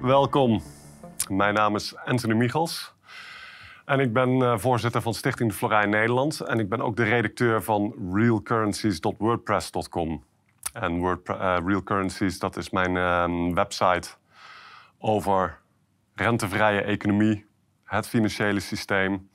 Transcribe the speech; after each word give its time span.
Welkom. 0.00 0.62
Mijn 1.30 1.54
naam 1.54 1.74
is 1.74 1.96
Anthony 1.96 2.34
Michels. 2.34 2.94
En 3.84 4.00
ik 4.00 4.12
ben 4.12 4.30
uh, 4.30 4.58
voorzitter 4.58 5.02
van 5.02 5.14
Stichting 5.14 5.50
de 5.50 5.56
Florijn 5.56 5.90
Nederland. 5.90 6.40
En 6.40 6.58
ik 6.58 6.68
ben 6.68 6.80
ook 6.80 6.96
de 6.96 7.04
redacteur 7.04 7.62
van 7.62 7.94
realcurrencies.wordpress.com. 8.12 10.24
En 10.72 11.20
Currencies, 11.84 12.38
dat 12.38 12.56
is 12.56 12.70
mijn 12.70 12.94
uh, 12.94 13.54
website 13.54 14.08
over 14.98 15.58
rentevrije 16.14 16.82
economie, 16.82 17.46
het 17.84 18.08
financiële 18.08 18.60
systeem, 18.60 19.30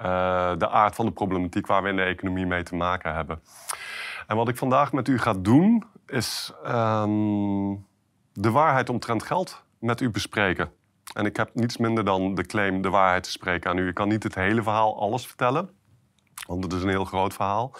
uh, 0.00 0.52
de 0.56 0.68
aard 0.68 0.94
van 0.94 1.06
de 1.06 1.12
problematiek 1.12 1.66
waar 1.66 1.82
we 1.82 1.88
in 1.88 1.96
de 1.96 2.02
economie 2.02 2.46
mee 2.46 2.62
te 2.62 2.74
maken 2.74 3.14
hebben. 3.14 3.42
En 4.26 4.36
wat 4.36 4.48
ik 4.48 4.56
vandaag 4.56 4.92
met 4.92 5.08
u 5.08 5.18
ga 5.18 5.32
doen, 5.32 5.84
is 6.06 6.52
um, 6.66 7.86
de 8.32 8.50
waarheid 8.50 8.88
omtrent 8.88 9.22
geld 9.22 9.66
met 9.80 10.00
u 10.00 10.10
bespreken. 10.10 10.70
En 11.14 11.26
ik 11.26 11.36
heb 11.36 11.50
niets 11.54 11.76
minder 11.76 12.04
dan 12.04 12.34
de 12.34 12.46
claim 12.46 12.82
de 12.82 12.90
waarheid 12.90 13.22
te 13.22 13.30
spreken 13.30 13.70
aan 13.70 13.78
u. 13.78 13.88
Ik 13.88 13.94
kan 13.94 14.08
niet 14.08 14.22
het 14.22 14.34
hele 14.34 14.62
verhaal, 14.62 15.00
alles 15.00 15.26
vertellen, 15.26 15.70
want 16.46 16.64
het 16.64 16.72
is 16.72 16.82
een 16.82 16.88
heel 16.88 17.04
groot 17.04 17.34
verhaal. 17.34 17.76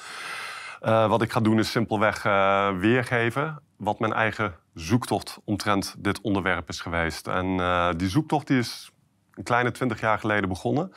Uh, 0.82 1.08
wat 1.08 1.22
ik 1.22 1.32
ga 1.32 1.40
doen 1.40 1.58
is 1.58 1.70
simpelweg 1.70 2.24
uh, 2.24 2.78
weergeven 2.78 3.62
wat 3.76 3.98
mijn 3.98 4.12
eigen 4.12 4.54
zoektocht 4.74 5.38
omtrent 5.44 5.94
dit 5.98 6.20
onderwerp 6.20 6.68
is 6.68 6.80
geweest. 6.80 7.26
En 7.26 7.46
uh, 7.46 7.88
die 7.96 8.08
zoektocht 8.08 8.46
die 8.46 8.58
is 8.58 8.90
een 9.34 9.42
kleine 9.42 9.70
twintig 9.70 10.00
jaar 10.00 10.18
geleden 10.18 10.48
begonnen. 10.48 10.92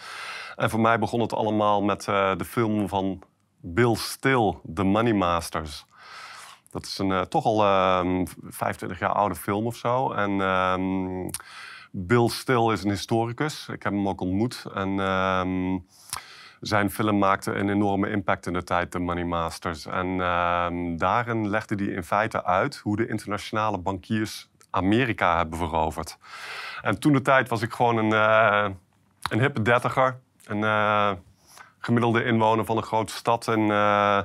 En 0.55 0.69
voor 0.69 0.79
mij 0.79 0.99
begon 0.99 1.19
het 1.19 1.33
allemaal 1.33 1.81
met 1.81 2.03
de 2.05 2.45
film 2.45 2.88
van 2.88 3.23
Bill 3.61 3.95
Still, 3.95 4.57
The 4.73 4.83
Money 4.83 5.13
Masters. 5.13 5.85
Dat 6.71 6.85
is 6.85 6.98
een 6.98 7.27
toch 7.30 7.45
al 7.45 7.57
25 8.41 8.99
jaar 8.99 9.13
oude 9.13 9.35
film 9.35 9.66
of 9.66 9.75
zo. 9.75 10.11
En 10.11 10.41
ehm, 10.41 11.30
Bill 11.91 12.27
Still 12.30 12.72
is 12.72 12.83
een 12.83 12.89
historicus. 12.89 13.67
Ik 13.67 13.83
heb 13.83 13.94
hem 13.94 14.08
ook 14.08 14.22
ontmoet. 14.22 14.66
En 14.73 14.99
ehm, 14.99 15.77
zijn 16.61 16.92
film 16.92 17.17
maakte 17.17 17.53
een 17.53 17.69
enorme 17.69 18.09
impact 18.09 18.45
in 18.45 18.53
de 18.53 18.64
tijd, 18.64 18.92
The 18.92 18.99
Money 18.99 19.23
Masters. 19.23 19.86
En 19.86 20.22
ehm, 20.22 20.97
daarin 20.97 21.49
legde 21.49 21.75
hij 21.75 21.86
in 21.86 22.03
feite 22.03 22.44
uit 22.44 22.77
hoe 22.77 22.95
de 22.95 23.08
internationale 23.08 23.77
bankiers 23.77 24.49
Amerika 24.69 25.38
hebben 25.38 25.58
veroverd. 25.58 26.17
En 26.81 26.99
toen 26.99 27.14
de 27.14 27.22
tijd 27.22 27.49
was 27.49 27.61
ik 27.61 27.73
gewoon 27.73 27.97
een, 27.97 28.11
uh, 28.11 28.69
een 29.30 29.39
hippe 29.39 29.61
dertiger. 29.61 30.19
Een 30.44 30.61
uh, 30.61 31.11
gemiddelde 31.80 32.23
inwoner 32.23 32.66
van 32.66 32.77
een 32.77 32.83
grote 32.83 33.14
stad 33.14 33.47
uh, 33.47 34.22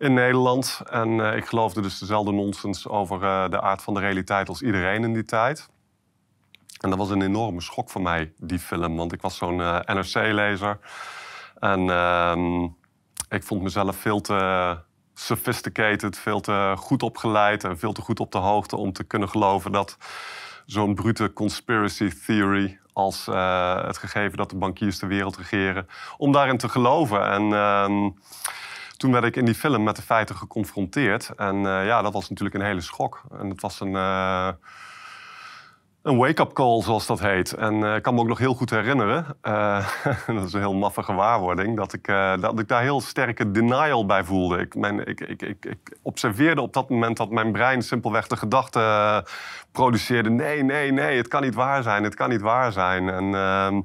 in 0.00 0.14
Nederland. 0.14 0.80
En 0.90 1.20
ik 1.20 1.46
geloofde 1.46 1.80
dus 1.80 1.98
dezelfde 1.98 2.32
nonsens 2.32 2.88
over 2.88 3.20
de 3.50 3.60
aard 3.60 3.82
van 3.82 3.94
de 3.94 4.00
realiteit 4.00 4.48
als 4.48 4.62
iedereen 4.62 5.04
in 5.04 5.12
die 5.12 5.24
tijd. 5.24 5.68
En 6.80 6.90
dat 6.90 6.98
was 6.98 7.10
een 7.10 7.22
enorme 7.22 7.60
schok 7.60 7.90
voor 7.90 8.02
mij, 8.02 8.32
die 8.36 8.58
film. 8.58 8.96
Want 8.96 9.12
ik 9.12 9.20
was 9.20 9.36
zo'n 9.36 9.56
NRC-lezer. 9.86 10.78
En 11.58 11.80
uh, 11.80 12.64
ik 13.28 13.42
vond 13.42 13.62
mezelf 13.62 13.96
veel 13.96 14.20
te 14.20 14.78
sophisticated, 15.14 16.18
veel 16.18 16.40
te 16.40 16.74
goed 16.76 17.02
opgeleid 17.02 17.64
en 17.64 17.78
veel 17.78 17.92
te 17.92 18.00
goed 18.00 18.20
op 18.20 18.32
de 18.32 18.38
hoogte 18.38 18.76
om 18.76 18.92
te 18.92 19.04
kunnen 19.04 19.28
geloven 19.28 19.72
dat 19.72 19.96
zo'n 20.66 20.94
brute 20.94 21.32
conspiracy 21.32 22.10
theory 22.26 22.78
als 22.92 23.26
het 23.86 23.98
gegeven 23.98 24.36
dat 24.36 24.50
de 24.50 24.56
bankiers 24.56 24.98
de 24.98 25.06
wereld 25.06 25.36
regeren, 25.36 25.86
om 26.16 26.32
daarin 26.32 26.56
te 26.56 26.68
geloven. 26.68 27.30
En 27.30 27.42
uh, 27.42 28.10
toen 29.00 29.12
werd 29.12 29.24
ik 29.24 29.36
in 29.36 29.44
die 29.44 29.54
film 29.54 29.82
met 29.82 29.96
de 29.96 30.02
feiten 30.02 30.36
geconfronteerd. 30.36 31.30
En 31.36 31.56
uh, 31.56 31.86
ja, 31.86 32.02
dat 32.02 32.12
was 32.12 32.28
natuurlijk 32.28 32.56
een 32.56 32.66
hele 32.66 32.80
schok. 32.80 33.22
En 33.38 33.48
het 33.48 33.60
was 33.60 33.80
een 33.80 33.96
eh, 33.96 34.48
een 36.02 36.16
wake-up 36.16 36.52
call, 36.52 36.82
zoals 36.82 37.06
dat 37.06 37.20
heet. 37.20 37.52
En 37.52 37.74
uh, 37.74 37.94
ik 37.94 38.02
kan 38.02 38.14
me 38.14 38.20
ook 38.20 38.26
nog 38.26 38.38
heel 38.38 38.54
goed 38.54 38.70
herinneren, 38.70 39.26
dat 40.26 40.44
is 40.44 40.52
een 40.52 40.60
heel 40.60 40.74
maffe 40.74 41.02
gewaarwording, 41.02 41.76
dat 41.76 41.92
ik, 41.92 42.06
dat 42.40 42.58
ik 42.58 42.68
daar 42.68 42.82
heel 42.82 43.00
sterke 43.00 43.50
denial 43.50 44.06
bij 44.06 44.24
voelde. 44.24 44.58
Ik, 44.58 44.74
mijn, 44.74 45.06
ik, 45.06 45.20
ik, 45.20 45.42
ik, 45.42 45.64
ik, 45.64 45.96
observeerde 46.02 46.60
op 46.60 46.72
dat 46.72 46.90
moment 46.90 47.16
dat 47.16 47.30
mijn 47.30 47.52
brein 47.52 47.82
simpelweg 47.82 48.26
de 48.26 48.36
gedachte 48.36 49.24
produceerde: 49.72 50.30
nee, 50.30 50.62
nee, 50.62 50.92
nee, 50.92 51.16
het 51.16 51.28
kan 51.28 51.42
niet 51.42 51.54
waar 51.54 51.82
zijn, 51.82 52.04
het 52.04 52.14
kan 52.14 52.28
niet 52.28 52.40
waar 52.40 52.72
zijn. 52.72 53.08
En 53.08 53.34
ehm, 53.34 53.80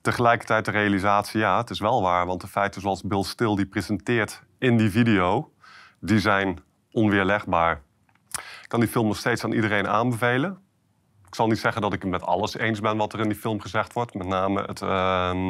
tegelijkertijd 0.00 0.64
de 0.64 0.70
realisatie: 0.70 1.40
ja, 1.40 1.58
het 1.58 1.70
is 1.70 1.80
wel 1.80 2.02
waar, 2.02 2.26
want 2.26 2.40
de 2.40 2.46
feiten 2.46 2.80
zoals 2.80 3.02
Bill 3.02 3.22
Still 3.22 3.54
die 3.54 3.66
presenteert 3.66 4.42
in 4.58 4.76
die 4.76 4.90
video, 4.90 5.52
die 6.00 6.20
zijn 6.20 6.58
onweerlegbaar. 6.92 7.82
Ik 8.30 8.68
kan 8.68 8.80
die 8.80 8.88
film 8.88 9.06
nog 9.06 9.16
steeds 9.16 9.44
aan 9.44 9.52
iedereen 9.52 9.88
aanbevelen. 9.88 10.58
Ik 11.26 11.34
zal 11.36 11.46
niet 11.46 11.58
zeggen 11.58 11.82
dat 11.82 11.92
ik 11.92 12.02
het 12.02 12.10
met 12.10 12.22
alles 12.22 12.56
eens 12.56 12.80
ben 12.80 12.96
wat 12.96 13.12
er 13.12 13.20
in 13.20 13.28
die 13.28 13.38
film 13.38 13.60
gezegd 13.60 13.92
wordt. 13.92 14.14
Met 14.14 14.26
name 14.26 14.62
het, 14.62 14.80
uh, 14.80 15.48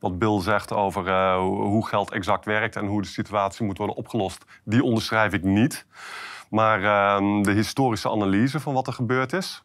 wat 0.00 0.18
Bill 0.18 0.40
zegt 0.40 0.72
over 0.72 1.06
uh, 1.06 1.38
hoe 1.44 1.86
geld 1.86 2.10
exact 2.10 2.44
werkt 2.44 2.76
en 2.76 2.86
hoe 2.86 3.02
de 3.02 3.08
situatie 3.08 3.66
moet 3.66 3.78
worden 3.78 3.96
opgelost. 3.96 4.44
Die 4.64 4.84
onderschrijf 4.84 5.32
ik 5.32 5.42
niet. 5.42 5.86
Maar 6.50 6.80
uh, 6.80 7.42
de 7.42 7.52
historische 7.52 8.10
analyse 8.10 8.60
van 8.60 8.74
wat 8.74 8.86
er 8.86 8.92
gebeurd 8.92 9.32
is, 9.32 9.64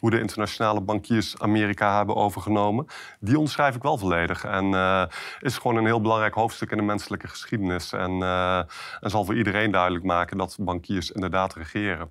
hoe 0.00 0.10
de 0.10 0.20
internationale 0.20 0.80
bankiers 0.80 1.38
Amerika 1.38 1.96
hebben 1.96 2.14
overgenomen, 2.14 2.86
die 3.20 3.36
onderschrijf 3.36 3.74
ik 3.74 3.82
wel 3.82 3.98
volledig. 3.98 4.44
En 4.44 4.64
uh, 4.64 5.04
is 5.40 5.58
gewoon 5.58 5.76
een 5.76 5.84
heel 5.84 6.00
belangrijk 6.00 6.34
hoofdstuk 6.34 6.70
in 6.70 6.76
de 6.76 6.82
menselijke 6.82 7.28
geschiedenis. 7.28 7.92
En, 7.92 8.10
uh, 8.10 8.58
en 9.00 9.10
zal 9.10 9.24
voor 9.24 9.36
iedereen 9.36 9.70
duidelijk 9.70 10.04
maken 10.04 10.38
dat 10.38 10.56
bankiers 10.60 11.10
inderdaad 11.10 11.54
regeren. 11.54 12.10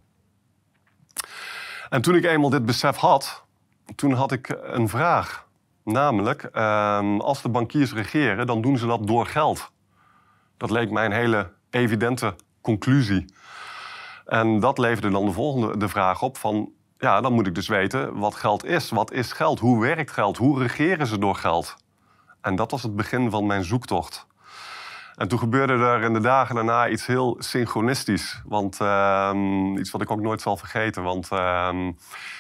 En 1.90 2.02
toen 2.02 2.16
ik 2.16 2.26
eenmaal 2.26 2.50
dit 2.50 2.66
besef 2.66 2.96
had, 2.96 3.46
toen 3.96 4.14
had 4.14 4.32
ik 4.32 4.58
een 4.62 4.90
vraag. 4.90 5.48
Namelijk, 5.84 6.50
uh, 6.54 7.20
als 7.20 7.42
de 7.42 7.50
bankiers 7.50 7.94
regeren, 7.94 8.48
dan 8.48 8.62
doen 8.62 8.78
ze 8.78 8.86
dat 8.86 9.08
door 9.08 9.26
geld. 9.26 9.72
Dat 10.58 10.70
leek 10.70 10.92
mij 10.92 11.06
een 11.06 11.12
hele 11.12 11.52
evidente 11.70 12.36
conclusie. 12.62 13.26
En 14.26 14.60
dat 14.60 14.78
leverde 14.78 15.10
dan 15.10 15.26
de 15.26 15.32
volgende 15.32 15.78
de 15.78 15.88
vraag 15.88 16.22
op 16.22 16.38
van... 16.38 16.74
ja, 17.06 17.22
dan 17.22 17.34
moet 17.34 17.48
ik 17.48 17.56
dus 17.56 17.68
weten 17.68 18.18
wat 18.18 18.36
geld 18.36 18.66
is. 18.66 18.90
Wat 18.90 19.12
is 19.12 19.32
geld? 19.32 19.60
Hoe 19.60 19.82
werkt 19.82 20.12
geld? 20.12 20.38
Hoe 20.38 20.60
regeren 20.60 21.08
ze 21.08 21.18
door 21.18 21.36
geld? 21.36 21.76
En 22.42 22.56
dat 22.56 22.72
was 22.72 22.84
het 22.84 22.96
begin 22.96 23.30
van 23.30 23.46
mijn 23.46 23.64
zoektocht. 23.64 24.28
En 25.16 25.28
toen 25.28 25.40
gebeurde 25.40 25.74
er 25.74 26.02
in 26.02 26.14
de 26.14 26.20
dagen 26.20 26.56
daarna 26.56 26.88
iets 26.88 27.06
heel 27.06 27.36
synchronistisch. 27.40 28.42
Want 28.46 28.80
uh, 28.82 29.32
iets 29.78 29.92
wat 29.92 30.02
ik 30.02 30.12
ook 30.12 30.22
nooit 30.22 30.42
zal 30.42 30.58
vergeten. 30.58 31.04
Want 31.04 31.30
uh, 31.32 31.70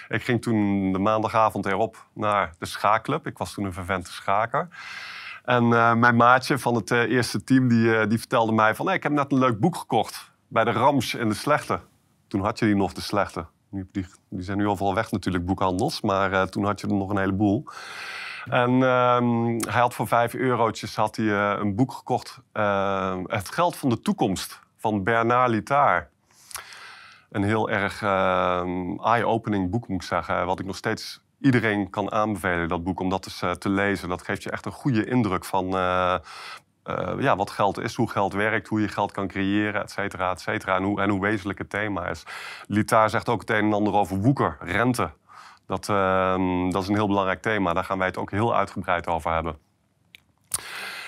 ik 0.07 0.23
ging 0.23 0.41
toen 0.41 0.91
de 0.91 0.99
maandagavond 0.99 1.65
erop 1.65 2.05
naar 2.13 2.53
de 2.59 2.65
schaakclub. 2.65 3.27
Ik 3.27 3.37
was 3.37 3.53
toen 3.53 3.65
een 3.65 3.73
vervente 3.73 4.11
schaker. 4.11 4.67
En 5.43 5.63
uh, 5.63 5.93
mijn 5.93 6.15
maatje 6.15 6.59
van 6.59 6.75
het 6.75 6.91
uh, 6.91 6.99
eerste 6.99 7.43
team 7.43 7.67
die, 7.67 7.85
uh, 7.85 8.07
die 8.07 8.17
vertelde 8.17 8.51
mij 8.51 8.75
van... 8.75 8.91
Ik 8.91 9.03
heb 9.03 9.11
net 9.11 9.31
een 9.31 9.39
leuk 9.39 9.59
boek 9.59 9.75
gekocht 9.75 10.31
bij 10.47 10.63
de 10.63 10.71
Rams 10.71 11.13
in 11.13 11.29
de 11.29 11.35
Slechte. 11.35 11.79
Toen 12.27 12.41
had 12.41 12.59
je 12.59 12.65
die 12.65 12.75
nog, 12.75 12.93
de 12.93 13.01
Slechte. 13.01 13.45
Die, 13.69 14.07
zijn 14.29 14.57
nu 14.57 14.67
overal 14.67 14.95
weg 14.95 15.11
natuurlijk, 15.11 15.45
boekhandels. 15.45 16.01
Maar 16.01 16.49
toen 16.49 16.65
had 16.65 16.79
je 16.81 16.87
er 16.87 16.93
nog 16.93 17.09
een 17.09 17.17
heleboel. 17.17 17.65
En 18.45 18.71
uh, 18.71 19.19
hij 19.71 19.81
had 19.81 19.93
voor 19.93 20.07
vijf 20.07 20.33
eurotjes 20.33 20.95
had 20.95 21.15
hij, 21.15 21.25
uh, 21.25 21.55
een 21.59 21.75
boek 21.75 21.91
gekocht. 21.91 22.39
Uh, 22.53 23.17
het 23.23 23.49
geld 23.49 23.75
van 23.75 23.89
de 23.89 23.99
toekomst 23.99 24.59
van 24.77 25.03
Bernard 25.03 25.49
Littard. 25.49 26.07
Een 27.29 27.43
heel 27.43 27.69
erg 27.69 28.01
ehm, 28.01 28.99
eye-opening 28.99 29.69
boek, 29.69 29.87
moet 29.87 30.01
ik 30.01 30.07
zeggen. 30.07 30.45
Wat 30.45 30.59
ik 30.59 30.65
nog 30.65 30.75
steeds 30.75 31.21
iedereen 31.41 31.89
kan 31.89 32.11
aanbevelen, 32.11 32.67
dat 32.67 32.83
boek, 32.83 32.99
om 32.99 33.09
dat 33.09 33.25
eens 33.25 33.59
te 33.59 33.69
lezen. 33.69 34.09
Dat 34.09 34.21
geeft 34.21 34.43
je 34.43 34.51
echt 34.51 34.65
een 34.65 34.71
goede 34.71 35.05
indruk 35.05 35.45
van 35.45 35.69
ja, 37.19 37.35
wat 37.35 37.49
geld 37.49 37.79
is, 37.79 37.95
hoe 37.95 38.09
geld 38.09 38.33
werkt, 38.33 38.67
hoe 38.67 38.81
je 38.81 38.87
geld 38.87 39.11
kan 39.11 39.27
creëren, 39.27 39.81
et 39.81 39.91
cetera, 39.91 40.31
et 40.31 40.41
cetera. 40.41 40.75
En 40.75 40.83
hoe, 40.83 41.01
en 41.01 41.09
hoe 41.09 41.21
wezenlijk 41.21 41.59
het 41.59 41.69
thema 41.69 42.07
is. 42.07 42.23
Littard 42.67 43.11
zegt 43.11 43.29
ook 43.29 43.39
het 43.39 43.49
een 43.49 43.65
en 43.65 43.73
ander 43.73 43.93
over 43.93 44.17
woeker, 44.17 44.57
rente. 44.59 45.09
Dat, 45.67 45.87
uh, 45.87 46.69
dat 46.69 46.81
is 46.81 46.87
een 46.87 46.95
heel 46.95 47.07
belangrijk 47.07 47.41
thema. 47.41 47.73
Daar 47.73 47.83
gaan 47.83 47.97
wij 47.97 48.07
het 48.07 48.17
ook 48.17 48.31
heel 48.31 48.55
uitgebreid 48.55 49.07
over 49.07 49.33
hebben. 49.33 49.57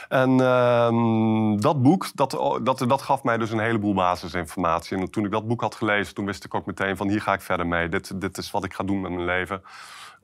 En 0.09 0.31
uh, 0.31 1.59
dat 1.59 1.81
boek, 1.81 2.07
dat, 2.13 2.59
dat, 2.63 2.85
dat 2.88 3.01
gaf 3.01 3.23
mij 3.23 3.38
dus 3.38 3.51
een 3.51 3.59
heleboel 3.59 3.94
basisinformatie. 3.94 4.97
En 4.97 5.12
toen 5.12 5.25
ik 5.25 5.31
dat 5.31 5.47
boek 5.47 5.62
had 5.62 5.75
gelezen, 5.75 6.13
toen 6.13 6.25
wist 6.25 6.44
ik 6.44 6.53
ook 6.53 6.65
meteen 6.65 6.97
van 6.97 7.09
hier 7.09 7.21
ga 7.21 7.33
ik 7.33 7.41
verder 7.41 7.68
mee. 7.68 7.89
Dit, 7.89 8.21
dit 8.21 8.38
is 8.38 8.51
wat 8.51 8.63
ik 8.63 8.73
ga 8.73 8.83
doen 8.83 9.01
met 9.01 9.12
mijn 9.12 9.25
leven. 9.25 9.62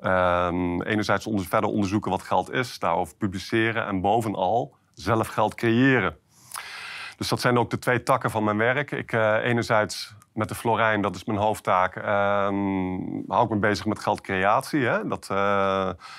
Uh, 0.02 0.48
enerzijds 0.84 1.28
onder, 1.28 1.46
verder 1.46 1.70
onderzoeken 1.70 2.12
wat 2.12 2.24
geld 2.24 2.52
is, 2.52 2.80
daarover 2.80 3.16
publiceren 3.16 3.86
en 3.86 4.02
bovenal 4.02 4.76
zelf 4.94 5.28
geld 5.28 5.56
creëren. 5.56 6.18
Dus 7.18 7.28
dat 7.28 7.42
zijn 7.42 7.58
ook 7.58 7.70
de 7.70 7.80
twee 7.80 8.04
takken 8.04 8.32
van 8.32 8.44
mijn 8.44 8.58
werk. 8.58 8.92
Ik, 8.92 9.12
uh, 9.12 9.36
enerzijds 9.44 10.16
met 10.34 10.50
de 10.50 10.56
Florijn, 10.56 11.02
dat 11.02 11.16
is 11.16 11.24
mijn 11.24 11.40
hoofdtaak, 11.40 11.96
uh, 11.96 12.04
hou 13.28 13.44
ik 13.44 13.50
me 13.50 13.56
bezig 13.56 13.86
met 13.86 14.00
geldcreatie. 14.00 14.86
Hè? 14.86 15.08
Dat, 15.08 15.28
uh, 15.32 15.38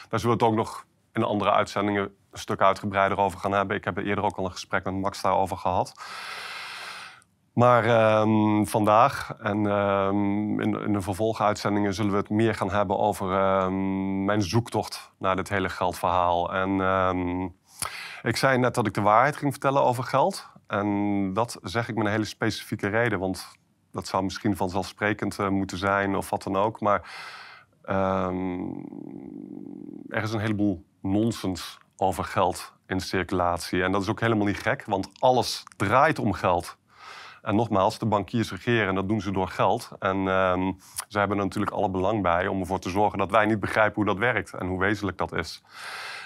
daar 0.09 0.21
zullen 0.21 0.39
we 0.39 0.45
het 0.45 0.53
ook 0.53 0.55
nog 0.55 0.87
in 1.13 1.23
andere 1.23 1.51
uitzendingen 1.51 2.03
een 2.03 2.39
stuk 2.39 2.61
uitgebreider 2.61 3.19
over 3.19 3.39
gaan 3.39 3.53
hebben. 3.53 3.77
Ik 3.77 3.85
heb 3.85 3.97
er 3.97 4.07
eerder 4.07 4.25
ook 4.25 4.37
al 4.37 4.45
een 4.45 4.51
gesprek 4.51 4.85
met 4.85 4.95
Max 4.95 5.23
daarover 5.23 5.57
gehad. 5.57 5.95
Maar 7.53 7.85
ehm, 7.85 8.65
vandaag 8.65 9.37
en 9.41 9.67
ehm, 9.67 10.61
in, 10.61 10.81
in, 10.81 10.93
de 10.93 11.01
vervolguitzendingen 11.01 11.95
zullen 11.95 12.11
we 12.11 12.17
het 12.17 12.31
meer 12.31 12.55
gaan 12.55 12.71
hebben 12.71 12.99
over 12.99 13.27
mijn 14.25 14.43
zoektocht 14.43 15.13
naar 15.19 15.37
dit 15.37 15.49
hele 15.49 15.69
geldverhaal. 15.69 16.55
En 16.55 16.81
ik 18.25 18.37
zei 18.37 18.59
net 18.59 18.75
dat 18.75 18.87
ik 18.87 18.95
de 18.95 19.01
waarheid 19.01 19.37
ging 19.37 19.51
vertellen 19.51 19.83
over 19.83 20.05
geld. 20.05 20.47
En 20.67 21.33
dat 21.33 21.59
zeg 21.63 21.89
ik 21.89 21.97
met 21.97 22.05
een 22.05 22.13
hele 22.13 22.25
specifieke 22.25 22.89
reden, 22.89 23.19
want 23.19 23.49
dat 23.91 24.07
zou 24.07 24.23
misschien 24.23 24.57
vanzelfsprekend 24.57 25.39
uh, 25.39 25.49
moeten 25.49 25.79
zijn 25.79 26.17
of 26.17 26.31
wat 26.31 26.43
dan 26.43 26.57
ook. 26.57 26.81
Maar 26.81 27.11
er 30.09 30.23
is 30.23 30.33
een 30.33 30.41
heleboel 30.41 30.85
nonsens 31.03 31.79
over 31.97 32.25
geld 32.25 32.73
in 32.87 33.01
circulatie. 33.01 33.83
En 33.83 33.93
dat 33.93 34.03
is 34.03 34.09
ook 34.09 34.21
helemaal 34.21 34.47
niet 34.47 34.61
gek, 34.61 34.85
want 34.87 35.09
alles 35.19 35.63
draait 35.77 36.19
om 36.19 36.33
geld. 36.33 36.77
En 37.43 37.55
nogmaals, 37.55 37.99
de 37.99 38.07
bankiers 38.07 38.51
regeren 38.51 38.89
en 38.89 38.95
dat 38.95 39.09
doen 39.09 39.21
ze 39.21 39.31
door 39.31 39.49
geld. 39.49 39.91
En 39.99 40.17
uh, 40.17 40.69
ze 41.09 41.19
hebben 41.19 41.39
er 41.39 41.45
natuurlijk 41.45 41.73
alle 41.73 41.91
belang 41.91 42.23
bij 42.23 42.47
om 42.47 42.61
ervoor 42.61 42.79
te 42.79 42.91
zorgen 42.91 43.19
dat 43.19 43.31
wij 43.31 43.47
niet 43.47 43.61
begrijpen 43.61 43.95
hoe 43.95 44.05
dat 44.05 44.19
werkt 44.19 44.55
en 44.55 44.67
hoe 44.67 44.79
wezenlijk 44.79 45.19
dat 45.19 45.33
is. 45.33 45.63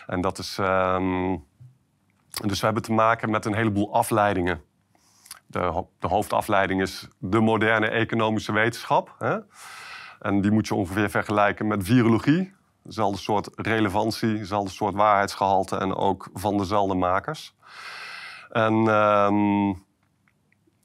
En 0.07 0.21
dat 0.21 0.39
is. 0.39 0.59
Uh, 0.59 1.33
dus 2.47 2.59
we 2.61 2.65
hebben 2.65 2.83
te 2.83 2.93
maken 2.93 3.31
met 3.31 3.45
een 3.45 3.55
heleboel 3.55 3.95
afleidingen. 3.95 4.63
De, 5.47 5.85
de 5.99 6.07
hoofdafleiding 6.07 6.81
is 6.81 7.09
de 7.19 7.41
moderne 7.41 7.89
economische 7.89 8.53
wetenschap. 8.53 9.15
Hè? 9.19 9.39
En 10.21 10.41
die 10.41 10.51
moet 10.51 10.69
je 10.69 10.75
ongeveer 10.75 11.11
vergelijken 11.11 11.67
met 11.67 11.85
virologie. 11.85 12.57
Dezelfde 12.83 13.19
soort 13.19 13.51
relevantie, 13.55 14.39
dezelfde 14.39 14.71
soort 14.71 14.95
waarheidsgehalte 14.95 15.77
en 15.77 15.95
ook 15.95 16.29
van 16.33 16.57
dezelfde 16.57 16.95
makers. 16.95 17.57
En 18.51 18.75
uh, 18.75 19.75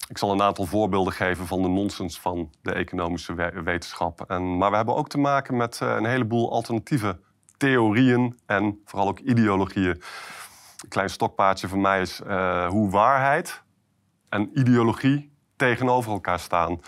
ik 0.07 0.17
zal 0.17 0.31
een 0.31 0.41
aantal 0.41 0.65
voorbeelden 0.65 1.13
geven 1.13 1.47
van 1.47 1.61
de 1.61 1.67
nonsens 1.67 2.19
van 2.19 2.49
de 2.61 2.73
economische 2.73 3.61
wetenschap. 3.63 4.21
En, 4.27 4.57
maar 4.57 4.69
we 4.69 4.75
hebben 4.75 4.95
ook 4.95 5.09
te 5.09 5.19
maken 5.19 5.57
met 5.57 5.79
uh, 5.83 5.95
een 5.95 6.05
heleboel 6.05 6.51
alternatieve 6.51 7.19
theorieën 7.57 8.39
en 8.45 8.81
vooral 8.85 9.07
ook 9.07 9.19
ideologieën. 9.19 10.01
Een 10.83 10.89
klein 10.89 11.09
stokpaardje 11.09 11.67
van 11.67 11.81
mij 11.81 12.01
is 12.01 12.21
uh, 12.27 12.67
hoe 12.67 12.89
waarheid 12.89 13.63
en 14.29 14.59
ideologie 14.59 15.33
tegenover 15.55 16.11
elkaar 16.11 16.39
staan. 16.39 16.79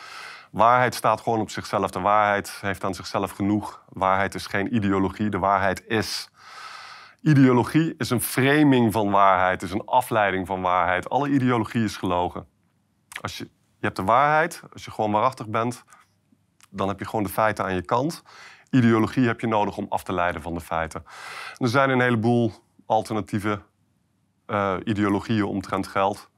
Waarheid 0.51 0.95
staat 0.95 1.21
gewoon 1.21 1.39
op 1.39 1.49
zichzelf. 1.49 1.91
De 1.91 1.99
waarheid 1.99 2.57
heeft 2.61 2.83
aan 2.83 2.93
zichzelf 2.93 3.31
genoeg. 3.31 3.83
Waarheid 3.89 4.35
is 4.35 4.45
geen 4.45 4.75
ideologie. 4.75 5.29
De 5.29 5.39
waarheid 5.39 5.87
is. 5.87 6.29
Ideologie 7.21 7.93
is 7.97 8.09
een 8.09 8.21
framing 8.21 8.91
van 8.91 9.11
waarheid, 9.11 9.61
is 9.61 9.71
een 9.71 9.85
afleiding 9.85 10.47
van 10.47 10.61
waarheid. 10.61 11.09
Alle 11.09 11.29
ideologie 11.29 11.83
is 11.83 11.97
gelogen. 11.97 12.47
Als 13.21 13.37
je, 13.37 13.43
je 13.79 13.85
hebt 13.85 13.95
de 13.95 14.03
waarheid, 14.03 14.61
als 14.73 14.85
je 14.85 14.91
gewoon 14.91 15.11
waarachtig 15.11 15.47
bent, 15.47 15.83
dan 16.69 16.87
heb 16.87 16.99
je 16.99 17.05
gewoon 17.05 17.23
de 17.23 17.31
feiten 17.31 17.65
aan 17.65 17.75
je 17.75 17.81
kant. 17.81 18.23
Ideologie 18.69 19.27
heb 19.27 19.39
je 19.39 19.47
nodig 19.47 19.77
om 19.77 19.85
af 19.89 20.03
te 20.03 20.13
leiden 20.13 20.41
van 20.41 20.53
de 20.53 20.61
feiten. 20.61 21.03
er 21.57 21.67
zijn 21.67 21.89
een 21.89 22.01
heleboel 22.01 22.51
alternatieve 22.85 23.61
uh, 24.47 24.75
ideologieën 24.83 25.43
omtrent 25.43 25.87
geld. 25.87 26.29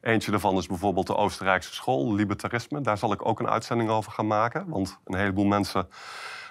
Eentje 0.00 0.30
daarvan 0.30 0.56
is 0.56 0.66
bijvoorbeeld 0.66 1.06
de 1.06 1.16
Oostenrijkse 1.16 1.74
school, 1.74 2.14
libertarisme. 2.14 2.80
Daar 2.80 2.98
zal 2.98 3.12
ik 3.12 3.26
ook 3.26 3.40
een 3.40 3.48
uitzending 3.48 3.90
over 3.90 4.12
gaan 4.12 4.26
maken. 4.26 4.68
Want 4.68 4.98
een 5.04 5.18
heleboel 5.18 5.44
mensen 5.44 5.88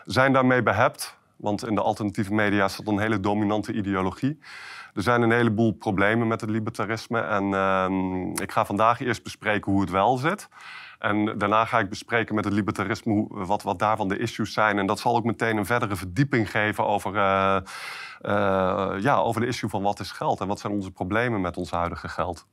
zijn 0.06 0.34
daarmee 0.34 0.64
behept. 0.64 1.18
Want 1.36 1.68
in 1.68 1.76
de 1.76 1.82
alternatieve 1.82 2.34
media 2.34 2.68
staat 2.68 2.88
een 2.88 3.00
hele 3.00 3.20
dominante 3.20 3.74
ideologie. 3.74 4.40
Er 4.94 5.02
zijn 5.02 5.22
een 5.22 5.32
heleboel 5.32 5.72
problemen 5.72 6.28
met 6.28 6.42
het 6.42 6.50
libertarisme. 6.50 7.20
En 7.20 7.44
uh, 7.44 8.32
ik 8.42 8.52
ga 8.52 8.66
vandaag 8.66 9.00
eerst 9.00 9.24
bespreken 9.24 9.72
hoe 9.72 9.82
het 9.82 9.90
wel 9.90 10.18
zit. 10.18 10.50
En 11.00 11.38
daarna 11.38 11.66
ga 11.66 11.80
ik 11.80 11.90
bespreken 11.90 12.36
met 12.36 12.46
het 12.46 12.54
libertarisme 12.54 13.26
wat, 13.30 13.64
wat 13.64 13.80
daarvan 13.80 14.08
de 14.08 14.18
issues 14.18 14.54
zijn. 14.54 14.80
En 14.80 14.86
dat 14.86 15.00
zal 15.00 15.16
ook 15.16 15.24
meteen 15.24 15.58
een 15.58 15.66
verdere 15.66 15.96
verdieping 15.96 16.52
geven 16.52 16.88
over, 16.88 17.16
uh, 17.16 17.58
uh, 18.22 18.94
ja, 19.00 19.16
over 19.16 19.42
de 19.42 19.48
issue 19.48 19.70
van 19.70 19.82
wat 19.82 20.00
is 20.00 20.12
geld 20.12 20.40
en 20.40 20.48
wat 20.48 20.60
zijn 20.60 20.74
onze 20.74 20.92
problemen 20.92 21.42
met 21.42 21.58
ons 21.58 21.72
huidige 21.72 22.08
geld. 22.08 22.46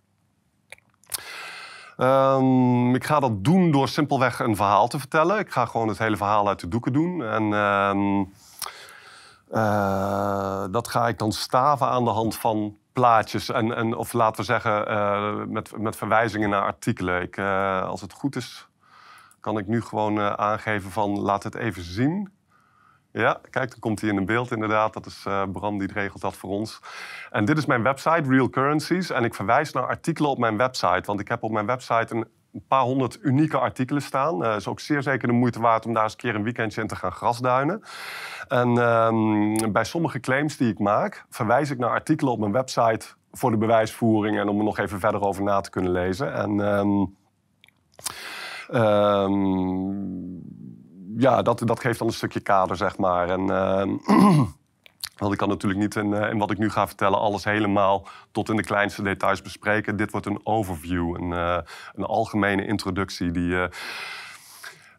Um, 1.98 2.94
ik 2.94 3.04
ga 3.04 3.20
dat 3.20 3.44
doen 3.44 3.70
door 3.70 3.88
simpelweg 3.88 4.38
een 4.38 4.56
verhaal 4.56 4.88
te 4.88 4.98
vertellen. 4.98 5.38
Ik 5.38 5.52
ga 5.52 5.66
gewoon 5.66 5.88
het 5.88 5.98
hele 5.98 6.16
verhaal 6.16 6.48
uit 6.48 6.60
de 6.60 6.68
doeken 6.68 6.92
doen. 6.92 7.24
En 7.24 7.42
uh, 7.42 8.24
uh, 9.54 10.64
dat 10.70 10.88
ga 10.88 11.08
ik 11.08 11.18
dan 11.18 11.32
staven 11.32 11.86
aan 11.86 12.04
de 12.04 12.10
hand 12.10 12.36
van 12.36 12.76
plaatjes. 12.92 13.50
En, 13.50 13.76
en, 13.76 13.96
of 13.96 14.12
laten 14.12 14.36
we 14.36 14.42
zeggen, 14.42 14.90
uh, 14.90 15.44
met, 15.46 15.78
met 15.78 15.96
verwijzingen 15.96 16.50
naar 16.50 16.62
artikelen. 16.62 17.22
Ik, 17.22 17.38
als 17.88 18.00
het 18.00 18.12
goed 18.12 18.36
is, 18.36 18.68
kan 19.40 19.58
ik 19.58 19.66
nu 19.66 19.82
gewoon 19.82 20.20
aangeven 20.20 20.90
van 20.90 21.20
laat 21.20 21.42
het 21.42 21.54
even 21.54 21.82
zien. 21.82 22.32
Ja, 23.12 23.40
kijk, 23.50 23.70
dan 23.70 23.78
komt 23.78 24.00
hij 24.00 24.10
in 24.10 24.16
een 24.16 24.26
beeld 24.26 24.50
inderdaad. 24.50 24.92
Dat 24.92 25.06
is 25.06 25.26
Bram 25.52 25.78
die 25.78 25.92
regelt 25.92 26.22
dat 26.22 26.36
voor 26.36 26.50
ons. 26.50 26.80
En 27.30 27.44
dit 27.44 27.58
is 27.58 27.66
mijn 27.66 27.82
website, 27.82 28.28
Real 28.28 28.50
Currencies. 28.50 29.10
En 29.10 29.24
ik 29.24 29.34
verwijs 29.34 29.72
naar 29.72 29.86
artikelen 29.86 30.30
op 30.30 30.38
mijn 30.38 30.56
website. 30.56 31.02
Want 31.04 31.20
ik 31.20 31.28
heb 31.28 31.42
op 31.42 31.50
mijn 31.50 31.66
website 31.66 32.14
een 32.14 32.26
paar 32.68 32.82
honderd 32.82 33.18
unieke 33.22 33.58
artikelen 33.58 34.02
staan. 34.02 34.40
Het 34.40 34.50
uh, 34.50 34.56
is 34.56 34.68
ook 34.68 34.80
zeer 34.80 35.02
zeker 35.02 35.28
de 35.28 35.34
moeite 35.34 35.60
waard 35.60 35.86
om 35.86 35.92
daar 35.92 36.02
eens 36.02 36.12
een 36.12 36.18
keer 36.18 36.34
een 36.34 36.42
weekendje 36.42 36.80
in 36.80 36.86
te 36.86 36.96
gaan 36.96 37.12
grasduinen. 37.12 37.82
En 38.48 38.68
uh, 38.68 39.70
bij 39.70 39.84
sommige 39.84 40.20
claims 40.20 40.56
die 40.56 40.68
ik 40.68 40.78
maak, 40.78 41.24
verwijs 41.30 41.70
ik 41.70 41.78
naar 41.78 41.90
artikelen 41.90 42.32
op 42.32 42.38
mijn 42.38 42.52
website 42.52 43.06
voor 43.32 43.50
de 43.50 43.56
bewijsvoering 43.56 44.38
en 44.38 44.48
om 44.48 44.58
er 44.58 44.64
nog 44.64 44.78
even 44.78 45.00
verder 45.00 45.20
over 45.20 45.42
na 45.42 45.60
te 45.60 45.70
kunnen 45.70 45.92
lezen. 45.92 46.34
En 46.34 46.58
um, 46.58 47.16
ja, 51.16 51.42
dat, 51.42 51.62
dat 51.64 51.80
geeft 51.80 51.98
dan 51.98 52.08
een 52.08 52.14
stukje 52.14 52.40
kader, 52.40 52.76
zeg 52.76 52.98
maar. 52.98 53.28
En, 53.28 53.46
want 55.16 55.32
ik 55.32 55.38
kan 55.38 55.48
natuurlijk 55.48 55.80
niet 55.80 55.96
in, 55.96 56.10
uh, 56.10 56.30
in, 56.30 56.38
wat 56.38 56.50
ik 56.50 56.58
nu 56.58 56.70
ga 56.70 56.86
vertellen 56.86 57.18
alles 57.18 57.44
helemaal 57.44 58.06
tot 58.32 58.48
in 58.48 58.56
de 58.56 58.62
kleinste 58.62 59.02
details 59.02 59.42
bespreken. 59.42 59.96
Dit 59.96 60.10
wordt 60.10 60.26
een 60.26 60.40
overview, 60.42 61.14
een, 61.14 61.30
uh, 61.30 61.58
een 61.94 62.04
algemene 62.04 62.66
introductie 62.66 63.30
die... 63.30 63.56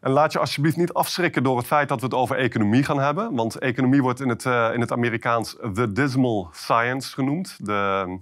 en 0.00 0.10
laat 0.10 0.32
je 0.32 0.38
alsjeblieft 0.38 0.76
niet 0.76 0.92
afschrikken 0.92 1.42
door 1.42 1.56
het 1.56 1.66
feit 1.66 1.88
dat 1.88 2.00
we 2.00 2.06
het 2.06 2.14
over 2.14 2.36
economie 2.36 2.82
gaan 2.82 3.00
hebben. 3.00 3.34
Want 3.34 3.58
economie 3.58 4.02
wordt 4.02 4.20
in 4.20 4.28
het, 4.28 4.44
in 4.44 4.80
het 4.80 4.92
Amerikaans 4.92 5.56
the 5.74 5.92
dismal 5.92 6.48
science 6.52 7.14
genoemd. 7.14 7.66
De, 7.66 8.18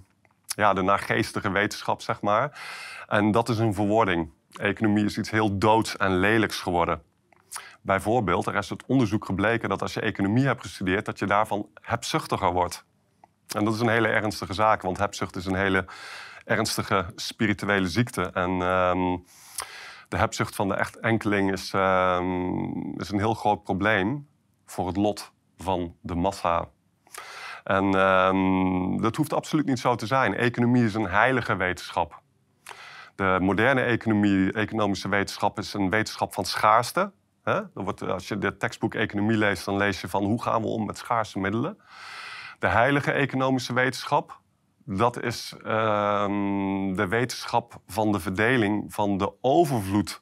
ja, 0.55 0.73
de 0.73 0.81
naargeestige 0.81 1.51
wetenschap, 1.51 2.01
zeg 2.01 2.21
maar. 2.21 2.59
En 3.07 3.31
dat 3.31 3.49
is 3.49 3.57
een 3.57 3.73
verwording. 3.73 4.29
Economie 4.51 5.05
is 5.05 5.17
iets 5.17 5.29
heel 5.29 5.57
doods 5.57 5.97
en 5.97 6.19
lelijks 6.19 6.59
geworden. 6.59 7.01
Bijvoorbeeld, 7.85 8.45
er 8.45 8.55
is 8.55 8.69
het 8.69 8.85
onderzoek 8.85 9.25
gebleken 9.25 9.69
dat 9.69 9.81
als 9.81 9.93
je 9.93 10.01
economie 10.01 10.45
hebt 10.45 10.61
gestudeerd, 10.61 11.05
dat 11.05 11.19
je 11.19 11.25
daarvan 11.25 11.69
hebzuchtiger 11.81 12.51
wordt. 12.51 12.85
En 13.55 13.65
dat 13.65 13.73
is 13.73 13.79
een 13.79 13.89
hele 13.89 14.07
ernstige 14.07 14.53
zaak, 14.53 14.81
want 14.81 14.97
hebzucht 14.97 15.35
is 15.35 15.45
een 15.45 15.55
hele 15.55 15.85
ernstige 16.45 17.05
spirituele 17.15 17.87
ziekte. 17.87 18.21
En 18.21 18.49
um, 18.51 19.25
de 20.09 20.17
hebzucht 20.17 20.55
van 20.55 20.67
de 20.67 20.73
echt 20.73 20.99
enkeling 20.99 21.51
is, 21.51 21.73
um, 21.75 22.93
is 22.99 23.09
een 23.09 23.19
heel 23.19 23.33
groot 23.33 23.63
probleem 23.63 24.27
voor 24.65 24.87
het 24.87 24.97
lot 24.97 25.31
van 25.57 25.95
de 26.01 26.15
massa. 26.15 26.67
En 27.63 27.83
um, 27.95 29.01
dat 29.01 29.15
hoeft 29.15 29.33
absoluut 29.33 29.65
niet 29.65 29.79
zo 29.79 29.95
te 29.95 30.05
zijn. 30.05 30.35
Economie 30.35 30.85
is 30.85 30.93
een 30.93 31.09
heilige 31.09 31.55
wetenschap. 31.55 32.21
De 33.15 33.37
moderne 33.41 33.81
economie, 33.81 34.51
economische 34.51 35.09
wetenschap 35.09 35.59
is 35.59 35.73
een 35.73 35.89
wetenschap 35.89 36.33
van 36.33 36.45
schaarste. 36.45 37.11
Dan 37.45 37.69
wordt, 37.73 38.01
als 38.01 38.27
je 38.27 38.37
de 38.37 38.57
tekstboek 38.57 38.93
economie 38.93 39.37
leest, 39.37 39.65
dan 39.65 39.77
lees 39.77 40.01
je 40.01 40.07
van 40.07 40.23
hoe 40.23 40.41
gaan 40.41 40.61
we 40.61 40.67
om 40.67 40.85
met 40.85 40.97
schaarse 40.97 41.39
middelen. 41.39 41.77
De 42.59 42.67
heilige 42.67 43.11
economische 43.11 43.73
wetenschap, 43.73 44.39
dat 44.85 45.21
is 45.21 45.55
ehm, 45.63 46.93
de 46.93 47.07
wetenschap 47.09 47.73
van 47.87 48.11
de 48.11 48.19
verdeling 48.19 48.93
van 48.93 49.17
de 49.17 49.33
overvloed 49.41 50.21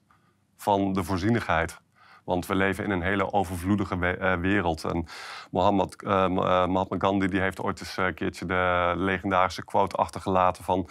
van 0.57 0.93
de 0.93 1.03
voorzienigheid. 1.03 1.81
Want 2.23 2.45
we 2.45 2.55
leven 2.55 2.83
in 2.83 2.91
een 2.91 3.01
hele 3.01 3.33
overvloedige 3.33 4.07
eh, 4.07 4.35
wereld. 4.35 4.83
En 4.83 5.05
Mohammed, 5.51 6.03
uh, 6.03 6.27
Mahatma 6.67 6.97
Gandhi 6.97 7.27
die 7.27 7.39
heeft 7.39 7.61
ooit 7.61 7.79
eens 7.79 7.97
een 7.97 8.13
keertje 8.13 8.45
de 8.45 8.93
legendarische 8.95 9.65
quote 9.65 9.95
achtergelaten 9.95 10.63
van... 10.63 10.89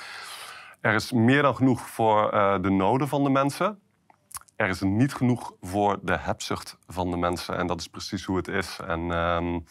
Er 0.80 0.94
is 0.94 1.12
meer 1.12 1.42
dan 1.42 1.56
genoeg 1.56 1.80
voor 1.80 2.30
de 2.60 2.70
noden 2.70 3.08
van 3.08 3.22
de 3.22 3.30
mensen 3.30 3.78
er 4.62 4.68
is 4.68 4.80
niet 4.80 5.14
genoeg 5.14 5.52
voor 5.60 5.98
de 6.02 6.18
hebzucht 6.18 6.78
van 6.86 7.10
de 7.10 7.16
mensen. 7.16 7.56
En 7.56 7.66
dat 7.66 7.80
is 7.80 7.88
precies 7.88 8.24
hoe 8.24 8.36
het 8.36 8.48
is. 8.48 8.78
En 8.86 9.00
um, 9.10 9.64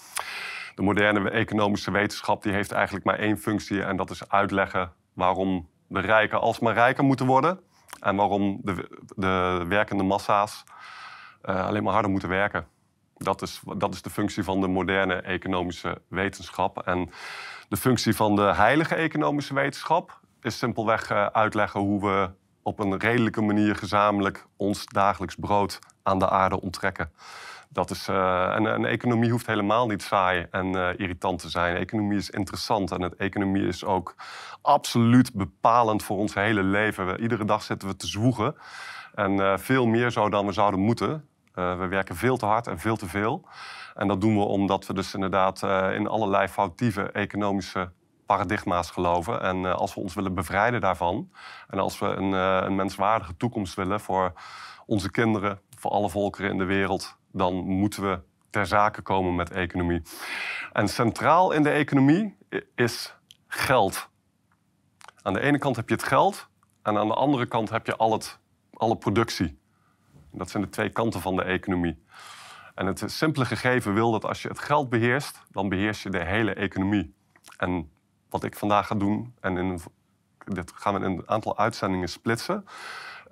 de 0.75 0.81
moderne 0.81 1.29
economische 1.29 1.91
wetenschap 1.91 2.43
die 2.43 2.53
heeft 2.53 2.71
eigenlijk 2.71 3.05
maar 3.05 3.19
één 3.19 3.37
functie. 3.37 3.83
En 3.83 3.95
dat 3.95 4.09
is 4.09 4.29
uitleggen 4.29 4.93
waarom 5.13 5.69
de 5.87 5.99
rijken 5.99 6.39
alsmaar 6.39 6.73
rijker 6.73 7.03
moeten 7.03 7.25
worden. 7.25 7.59
En 7.99 8.15
waarom 8.15 8.59
de, 8.63 9.01
de 9.15 9.65
werkende 9.67 10.03
massa's 10.03 10.63
uh, 11.45 11.65
alleen 11.67 11.83
maar 11.83 11.93
harder 11.93 12.11
moeten 12.11 12.29
werken. 12.29 12.67
Dat 13.17 13.41
is, 13.41 13.61
dat 13.77 13.93
is 13.93 14.01
de 14.01 14.09
functie 14.09 14.43
van 14.43 14.61
de 14.61 14.67
moderne 14.67 15.15
economische 15.15 16.01
wetenschap. 16.07 16.81
En 16.87 17.09
de 17.69 17.77
functie 17.77 18.15
van 18.15 18.35
de 18.35 18.53
heilige 18.53 18.95
economische 18.95 19.53
wetenschap 19.53 20.19
is 20.41 20.57
simpelweg 20.57 21.11
uh, 21.11 21.25
uitleggen 21.25 21.79
hoe 21.79 22.01
we 22.01 22.29
op 22.63 22.79
een 22.79 22.97
redelijke 22.97 23.41
manier 23.41 23.75
gezamenlijk 23.75 24.45
ons 24.57 24.85
dagelijks 24.85 25.35
brood 25.35 25.79
aan 26.03 26.19
de 26.19 26.29
aarde 26.29 26.61
onttrekken. 26.61 27.11
Dat 27.69 27.89
is, 27.89 28.07
uh, 28.07 28.55
en 28.55 28.65
een 28.65 28.85
economie 28.85 29.31
hoeft 29.31 29.47
helemaal 29.47 29.87
niet 29.87 30.01
saai 30.01 30.47
en 30.51 30.67
uh, 30.67 30.89
irritant 30.97 31.39
te 31.39 31.49
zijn. 31.49 31.75
Economie 31.75 32.17
is 32.17 32.29
interessant 32.29 32.91
en 32.91 33.01
het 33.01 33.15
economie 33.15 33.67
is 33.67 33.83
ook 33.83 34.15
absoluut 34.61 35.33
bepalend 35.33 36.03
voor 36.03 36.17
ons 36.17 36.33
hele 36.33 36.63
leven. 36.63 37.21
Iedere 37.21 37.45
dag 37.45 37.63
zitten 37.63 37.87
we 37.87 37.95
te 37.95 38.07
zwoegen 38.07 38.55
en 39.15 39.31
uh, 39.31 39.57
veel 39.57 39.85
meer 39.85 40.09
zo 40.09 40.29
dan 40.29 40.45
we 40.45 40.51
zouden 40.51 40.79
moeten. 40.79 41.27
we 41.53 41.87
werken 41.89 42.15
veel 42.15 42.37
te 42.37 42.45
hard 42.45 42.67
en 42.67 42.79
veel 42.79 42.95
te 42.95 43.07
veel. 43.07 43.47
En 43.95 44.07
dat 44.07 44.21
doen 44.21 44.37
we 44.37 44.43
omdat 44.43 44.87
we 44.87 44.93
dus 44.93 45.13
inderdaad 45.13 45.63
in 45.93 46.07
allerlei 46.07 46.47
foutieve 46.47 47.11
economische 47.11 47.91
paradigma's 48.31 48.91
geloven. 48.91 49.41
En 49.41 49.65
als 49.65 49.93
we 49.93 50.01
ons 50.01 50.13
willen 50.13 50.33
bevrijden 50.33 50.81
daarvan 50.81 51.31
en 51.67 51.79
als 51.79 51.99
we 51.99 52.05
een, 52.05 52.31
een 52.65 52.75
menswaardige 52.75 53.37
toekomst 53.37 53.73
willen 53.73 53.99
voor 53.99 54.33
onze 54.85 55.11
kinderen, 55.11 55.61
voor 55.77 55.91
alle 55.91 56.09
volkeren 56.09 56.51
in 56.51 56.57
de 56.57 56.63
wereld, 56.63 57.17
dan 57.31 57.55
moeten 57.55 58.03
we 58.09 58.19
ter 58.49 58.65
zake 58.65 59.01
komen 59.01 59.35
met 59.35 59.51
economie. 59.51 60.01
En 60.73 60.87
centraal 60.87 61.51
in 61.51 61.63
de 61.63 61.69
economie 61.69 62.37
is 62.75 63.15
geld. 63.47 64.09
Aan 65.21 65.33
de 65.33 65.39
ene 65.39 65.57
kant 65.57 65.75
heb 65.75 65.89
je 65.89 65.95
het 65.95 66.03
geld 66.03 66.49
en 66.83 66.97
aan 66.97 67.07
de 67.07 67.13
andere 67.13 67.45
kant 67.45 67.69
heb 67.69 67.85
je 67.85 67.95
al 67.95 68.11
het, 68.11 68.39
alle 68.73 68.97
productie. 68.97 69.59
Dat 70.31 70.49
zijn 70.49 70.63
de 70.63 70.69
twee 70.69 70.89
kanten 70.89 71.21
van 71.21 71.35
de 71.35 71.43
economie. 71.43 72.03
En 72.75 72.85
het 72.85 73.03
simpele 73.05 73.45
gegeven 73.45 73.93
wil 73.93 74.11
dat 74.11 74.25
als 74.25 74.41
je 74.41 74.47
het 74.47 74.59
geld 74.59 74.89
beheerst, 74.89 75.41
dan 75.49 75.69
beheers 75.69 76.03
je 76.03 76.09
de 76.09 76.25
hele 76.25 76.53
economie. 76.53 77.15
En 77.57 77.91
wat 78.31 78.43
ik 78.43 78.55
vandaag 78.55 78.87
ga 78.87 78.95
doen, 78.95 79.35
en 79.39 79.57
in, 79.57 79.79
dit 80.45 80.71
gaan 80.75 80.93
we 80.93 81.05
in 81.05 81.11
een 81.11 81.29
aantal 81.29 81.57
uitzendingen 81.57 82.09
splitsen. 82.09 82.65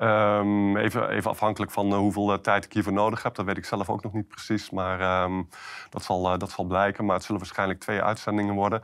Um, 0.01 0.77
even, 0.77 1.09
even, 1.09 1.31
afhankelijk 1.31 1.71
van 1.71 1.87
uh, 1.87 1.97
hoeveel 1.97 2.33
uh, 2.33 2.37
tijd 2.37 2.65
ik 2.65 2.73
hiervoor 2.73 2.93
nodig 2.93 3.23
heb. 3.23 3.35
Dat 3.35 3.45
weet 3.45 3.57
ik 3.57 3.65
zelf 3.65 3.89
ook 3.89 4.03
nog 4.03 4.13
niet 4.13 4.27
precies. 4.27 4.69
Maar 4.69 5.23
um, 5.23 5.49
dat, 5.89 6.03
zal, 6.03 6.33
uh, 6.33 6.37
dat 6.37 6.51
zal 6.51 6.65
blijken. 6.65 7.05
Maar 7.05 7.15
het 7.15 7.23
zullen 7.23 7.41
waarschijnlijk 7.41 7.79
twee 7.79 8.01
uitzendingen 8.01 8.53
worden. 8.53 8.81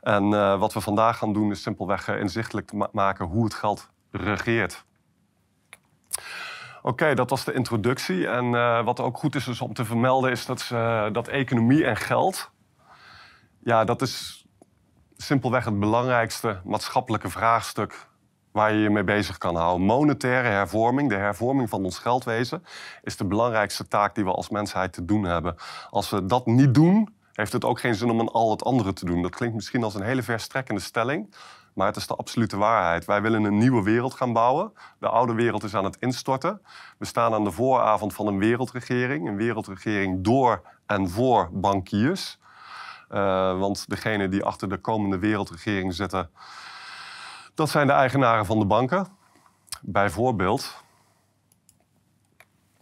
En 0.00 0.28
wat 0.58 0.72
we 0.72 0.80
vandaag 0.80 1.18
gaan 1.18 1.32
doen 1.32 1.50
is 1.50 1.62
simpelweg 1.62 2.08
inzichtelijk 2.08 2.66
te 2.66 2.76
ma 2.76 2.88
maken 2.92 3.26
hoe 3.26 3.44
het 3.44 3.54
geld 3.54 3.90
regeert. 4.10 4.84
Oké, 6.82 7.14
dat 7.14 7.30
was 7.30 7.44
de 7.44 7.52
introductie. 7.52 8.28
En 8.28 8.50
wat 8.84 9.00
ook 9.00 9.18
goed 9.18 9.34
is, 9.34 9.48
is 9.48 9.60
om 9.60 9.74
te 9.74 9.84
vermelden 9.84 10.30
is 10.30 10.46
dat, 10.46 10.68
dat 11.12 11.28
economie 11.28 11.84
en 11.84 11.96
geld... 11.96 12.50
Ja, 13.64 13.84
dat 13.84 14.02
is 14.02 14.41
simpelweg 15.22 15.64
het 15.64 15.80
belangrijkste 15.80 16.60
maatschappelijke 16.64 17.30
vraagstuk 17.30 18.06
waar 18.52 18.72
je 18.72 18.78
je 18.78 18.90
mee 18.90 19.04
bezig 19.04 19.38
kan 19.38 19.56
houden. 19.56 19.86
Monetaire 19.86 20.48
hervorming, 20.48 21.08
de 21.08 21.14
hervorming 21.14 21.68
van 21.68 21.84
ons 21.84 21.98
geldwezen, 21.98 22.64
is 23.02 23.16
de 23.16 23.24
belangrijkste 23.24 23.88
taak 23.88 24.14
die 24.14 24.24
we 24.24 24.30
als 24.30 24.48
mensheid 24.48 24.92
te 24.92 25.04
doen 25.04 25.24
hebben. 25.24 25.54
Als 25.90 26.10
we 26.10 26.26
dat 26.26 26.46
niet 26.46 26.74
doen, 26.74 27.14
heeft 27.32 27.52
het 27.52 27.64
ook 27.64 27.80
geen 27.80 27.94
zin 27.94 28.10
om 28.10 28.20
een 28.20 28.28
al 28.28 28.50
het 28.50 28.64
andere 28.64 28.92
te 28.92 29.04
doen. 29.04 29.22
Dat 29.22 29.34
klinkt 29.34 29.54
misschien 29.54 29.84
als 29.84 29.94
een 29.94 30.02
hele 30.02 30.22
verstrekkende 30.22 30.80
stelling, 30.80 31.34
maar 31.74 31.86
het 31.86 31.96
is 31.96 32.06
de 32.06 32.14
absolute 32.14 32.56
waarheid. 32.56 33.04
Wij 33.04 33.22
willen 33.22 33.44
een 33.44 33.58
nieuwe 33.58 33.82
wereld 33.82 34.14
gaan 34.14 34.32
bouwen. 34.32 34.72
De 34.98 35.08
oude 35.08 35.34
wereld 35.34 35.62
is 35.62 35.74
aan 35.74 35.84
het 35.84 35.96
instorten. 36.00 36.60
We 36.98 37.04
staan 37.04 37.34
aan 37.34 37.44
de 37.44 37.50
vooravond 37.50 38.14
van 38.14 38.26
een 38.26 38.38
wereldregering. 38.38 39.28
Een 39.28 39.36
wereldregering 39.36 40.24
door 40.24 40.62
en 40.86 41.10
voor 41.10 41.48
bankiers. 41.52 42.40
Uh, 43.12 43.58
want 43.58 43.88
degene 43.88 44.28
die 44.28 44.44
achter 44.44 44.68
de 44.68 44.78
komende 44.78 45.18
wereldregering 45.18 45.94
zitten, 45.94 46.30
dat 47.54 47.70
zijn 47.70 47.86
de 47.86 47.92
eigenaren 47.92 48.46
van 48.46 48.58
de 48.58 48.64
banken. 48.66 49.06
Bijvoorbeeld, 49.80 50.82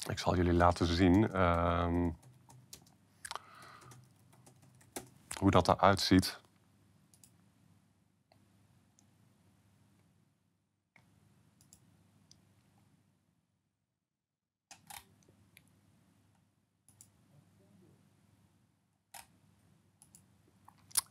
ik 0.09 0.19
zal 0.19 0.37
jullie 0.37 0.53
laten 0.53 0.87
zien 0.87 1.31
uh, 1.35 1.87
hoe 5.39 5.51
dat 5.51 5.69
eruit 5.69 6.01
ziet. 6.01 6.39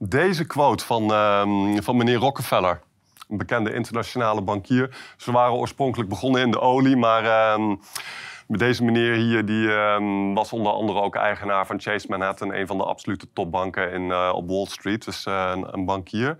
Deze 0.02 0.46
quote 0.46 0.86
van, 0.86 1.04
uh, 1.04 1.78
van 1.82 1.98
meneer 1.98 2.18
Rockefeller 2.18 2.82
een 3.30 3.38
bekende 3.38 3.74
internationale 3.74 4.42
bankier. 4.42 4.98
Ze 5.18 5.32
waren 5.32 5.54
oorspronkelijk 5.54 6.10
begonnen 6.10 6.42
in 6.42 6.52
de 6.52 6.60
olie, 6.60 6.98
maar 6.98 7.24
uh, 7.24 7.76
deze 8.48 8.84
meneer 8.84 9.14
hier 9.14 9.46
die, 9.46 9.68
uh, 9.68 10.34
was 10.34 10.54
onder 10.54 10.72
andere 10.72 11.02
ook 11.02 11.16
eigenaar 11.16 11.66
van 11.66 11.82
Chase 11.82 12.08
Manhattan, 12.10 12.54
een 12.54 12.68
van 12.68 12.78
de 12.78 12.84
absolute 12.84 13.28
topbanken 13.34 13.92
in, 13.92 14.02
uh, 14.02 14.32
op 14.36 14.50
Wall 14.50 14.66
Street, 14.66 15.06
dus 15.06 15.26
een, 15.26 15.74
een, 15.74 15.86
bankier. 15.86 16.38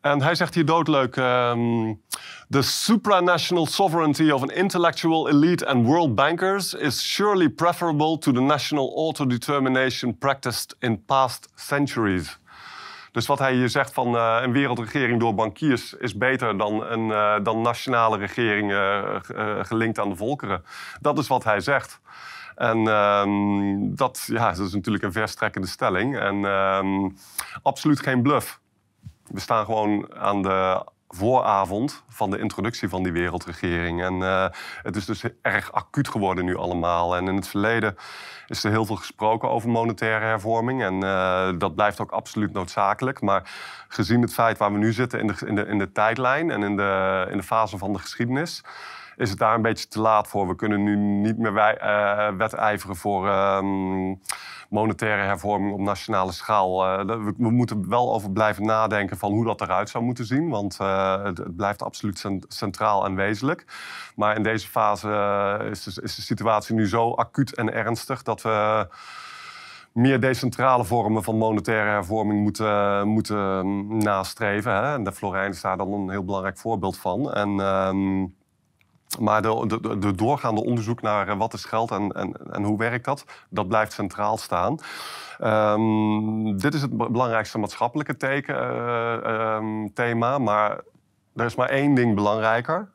En 0.00 0.22
hij 0.22 0.34
zegt 0.34 0.54
hier 0.54 0.64
doodleuk: 0.64 1.16
um, 1.16 2.02
The 2.50 2.62
supranational 2.62 3.66
sovereignty 3.66 4.30
of 4.30 4.42
an 4.42 4.50
intellectual 4.50 5.28
elite 5.28 5.66
and 5.66 5.86
world 5.86 6.14
bankers 6.14 6.74
is 6.74 7.12
surely 7.14 7.48
preferable 7.48 8.18
to 8.18 8.32
the 8.32 8.40
national 8.40 8.94
autodetermination 8.96 10.18
practiced 10.18 10.76
in 10.78 11.04
past 11.04 11.48
centuries. 11.54 12.38
Dus 13.12 13.26
wat 13.26 13.38
hij 13.38 13.54
hier 13.54 13.68
zegt 13.68 13.92
van 13.92 14.14
uh, 14.14 14.38
een 14.42 14.52
wereldregering 14.52 15.20
door 15.20 15.34
bankiers 15.34 15.92
is 15.92 16.16
beter 16.16 16.58
dan 16.58 16.84
een 16.84 17.08
uh, 17.08 17.34
dan 17.42 17.60
nationale 17.60 18.16
regering 18.16 18.70
uh, 18.70 19.16
gelinkt 19.62 19.98
aan 19.98 20.08
de 20.08 20.16
volkeren. 20.16 20.64
Dat 21.00 21.18
is 21.18 21.26
wat 21.26 21.44
hij 21.44 21.60
zegt. 21.60 22.00
En 22.54 22.88
ehm, 22.88 23.94
dat, 23.94 24.24
ja, 24.26 24.52
dat 24.52 24.66
is 24.66 24.74
natuurlijk 24.74 25.04
een 25.04 25.12
verstrekkende 25.12 25.66
stelling. 25.66 26.18
En 26.18 26.44
ehm, 26.44 27.08
absoluut 27.62 28.00
geen 28.00 28.22
bluff. 28.22 28.60
We 29.26 29.40
staan 29.40 29.64
gewoon 29.64 30.14
aan 30.14 30.42
de 30.42 30.84
vooravond 31.08 32.04
van 32.08 32.30
de 32.30 32.38
introductie 32.38 32.88
van 32.88 33.02
die 33.02 33.12
wereldregering. 33.12 34.02
En 34.02 34.20
het 34.82 34.96
is 34.96 35.04
dus 35.04 35.24
erg 35.42 35.72
acuut 35.72 36.08
geworden 36.08 36.44
nu 36.44 36.56
allemaal. 36.56 37.16
En 37.16 37.28
in 37.28 37.36
het 37.36 37.48
verleden 37.48 37.96
is 38.50 38.64
er 38.64 38.70
heel 38.70 38.84
veel 38.84 38.96
gesproken 38.96 39.50
over 39.50 39.68
monetaire 39.68 40.24
hervorming. 40.24 40.82
En 40.82 40.94
uh, 40.94 41.50
dat 41.58 41.74
blijft 41.74 42.00
ook 42.00 42.10
absoluut 42.10 42.52
noodzakelijk. 42.52 43.20
Maar 43.20 43.50
gezien 43.88 44.22
het 44.22 44.34
feit 44.34 44.58
waar 44.58 44.72
we 44.72 44.78
nu 44.78 44.92
zitten 44.92 45.20
in 45.20 45.26
de, 45.26 45.34
in 45.46 45.54
de, 45.54 45.66
in 45.66 45.78
de 45.78 45.92
tijdlijn 45.92 46.50
en 46.50 46.62
in 46.62 46.76
de, 46.76 47.26
in 47.30 47.36
de 47.36 47.42
fase 47.42 47.78
van 47.78 47.92
de 47.92 47.98
geschiedenis 47.98 48.62
is 49.18 49.30
het 49.30 49.38
daar 49.38 49.54
een 49.54 49.62
beetje 49.62 49.88
te 49.88 50.00
laat 50.00 50.28
voor. 50.28 50.48
We 50.48 50.54
kunnen 50.54 50.82
nu 50.82 50.96
niet 50.96 51.38
meer 51.38 51.52
wij, 51.52 51.78
uh, 51.82 52.36
wedijveren 52.36 52.96
voor 52.96 53.28
um, 53.28 54.20
monetaire 54.68 55.22
hervorming 55.22 55.72
op 55.72 55.80
nationale 55.80 56.32
schaal. 56.32 57.00
Uh, 57.00 57.18
we, 57.36 57.50
moeten 57.50 57.88
wel 57.88 58.14
over 58.14 58.30
blijven 58.30 58.66
nadenken 58.66 59.16
van 59.16 59.32
hoe 59.32 59.44
dat 59.44 59.60
eruit 59.60 59.88
zou 59.90 60.04
moeten 60.04 60.24
zien. 60.24 60.48
Want 60.48 60.78
het, 60.78 61.38
het, 61.38 61.56
blijft 61.56 61.82
absoluut 61.82 62.24
centraal 62.48 63.04
en 63.04 63.14
wezenlijk. 63.14 63.64
Maar 64.16 64.36
in 64.36 64.42
deze 64.42 64.68
fase 64.68 65.08
is 65.70 65.82
de, 65.82 66.02
is 66.02 66.14
de 66.14 66.22
situatie 66.22 66.74
nu 66.74 66.88
zo 66.88 67.12
acuut 67.12 67.54
en 67.54 67.72
ernstig 67.72 68.22
dat 68.22 68.37
we 68.42 68.86
meer 69.92 70.20
decentrale 70.20 70.84
vormen 70.84 71.22
van 71.22 71.36
monetaire 71.36 71.90
hervorming 71.90 72.42
moeten, 72.42 73.08
moeten 73.08 73.86
nastreven. 73.98 74.72
Hè? 74.72 74.94
En 74.94 75.04
de 75.04 75.12
Florijn 75.12 75.50
is 75.50 75.60
daar 75.60 75.76
dan 75.76 75.92
een 75.92 76.10
heel 76.10 76.24
belangrijk 76.24 76.58
voorbeeld 76.58 76.98
van. 76.98 77.32
En 77.32 77.48
um, 77.60 78.36
maar 79.20 79.42
de, 79.42 79.64
de, 79.66 79.98
de, 79.98 80.14
doorgaande 80.14 80.64
onderzoek 80.64 81.02
naar 81.02 81.28
eh, 81.28 81.36
wat 81.36 81.52
is 81.52 81.64
geld 81.64 81.90
en, 81.90 82.12
en, 82.12 82.32
en 82.50 82.62
hoe 82.62 82.78
werkt 82.78 83.04
dat, 83.04 83.24
dat 83.50 83.68
blijft 83.68 83.92
centraal 83.92 84.36
staan. 84.36 84.78
Um, 85.42 86.58
dit 86.58 86.74
is 86.74 86.82
het 86.82 86.96
belangrijkste 86.96 87.58
maatschappelijke 87.58 88.16
teken, 88.16 88.54
uh, 88.54 89.56
um, 89.56 89.92
thema, 89.94 90.38
maar 90.38 90.80
er 91.34 91.44
is 91.44 91.54
maar 91.54 91.68
één 91.68 91.94
ding 91.94 92.14
belangrijker. 92.14 92.88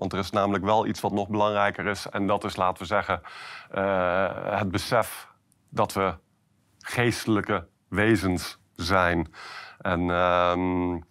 Want 0.00 0.12
er 0.12 0.18
is 0.18 0.30
namelijk 0.30 0.64
wel 0.64 0.86
iets 0.86 1.00
wat 1.00 1.12
nog 1.12 1.28
belangrijker 1.28 1.86
is. 1.86 2.06
En 2.08 2.26
dat 2.26 2.44
is, 2.44 2.56
laten 2.56 2.82
we 2.82 2.88
zeggen, 2.88 3.20
uh, 3.74 4.58
het 4.58 4.70
besef 4.70 5.28
dat 5.68 5.92
we 5.92 6.14
geestelijke 6.78 7.66
wezens 7.88 8.58
zijn. 8.74 9.32
En 9.78 10.00
um, 10.00 11.04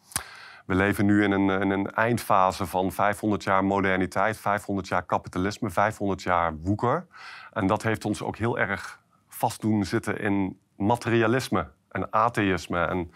we 0.66 0.76
leven 0.76 1.06
nu 1.06 1.24
in 1.24 1.32
een, 1.32 1.62
in 1.62 1.70
een, 1.70 1.92
eindfase 1.92 2.66
van 2.66 2.92
500 2.92 3.44
jaar 3.44 3.64
moderniteit, 3.64 4.38
500 4.38 4.88
jaar 4.88 5.06
kapitalisme, 5.06 5.70
500 5.70 6.22
jaar 6.22 6.58
woeker. 6.58 7.08
En 7.54 7.68
dat 7.68 7.84
heeft 7.84 8.06
ons 8.06 8.22
ook 8.22 8.38
heel 8.38 8.60
erg 8.60 9.02
vast 9.28 9.62
doen 9.62 9.86
zitten 9.86 10.20
in 10.20 10.60
materialisme 10.76 11.68
en 11.90 12.14
atheïsme. 12.14 12.86
En 12.86 13.12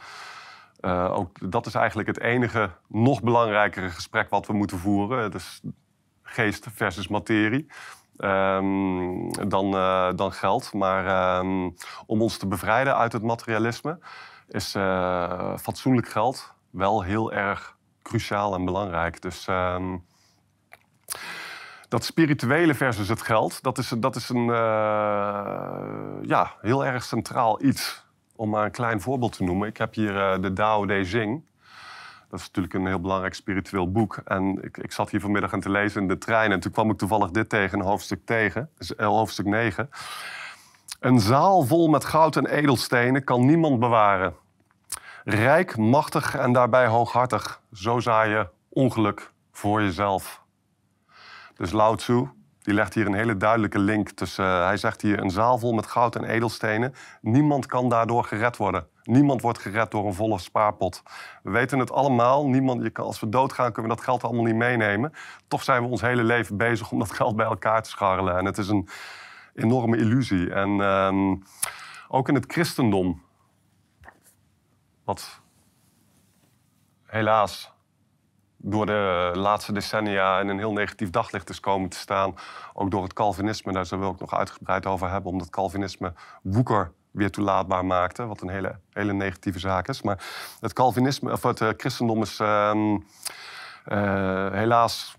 uh, 0.85 1.17
ook 1.17 1.51
dat 1.51 1.65
is 1.65 1.75
eigenlijk 1.75 2.07
het 2.07 2.19
enige 2.19 2.69
nog 2.87 3.21
belangrijkere 3.21 3.89
gesprek 3.89 4.29
wat 4.29 4.47
we 4.47 4.53
moeten 4.53 4.77
voeren. 4.77 5.31
Dus 5.31 5.61
geest 6.23 6.67
versus 6.71 7.07
materie. 7.07 7.67
Um, 8.17 9.31
dan, 9.49 9.75
uh, 9.75 10.09
dan 10.15 10.31
geld. 10.31 10.73
Maar 10.73 11.37
um, 11.39 11.75
om 12.05 12.21
ons 12.21 12.37
te 12.37 12.47
bevrijden 12.47 12.95
uit 12.95 13.13
het 13.13 13.23
materialisme 13.23 13.99
is 14.47 14.75
uh, 14.75 15.57
fatsoenlijk 15.57 16.09
geld 16.09 16.53
wel 16.69 17.01
heel 17.01 17.33
erg 17.33 17.77
cruciaal 18.01 18.53
en 18.53 18.65
belangrijk. 18.65 19.21
Dus 19.21 19.47
um, 19.49 20.05
dat 21.87 22.03
spirituele 22.03 22.73
versus 22.73 23.09
het 23.09 23.21
geld, 23.21 23.63
dat 23.63 23.77
is, 23.77 23.93
dat 23.97 24.15
is 24.15 24.29
een 24.29 24.45
ja, 26.21 26.53
heel 26.61 26.85
erg 26.85 27.03
centraal 27.03 27.63
iets. 27.63 28.05
Om 28.35 28.49
maar 28.49 28.65
een 28.65 28.71
klein 28.71 29.01
voorbeeld 29.01 29.37
te 29.37 29.43
noemen. 29.43 29.67
Ik 29.67 29.77
heb 29.77 29.93
hier 29.93 30.41
de 30.41 30.53
Tao 30.53 30.85
Te 30.85 31.03
Ching. 31.03 31.43
Dat 32.29 32.39
is 32.39 32.47
natuurlijk 32.47 32.73
een 32.73 32.87
heel 32.87 32.99
belangrijk 32.99 33.33
spiritueel 33.33 33.91
boek. 33.91 34.17
En 34.25 34.63
ik, 34.63 34.77
ik 34.77 34.91
zat 34.91 35.09
hier 35.09 35.19
vanmiddag 35.19 35.53
aan 35.53 35.59
te 35.59 35.69
lezen 35.69 36.01
in 36.01 36.07
de 36.07 36.17
trein. 36.17 36.51
En 36.51 36.59
toen 36.59 36.71
kwam 36.71 36.89
ik 36.89 36.97
toevallig 36.97 37.31
dit 37.31 37.49
tegen, 37.49 37.79
een 37.79 37.85
hoofdstuk, 37.85 38.25
tegen, 38.25 38.69
dus, 38.77 38.93
hoofdstuk 38.97 39.45
9. 39.45 39.89
Een 40.99 41.19
zaal 41.19 41.61
vol 41.61 41.87
met 41.87 42.05
goud 42.05 42.35
en 42.35 42.45
edelstenen 42.45 43.23
kan 43.23 43.45
niemand 43.45 43.79
bewaren. 43.79 44.35
Rijk, 45.23 45.77
machtig 45.77 46.35
en 46.35 46.53
daarbij 46.53 46.87
hooghartig. 46.87 47.61
Zo 47.73 47.99
zaai 47.99 48.31
je 48.31 48.47
ongeluk 48.69 49.31
voor 49.51 49.81
jezelf. 49.81 50.43
Dus 51.55 51.71
Lao 51.71 51.95
Tzu, 51.95 52.27
die 52.63 52.73
legt 52.73 52.93
hier 52.93 53.05
een 53.05 53.13
hele 53.13 53.37
duidelijke 53.37 53.79
link 53.79 54.09
tussen. 54.09 54.45
Uh, 54.45 54.65
hij 54.65 54.77
zegt 54.77 55.01
hier 55.01 55.19
een 55.19 55.29
zaal 55.29 55.57
vol 55.57 55.73
met 55.73 55.87
goud 55.87 56.15
en 56.15 56.23
edelstenen. 56.23 56.93
Niemand 57.21 57.65
kan 57.65 57.89
daardoor 57.89 58.23
gered 58.23 58.57
worden. 58.57 58.87
Niemand 59.03 59.41
wordt 59.41 59.59
gered 59.59 59.91
door 59.91 60.05
een 60.05 60.13
volle 60.13 60.39
spaarpot. 60.39 61.03
We 61.43 61.51
weten 61.51 61.79
het 61.79 61.91
allemaal. 61.91 62.47
Niemand, 62.47 62.83
je 62.83 62.89
kan, 62.89 63.05
als 63.05 63.19
we 63.19 63.29
doodgaan, 63.29 63.71
kunnen 63.71 63.91
we 63.91 63.97
dat 63.97 64.05
geld 64.05 64.23
allemaal 64.23 64.43
niet 64.43 64.55
meenemen. 64.55 65.13
Toch 65.47 65.63
zijn 65.63 65.83
we 65.83 65.89
ons 65.89 66.01
hele 66.01 66.23
leven 66.23 66.57
bezig 66.57 66.91
om 66.91 66.99
dat 66.99 67.11
geld 67.11 67.35
bij 67.35 67.45
elkaar 67.45 67.83
te 67.83 67.89
scharrelen. 67.89 68.37
En 68.37 68.45
het 68.45 68.57
is 68.57 68.67
een 68.67 68.89
enorme 69.55 69.97
illusie. 69.97 70.53
En 70.53 70.69
um, 70.69 71.43
ook 72.07 72.27
in 72.27 72.35
het 72.35 72.51
christendom, 72.51 73.21
wat 75.03 75.41
helaas 77.05 77.72
door 78.65 78.85
de 78.85 79.31
laatste 79.33 79.73
decennia 79.73 80.39
in 80.39 80.47
een 80.47 80.57
heel 80.57 80.73
negatief 80.73 81.09
daglicht 81.09 81.49
is 81.49 81.59
komen 81.59 81.89
te 81.89 81.97
staan. 81.97 82.35
Ook 82.73 82.91
door 82.91 83.03
het 83.03 83.13
Calvinisme, 83.13 83.71
daar 83.71 83.85
zullen 83.85 84.03
we 84.03 84.09
ook 84.09 84.19
nog 84.19 84.33
uitgebreid 84.33 84.85
over 84.85 85.09
hebben, 85.09 85.31
omdat 85.31 85.49
Calvinisme 85.49 86.13
woeker 86.41 86.91
weer 87.11 87.31
toelaatbaar 87.31 87.85
maakte, 87.85 88.25
wat 88.25 88.41
een 88.41 88.49
hele, 88.49 88.79
hele 88.89 89.13
negatieve 89.13 89.59
zaak 89.59 89.87
is. 89.87 90.01
Maar 90.01 90.23
het 90.59 90.73
Calvinisme, 90.73 91.31
of 91.31 91.43
het 91.43 91.61
uh, 91.61 91.69
christendom 91.77 92.21
is 92.21 92.39
uh, 92.39 92.71
helaas 94.51 95.17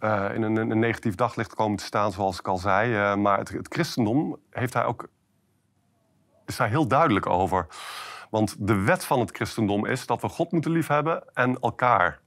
uh, 0.00 0.34
in 0.34 0.42
een, 0.42 0.78
negatief 0.78 1.14
daglicht 1.14 1.54
komen 1.54 1.76
te 1.76 1.84
staan, 1.84 2.12
zoals 2.12 2.38
ik 2.38 2.48
al 2.48 2.58
zei. 2.58 3.16
maar 3.16 3.38
het, 3.38 3.66
christendom 3.68 4.36
heeft 4.50 4.72
daar 4.72 4.86
ook, 4.86 5.08
is 6.46 6.58
heel 6.58 6.86
duidelijk 6.86 7.26
over. 7.26 7.66
Want 8.30 8.56
de 8.58 8.74
wet 8.74 9.04
van 9.04 9.20
het 9.20 9.30
christendom 9.30 9.86
is 9.86 10.06
dat 10.06 10.20
we 10.20 10.28
God 10.28 10.52
moeten 10.52 10.70
liefhebben 10.70 11.24
en 11.34 11.58
elkaar. 11.60 12.21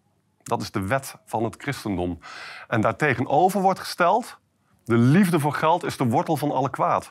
Dat 0.46 0.62
is 0.62 0.72
de 0.72 0.88
wet 0.88 1.16
van 1.25 1.44
het 1.44 1.56
christendom. 1.58 2.20
En 2.68 2.82
daartegenover 2.82 3.62
wordt 3.62 3.80
gesteld: 3.80 4.40
de 4.84 4.98
liefde 4.98 5.40
voor 5.40 5.54
geld 5.54 5.84
is 5.84 5.98
de 5.98 6.06
wortel 6.06 6.38
van 6.38 6.52
alle 6.52 6.70
kwaad. 6.70 7.10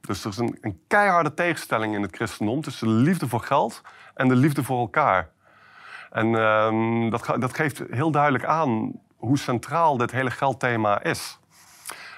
Dus 0.00 0.24
er 0.24 0.30
is 0.30 0.36
een, 0.36 0.58
een 0.60 0.80
keiharde 0.86 1.34
tegenstelling 1.34 1.94
in 1.94 2.02
het 2.02 2.16
christendom 2.16 2.62
tussen 2.62 2.86
de 2.86 2.92
liefde 2.92 3.28
voor 3.28 3.40
geld 3.40 3.82
en 4.14 4.28
de 4.28 4.36
liefde 4.36 4.64
voor 4.64 4.78
elkaar. 4.78 5.30
En 6.10 6.26
uh, 6.26 7.10
dat, 7.10 7.40
dat, 7.40 7.54
geeft 7.54 7.82
heel 7.90 8.10
duidelijk 8.10 8.44
aan 8.44 9.00
hoe 9.16 9.38
centraal 9.38 9.96
dit 9.96 10.10
hele 10.10 10.30
geldthema 10.30 11.02
is. 11.02 11.38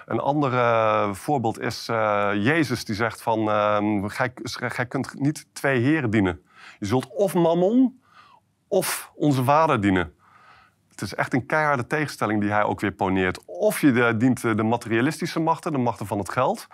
Een 0.06 0.20
ander 0.20 0.52
uh, 0.52 1.12
voorbeeld 1.12 1.60
is 1.60 1.88
uh, 1.88 2.30
Jezus 2.34 2.84
die 2.84 2.94
zegt 2.94 3.22
van, 3.22 3.38
uh, 3.38 4.04
gij, 4.06 4.32
gij, 4.44 4.86
kunt 4.86 5.20
niet 5.20 5.46
twee 5.52 5.80
heren 5.80 6.10
dienen. 6.10 6.42
Je 6.78 6.86
zult 6.86 7.06
of 7.06 7.34
mammon 7.34 8.01
of 8.72 9.12
onze 9.14 9.44
vader 9.44 9.80
dienen. 9.80 10.14
Het 10.88 11.00
is 11.00 11.14
echt 11.14 11.32
een 11.32 11.46
keiharde 11.46 11.86
tegenstelling 11.86 12.40
die 12.40 12.50
hij 12.50 12.62
ook 12.62 12.80
weer 12.80 12.92
poneert. 12.92 13.44
Of 13.44 13.80
je 13.80 14.16
dient 14.16 14.40
de 14.40 14.62
materialistische 14.62 15.40
machten, 15.40 15.72
de 15.72 15.78
machten 15.78 16.06
van 16.06 16.18
het 16.18 16.30
geld... 16.30 16.66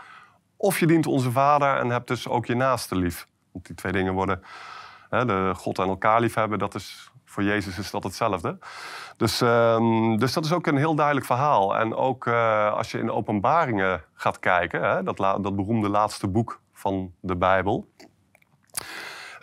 Of 0.60 0.78
je 0.78 0.86
dient 0.86 1.06
onze 1.06 1.30
vader 1.30 1.76
en 1.76 1.90
hebt 1.90 2.08
dus 2.08 2.28
ook 2.28 2.46
je 2.46 2.54
naaste 2.54 2.96
lief. 2.96 3.26
Want 3.52 3.66
die 3.66 3.74
twee 3.74 3.92
dingen 3.92 4.12
worden... 4.12 4.42
Hè, 5.10 5.24
de 5.24 5.52
God 5.56 5.78
en 5.78 5.88
elkaar 5.88 6.20
lief 6.20 6.34
hebben, 6.34 6.58
dat 6.58 6.74
is, 6.74 7.10
voor 7.24 7.42
Jezus 7.42 7.78
is 7.78 7.90
dat 7.90 8.02
hetzelfde. 8.02 8.58
Dus, 9.16 9.40
um, 9.40 10.18
dus 10.18 10.32
dat 10.32 10.44
is 10.44 10.52
ook 10.52 10.66
een 10.66 10.76
heel 10.76 10.94
duidelijk 10.94 11.26
verhaal. 11.26 11.76
En 11.76 11.94
ook 11.94 12.26
uh, 12.26 12.72
als 12.72 12.90
je 12.90 12.98
in 12.98 13.06
de 13.06 13.12
openbaringen 13.12 14.04
gaat 14.14 14.38
kijken... 14.38 14.82
Hè, 14.82 15.02
dat, 15.02 15.16
dat 15.16 15.56
beroemde 15.56 15.88
laatste 15.88 16.28
boek 16.28 16.60
van 16.72 17.12
de 17.20 17.36
Bijbel... 17.36 17.88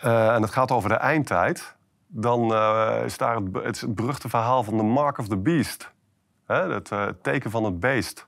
Uh, 0.04 0.34
en 0.34 0.42
het 0.42 0.50
gaat 0.50 0.70
over 0.70 0.88
de 0.88 0.94
eindtijd... 0.94 1.75
dan 2.06 2.52
uh, 2.52 2.96
is 3.04 3.18
daar 3.18 3.36
het, 3.36 3.80
het, 3.80 3.94
beruchte 3.94 4.28
verhaal 4.28 4.62
van 4.62 4.76
de 4.76 4.82
Mark 4.82 5.18
of 5.18 5.28
the 5.28 5.36
Beast. 5.36 5.94
Hè, 6.46 6.72
het 6.72 6.92
teken 7.22 7.50
van 7.50 7.64
het 7.64 7.80
beest 7.80 8.26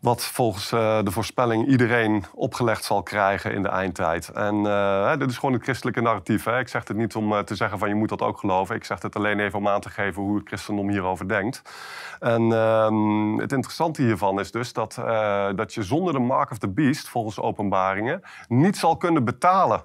wat 0.00 0.24
volgens 0.24 0.72
uh, 0.72 1.02
de 1.02 1.10
voorspelling 1.10 1.68
iedereen 1.68 2.24
opgelegd 2.34 2.84
zal 2.84 3.02
krijgen 3.02 3.54
in 3.54 3.62
de 3.62 3.68
eindtijd. 3.68 4.28
En 4.28 4.62
dit 5.18 5.30
is 5.30 5.38
gewoon 5.38 5.54
het 5.54 5.62
christelijke 5.62 6.00
narratief. 6.00 6.44
Hè. 6.44 6.58
Ik 6.58 6.68
zeg 6.68 6.88
het 6.88 6.96
niet 6.96 7.14
om 7.14 7.44
te 7.44 7.54
zeggen 7.54 7.78
van 7.78 7.88
je 7.88 7.94
moet 7.94 8.08
dat 8.08 8.22
ook 8.22 8.38
geloven. 8.38 8.76
Ik 8.76 8.84
zeg 8.84 9.02
het 9.02 9.16
alleen 9.16 9.40
even 9.40 9.58
om 9.58 9.68
aan 9.68 9.80
te 9.80 9.90
geven 9.90 10.22
hoe 10.22 10.36
het 10.36 10.48
christendom 10.48 10.88
hierover 10.88 11.28
denkt. 11.28 11.62
En 12.20 12.52
ehm, 12.52 13.36
het 13.38 13.52
interessante 13.52 14.02
hiervan 14.02 14.40
is 14.40 14.50
dus 14.50 14.72
dat, 14.72 14.94
dat 15.56 15.74
je 15.74 15.82
zonder 15.82 16.12
de 16.12 16.18
mark 16.18 16.50
of 16.50 16.58
the 16.58 16.68
beast, 16.68 17.08
volgens 17.08 17.40
openbaringen, 17.40 18.22
niet 18.48 18.76
zal 18.76 18.96
kunnen 18.96 19.24
betalen. 19.24 19.84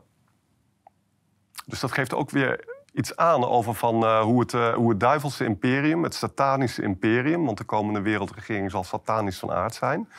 Dus 1.68 1.80
dat 1.80 1.92
geeft 1.92 2.14
ook 2.14 2.30
weer 2.30 2.66
iets 2.94 3.16
aan 3.16 3.46
over 3.46 3.74
van, 3.74 4.04
uh, 4.04 4.20
hoe, 4.20 4.40
het, 4.40 4.54
uh, 4.54 4.74
hoe 4.74 4.90
het 4.90 5.00
duivelse 5.00 5.46
imperium, 5.46 6.04
het 6.04 6.16
satanische 6.16 6.82
imperium, 6.82 7.46
want 7.46 7.58
de 7.58 7.64
komende 7.64 8.02
wereldregering 8.02 8.72
zal 8.72 8.84
satanisch 8.84 9.40
van 9.40 9.52
aard 9.52 9.76
zijn, 9.76 10.10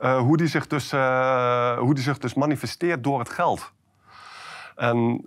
uh, 0.00 0.18
hoe, 0.18 0.36
die 0.36 0.46
zich 0.46 0.66
dus, 0.66 0.90
hoe 0.90 1.94
die 1.94 2.02
zich 2.02 2.18
dus 2.18 2.34
manifesteert 2.34 3.04
door 3.04 3.18
het 3.18 3.28
geld. 3.28 3.72
En 4.76 5.20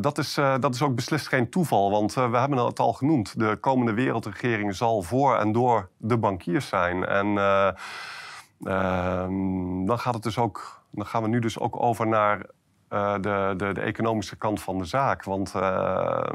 dat, 0.00 0.18
is, 0.18 0.34
dat 0.34 0.74
is 0.74 0.82
ook 0.82 0.94
beslist 0.94 1.28
geen 1.28 1.50
toeval, 1.50 1.90
want 1.90 2.14
we 2.14 2.20
hebben 2.20 2.58
het 2.58 2.78
al 2.78 2.92
genoemd. 2.92 3.38
De 3.38 3.56
komende 3.60 3.92
wereldregering 3.92 4.74
zal 4.74 5.02
voor 5.02 5.36
en 5.36 5.52
door 5.52 5.88
de 5.96 6.18
bankiers 6.18 6.68
zijn. 6.68 7.06
En 7.06 7.26
ehm, 8.62 9.84
dan 9.86 9.98
gaat 9.98 10.14
het 10.14 10.22
dus 10.22 10.38
ook, 10.38 10.82
dan 10.90 11.06
gaan 11.06 11.22
we 11.22 11.28
nu 11.28 11.38
dus 11.38 11.58
ook 11.58 11.82
over 11.82 12.06
naar 12.06 12.46
uh, 12.90 13.12
de, 13.12 13.54
de, 13.56 13.72
de, 13.72 13.80
economische 13.80 14.36
kant 14.36 14.60
van 14.60 14.78
de 14.78 14.84
zaak. 14.84 15.24
Want 15.24 15.52
uh, 15.56 16.30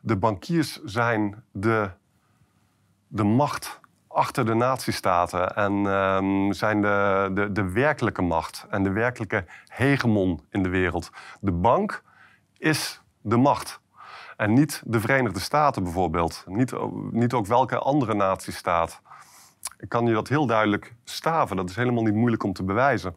de 0.00 0.16
bankiers 0.16 0.82
zijn 0.84 1.44
de, 1.52 1.90
de 3.08 3.24
macht 3.24 3.80
achter 4.08 4.46
de 4.46 4.54
natiestaten 4.54 5.56
en 5.56 5.72
uh, 5.72 6.50
zijn 6.52 6.82
de, 6.82 7.30
de, 7.34 7.52
de 7.52 7.70
werkelijke 7.70 8.22
macht 8.22 8.66
en 8.70 8.82
de 8.82 8.90
werkelijke 8.90 9.44
hegemon 9.66 10.44
in 10.50 10.62
de 10.62 10.68
wereld. 10.68 11.10
De 11.40 11.52
bank 11.52 12.02
is 12.58 13.02
de 13.20 13.36
macht. 13.36 13.80
En 14.36 14.52
niet 14.52 14.82
de 14.84 15.00
Verenigde 15.00 15.40
Staten 15.40 15.82
bijvoorbeeld. 15.82 16.44
Niet, 16.46 16.72
niet 17.10 17.32
ook 17.32 17.46
welke 17.46 17.78
andere 17.78 18.14
natiestaat. 18.14 19.00
Ik 19.78 19.88
kan 19.88 20.06
je 20.06 20.12
dat 20.12 20.28
heel 20.28 20.46
duidelijk 20.46 20.94
staven. 21.04 21.56
Dat 21.56 21.70
is 21.70 21.76
helemaal 21.76 22.02
niet 22.02 22.14
moeilijk 22.14 22.42
om 22.42 22.52
te 22.52 22.64
bewijzen. 22.64 23.16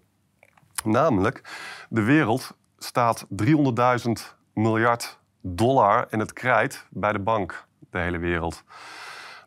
Namelijk, 0.83 1.41
de 1.89 2.01
wereld 2.01 2.55
staat 2.77 3.25
300.000 3.45 4.11
miljard 4.53 5.19
dollar 5.41 6.07
in 6.09 6.19
het 6.19 6.33
krijt 6.33 6.85
bij 6.89 7.11
de 7.11 7.19
bank, 7.19 7.65
de 7.91 7.99
hele 7.99 8.17
wereld. 8.17 8.63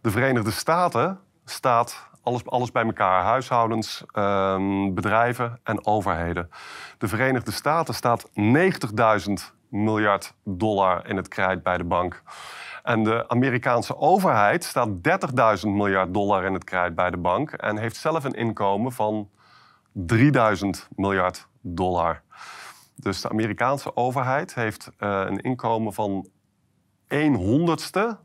De 0.01 0.11
Verenigde 0.11 0.51
Staten 0.51 1.21
staat 1.45 2.11
alles, 2.23 2.47
alles 2.47 2.73
bij 2.73 2.85
elkaar, 2.85 3.23
huishoudens, 3.23 4.05
um, 4.13 4.95
bedrijven 4.95 5.61
en 5.63 5.87
overheden. 5.87 6.51
De 6.99 7.09
Verenigde 7.09 7.53
Staten 7.53 7.95
staat 7.95 8.31
90.000 8.35 9.33
miljard 9.69 10.35
dollar 10.45 11.09
in 11.09 11.17
het 11.17 11.29
krijt 11.29 11.63
bij 11.63 11.77
de 11.77 11.85
bank. 11.85 12.23
En 12.83 13.03
de 13.03 13.29
Amerikaanse 13.29 13.97
overheid 13.97 14.65
staat 14.65 14.89
30.000 14.89 15.69
miljard 15.69 16.15
dollar 16.15 16.45
in 16.45 16.53
het 16.53 16.65
krijt 16.65 16.95
bij 16.95 17.11
de 17.11 17.17
bank 17.17 17.53
en 17.53 17.79
heeft 17.79 17.97
zelf 17.97 18.25
een 18.25 18.35
inkomen 18.35 18.93
van 18.93 19.29
3000 19.93 20.89
miljard 20.97 21.49
dollar. 21.61 22.23
Dus 22.95 23.21
de 23.21 23.29
Amerikaanse 23.29 23.97
overheid 23.97 24.55
heeft 24.55 24.91
uh, 24.99 25.25
een 25.27 25.41
inkomen 25.41 25.93
van 25.93 26.29
1 27.09 27.35
honderdste 27.35 28.19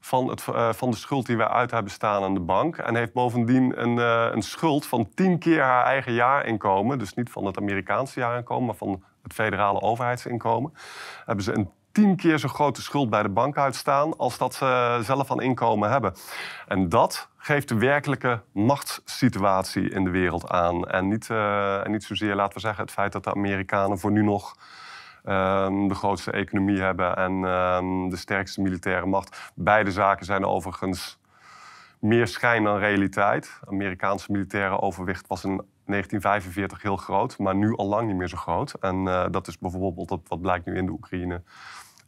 van, 0.00 0.28
het, 0.28 0.46
uh, 0.50 0.72
van 0.72 0.90
de 0.90 0.96
schuld 0.96 1.26
die 1.26 1.36
wij 1.36 1.48
uit 1.48 1.70
hebben 1.70 1.92
staan 1.92 2.22
aan 2.22 2.34
de 2.34 2.40
bank. 2.40 2.76
En 2.76 2.96
heeft 2.96 3.12
bovendien 3.12 3.82
een, 3.82 3.96
uh, 3.96 4.28
een 4.34 4.42
schuld 4.42 4.86
van 4.86 5.08
10 5.14 5.38
keer 5.38 5.62
haar 5.62 5.84
eigen 5.84 6.12
jaarinkomen. 6.12 6.98
Dus 6.98 7.14
niet 7.14 7.30
van 7.30 7.44
het 7.44 7.56
Amerikaanse 7.56 8.20
jaarinkomen, 8.20 8.66
maar 8.66 8.74
van 8.74 9.02
het 9.22 9.32
federale 9.32 9.80
overheidsinkomen. 9.80 10.72
Hebben 11.24 11.44
ze 11.44 11.52
een 11.52 11.70
tien 11.92 12.16
keer 12.16 12.38
zo 12.38 12.48
grote 12.48 12.82
schuld 12.82 13.10
bij 13.10 13.22
de 13.22 13.28
bank 13.28 13.56
uitstaan 13.56 14.16
als 14.16 14.38
dat 14.38 14.54
ze 14.54 14.98
zelf 15.02 15.30
aan 15.30 15.40
inkomen 15.40 15.90
hebben. 15.90 16.14
En 16.66 16.88
dat 16.88 17.28
geeft 17.48 17.68
de 17.68 17.78
werkelijke 17.78 18.40
machtssituatie 18.52 19.90
in 19.90 20.04
de 20.04 20.10
wereld 20.10 20.48
aan. 20.48 20.88
En 20.88 21.08
niet, 21.08 21.28
uh, 21.28 21.84
en 21.84 21.90
niet 21.90 22.04
zozeer, 22.04 22.34
laten 22.34 22.54
we 22.54 22.60
zeggen, 22.60 22.82
het 22.84 22.92
feit 22.92 23.12
dat 23.12 23.24
de 23.24 23.34
Amerikanen 23.34 23.98
voor 23.98 24.10
nu 24.10 24.22
nog 24.22 24.56
um, 25.24 25.88
de 25.88 25.94
grootste 25.94 26.30
economie 26.30 26.80
hebben 26.80 27.16
en 27.16 27.32
um, 27.32 28.10
de 28.10 28.16
sterkste 28.16 28.60
militaire 28.60 29.06
macht. 29.06 29.52
Beide 29.54 29.90
zaken 29.90 30.26
zijn 30.26 30.44
overigens 30.44 31.18
meer 31.98 32.26
schijn 32.26 32.64
dan 32.64 32.78
realiteit. 32.78 33.60
Amerikaanse 33.68 34.32
militaire 34.32 34.80
overwicht 34.80 35.26
was 35.26 35.44
in 35.44 35.50
1945 35.86 36.82
heel 36.82 36.96
groot, 36.96 37.38
maar 37.38 37.54
nu 37.54 37.76
al 37.76 37.86
lang 37.86 38.06
niet 38.06 38.16
meer 38.16 38.28
zo 38.28 38.36
groot. 38.36 38.72
En 38.80 38.96
uh, 38.96 39.24
dat 39.30 39.48
is 39.48 39.58
bijvoorbeeld 39.58 40.20
wat 40.28 40.40
blijkt 40.40 40.66
nu 40.66 40.76
in 40.76 40.86
de 40.86 40.92
Oekraïne. 40.92 41.42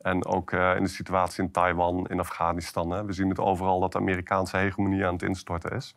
En 0.02 0.26
ook 0.26 0.52
uh, 0.52 0.76
in 0.76 0.82
de 0.82 0.88
situatie 0.88 1.42
in 1.44 1.50
Taiwan, 1.50 2.06
in 2.06 2.20
Afghanistan. 2.20 2.90
Hè. 2.90 3.04
We 3.04 3.12
zien 3.12 3.28
het 3.28 3.38
overal 3.38 3.80
dat 3.80 3.92
de 3.92 3.98
Amerikaanse 3.98 4.56
hegemonie 4.56 5.06
aan 5.06 5.12
het 5.12 5.22
instorten 5.22 5.70
is. 5.70 5.94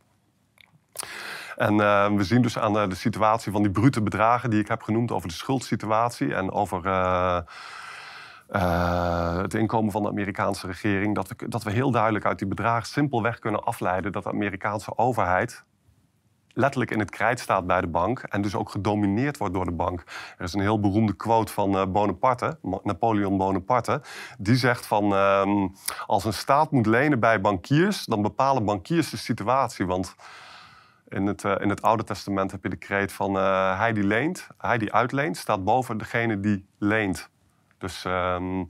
En 1.55 1.73
uh, 1.73 2.11
we 2.11 2.23
zien 2.23 2.41
dus 2.41 2.57
aan 2.57 2.73
de, 2.73 2.95
situatie 2.95 3.51
van 3.51 3.61
die 3.61 3.71
brute 3.71 4.01
bedragen 4.01 4.49
die 4.49 4.59
ik 4.59 4.67
heb 4.67 4.81
genoemd 4.81 5.11
over 5.11 5.27
de 5.27 5.33
schuldsituatie 5.33 6.35
en 6.35 6.51
over 6.51 6.85
uh, 6.85 7.39
het 9.41 9.53
inkomen 9.53 9.91
van 9.91 10.01
de 10.01 10.09
Amerikaanse 10.09 10.67
regering, 10.67 11.15
dat 11.15 11.27
we, 11.27 11.49
dat 11.49 11.63
we 11.63 11.71
heel 11.71 11.91
duidelijk 11.91 12.25
uit 12.25 12.39
die 12.39 12.47
bedragen 12.47 12.87
simpelweg 12.87 13.39
kunnen 13.39 13.63
afleiden 13.63 14.11
dat 14.11 14.23
de 14.23 14.31
Amerikaanse 14.31 14.97
overheid 14.97 15.63
letterlijk 16.53 16.91
in 16.91 16.99
het 16.99 17.09
krijt 17.09 17.39
staat 17.39 17.67
bij 17.67 17.81
de 17.81 17.87
bank 17.87 18.19
en 18.19 18.41
dus 18.41 18.55
ook 18.55 18.69
gedomineerd 18.69 19.37
wordt 19.37 19.53
door 19.53 19.65
de 19.65 19.71
bank. 19.71 20.03
Er 20.37 20.43
is 20.43 20.53
een 20.53 20.61
heel 20.61 20.79
beroemde 20.79 21.13
quote 21.13 21.53
van 21.53 21.91
Bonaparte, 21.91 22.57
Napoleon 22.83 23.37
Bonaparte, 23.37 24.01
die 24.37 24.55
zegt 24.55 24.85
van 24.85 25.13
uh, 25.13 25.67
als 26.05 26.25
een 26.25 26.33
staat 26.33 26.71
moet 26.71 26.85
lenen 26.85 27.19
bij 27.19 27.41
bankiers, 27.41 28.05
dan 28.05 28.21
bepalen 28.21 28.65
bankiers 28.65 29.09
de 29.09 29.17
situatie, 29.17 29.85
want 29.85 30.15
in 31.07 31.25
het, 31.25 31.43
uh, 31.43 31.55
in 31.59 31.69
het 31.69 31.81
Oude 31.81 32.03
Testament 32.03 32.51
heb 32.51 32.63
je 32.63 32.69
de 32.69 32.75
kreet 32.75 33.11
van 33.11 33.35
uh, 33.35 33.77
hij 33.77 33.93
die 33.93 34.03
leent, 34.03 34.47
hij 34.57 34.77
die 34.77 34.93
uitleent, 34.93 35.37
staat 35.37 35.63
boven 35.63 35.97
degene 35.97 36.39
die 36.39 36.65
leent. 36.77 37.29
Dus 37.77 38.05
uh, 38.05 38.65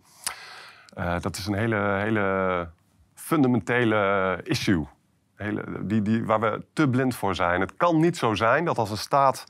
dat 1.20 1.38
is 1.38 1.48
een 1.48 1.54
hele, 1.54 1.76
hele 1.76 2.70
fundamentele 3.14 4.40
issue. 4.44 4.88
Hele, 5.36 5.86
die, 5.86 6.02
die, 6.02 6.26
waar 6.26 6.40
we 6.40 6.66
te 6.74 6.90
blind 6.90 7.16
voor 7.16 7.36
zijn. 7.36 7.62
Het 7.62 7.76
kan 7.76 8.00
niet 8.00 8.18
zo 8.18 8.34
zijn 8.34 8.66
dat 8.66 8.78
als 8.78 8.92
een 8.92 8.98
staat 8.98 9.46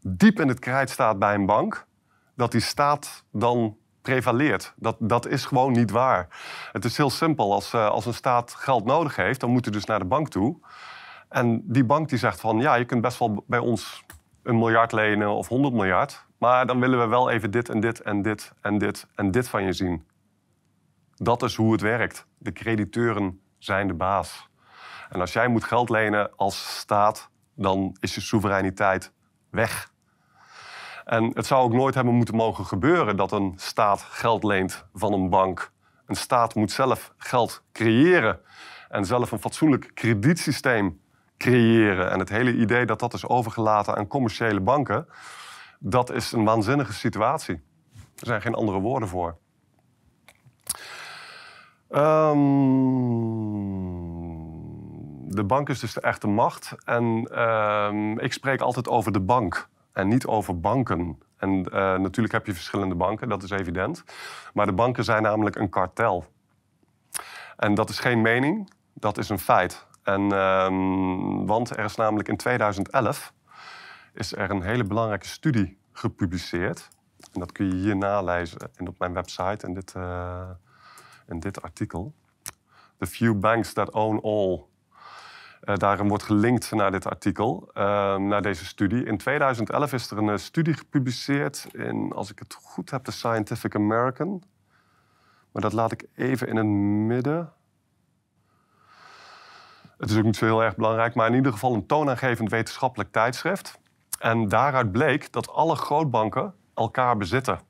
diep 0.00 0.40
in 0.40 0.48
het 0.48 0.58
krijt 0.58 0.90
staat 0.90 1.18
bij 1.18 1.34
een 1.34 1.46
bank, 1.46 1.86
dat 2.34 2.52
die 2.52 2.60
staat 2.60 3.24
dan 3.30 3.76
prevaleert. 4.02 4.74
Dat, 4.76 4.96
dat 4.98 5.26
is 5.26 5.44
gewoon 5.44 5.72
niet 5.72 5.90
waar. 5.90 6.28
Het 6.72 6.84
is 6.84 6.96
heel 6.96 7.10
simpel. 7.10 7.52
Als, 7.52 7.74
als 7.74 8.06
een 8.06 8.14
staat 8.14 8.54
geld 8.54 8.84
nodig 8.84 9.16
heeft, 9.16 9.40
dan 9.40 9.50
moet 9.50 9.64
hij 9.64 9.74
dus 9.74 9.84
naar 9.84 9.98
de 9.98 10.04
bank 10.04 10.28
toe. 10.28 10.58
En 11.28 11.62
die 11.64 11.84
bank 11.84 12.08
die 12.08 12.18
zegt 12.18 12.40
van 12.40 12.58
ja, 12.58 12.74
je 12.74 12.84
kunt 12.84 13.00
best 13.00 13.18
wel 13.18 13.44
bij 13.46 13.58
ons 13.58 14.04
een 14.42 14.58
miljard 14.58 14.92
lenen 14.92 15.30
of 15.30 15.48
100 15.48 15.74
miljard. 15.74 16.26
Maar 16.38 16.66
dan 16.66 16.80
willen 16.80 16.98
we 16.98 17.06
wel 17.06 17.30
even 17.30 17.50
dit 17.50 17.68
en 17.68 17.80
dit 17.80 18.00
en 18.00 18.22
dit 18.22 18.52
en 18.60 18.78
dit 18.78 19.06
en 19.14 19.30
dit 19.30 19.48
van 19.48 19.62
je 19.64 19.72
zien. 19.72 20.06
Dat 21.14 21.42
is 21.42 21.54
hoe 21.54 21.72
het 21.72 21.80
werkt. 21.80 22.26
De 22.38 22.52
crediteuren 22.52 23.40
zijn 23.58 23.86
de 23.86 23.94
baas. 23.94 24.48
En 25.08 25.20
als 25.20 25.32
jij 25.32 25.48
moet 25.48 25.64
geld 25.64 25.88
lenen 25.88 26.36
als 26.36 26.78
staat, 26.78 27.30
dan 27.54 27.96
is 28.00 28.14
je 28.14 28.20
soevereiniteit 28.20 29.12
weg. 29.50 29.94
En 31.04 31.30
het 31.34 31.46
zou 31.46 31.62
ook 31.62 31.72
nooit 31.72 31.94
hebben 31.94 32.14
moeten 32.14 32.34
mogen 32.34 32.64
gebeuren 32.66 33.16
dat 33.16 33.32
een 33.32 33.52
staat 33.56 34.00
geld 34.00 34.44
leent 34.44 34.84
van 34.92 35.12
een 35.12 35.28
bank. 35.28 35.72
Een 36.06 36.16
staat 36.16 36.54
moet 36.54 36.70
zelf 36.70 37.14
geld 37.16 37.62
creëren 37.72 38.40
en 38.88 39.04
zelf 39.04 39.32
een 39.32 39.38
fatsoenlijk 39.38 39.90
kredietsysteem 39.94 41.00
creëren. 41.36 42.10
En 42.10 42.18
het 42.18 42.28
hele 42.28 42.54
idee 42.54 42.86
dat 42.86 42.98
dat 42.98 43.14
is 43.14 43.26
overgelaten 43.26 43.96
aan 43.96 44.06
commerciële 44.06 44.60
banken, 44.60 45.08
dat 45.78 46.10
is 46.10 46.32
een 46.32 46.44
waanzinnige 46.44 46.92
situatie. 46.92 47.54
Er 47.94 48.26
zijn 48.26 48.42
geen 48.42 48.54
andere 48.54 48.78
woorden 48.78 49.08
voor. 49.08 49.36
Um, 51.90 53.85
de 55.36 55.44
bank 55.44 55.68
is 55.68 55.80
dus 55.80 55.92
de 55.92 56.00
echte 56.00 56.26
macht. 56.26 56.74
En 56.84 57.04
um, 57.42 58.18
ik 58.18 58.32
spreek 58.32 58.60
altijd 58.60 58.88
over 58.88 59.12
de 59.12 59.20
bank 59.20 59.68
en 59.92 60.08
niet 60.08 60.26
over 60.26 60.60
banken. 60.60 61.18
En 61.36 61.50
uh, 61.50 61.72
natuurlijk 61.96 62.34
heb 62.34 62.46
je 62.46 62.54
verschillende 62.54 62.94
banken, 62.94 63.28
dat 63.28 63.42
is 63.42 63.50
evident. 63.50 64.04
Maar 64.54 64.66
de 64.66 64.72
banken 64.72 65.04
zijn 65.04 65.22
namelijk 65.22 65.56
een 65.56 65.68
kartel. 65.68 66.24
En 67.56 67.74
dat 67.74 67.88
is 67.88 67.98
geen 67.98 68.20
mening, 68.20 68.70
dat 68.94 69.18
is 69.18 69.28
een 69.28 69.38
feit. 69.38 69.86
En, 70.02 70.32
um, 70.32 71.46
want 71.46 71.70
er 71.70 71.84
is 71.84 71.96
namelijk 71.96 72.28
in 72.28 72.36
2011 72.36 73.32
is 74.14 74.36
er 74.36 74.50
een 74.50 74.62
hele 74.62 74.84
belangrijke 74.84 75.26
studie 75.26 75.78
gepubliceerd. 75.92 76.88
En 77.32 77.40
dat 77.40 77.52
kun 77.52 77.66
je 77.66 77.74
hier 77.74 77.96
nalezen 77.96 78.70
en 78.74 78.88
op 78.88 78.98
mijn 78.98 79.12
website 79.12 79.66
in 79.66 79.74
dit, 79.74 79.94
uh, 79.96 80.50
in 81.26 81.40
dit 81.40 81.62
artikel. 81.62 82.14
The 82.98 83.06
Few 83.06 83.38
Banks 83.38 83.72
That 83.72 83.90
Own 83.90 84.20
All. 84.22 84.64
Uh, 85.66 85.76
daarin 85.76 86.08
wordt 86.08 86.22
gelinkt 86.22 86.70
naar 86.70 86.90
dit 86.90 87.06
artikel, 87.06 87.70
uh, 87.74 88.16
naar 88.16 88.42
deze 88.42 88.64
studie. 88.64 89.04
In 89.04 89.16
2011 89.18 89.92
is 89.92 90.10
er 90.10 90.18
een 90.18 90.38
studie 90.38 90.74
gepubliceerd 90.74 91.66
in, 91.72 92.12
als 92.12 92.30
ik 92.30 92.38
het 92.38 92.58
goed 92.62 92.90
heb, 92.90 93.04
de 93.04 93.10
Scientific 93.10 93.74
American. 93.74 94.42
Maar 95.52 95.62
dat 95.62 95.72
laat 95.72 95.92
ik 95.92 96.04
even 96.14 96.48
in 96.48 96.56
het 96.56 96.66
midden. 97.06 97.52
Het 99.98 100.10
is 100.10 100.16
ook 100.16 100.24
niet 100.24 100.36
zo 100.36 100.44
heel 100.44 100.62
erg 100.62 100.76
belangrijk, 100.76 101.14
maar 101.14 101.28
in 101.28 101.34
ieder 101.34 101.52
geval 101.52 101.74
een 101.74 101.86
toonaangevend 101.86 102.50
wetenschappelijk 102.50 103.12
tijdschrift. 103.12 103.78
En 104.18 104.48
daaruit 104.48 104.92
bleek 104.92 105.32
dat 105.32 105.50
alle 105.50 105.76
grootbanken 105.76 106.54
elkaar 106.74 107.16
bezitten. 107.16 107.60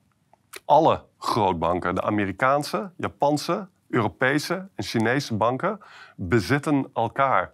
Alle 0.64 1.04
grootbanken, 1.18 1.94
de 1.94 2.02
Amerikaanse, 2.02 2.90
Japanse, 2.96 3.68
Europese 3.88 4.68
en 4.74 4.85
Chinese 4.85 5.35
banken, 5.35 5.80
bezitten 6.16 6.90
elkaar. 6.94 7.52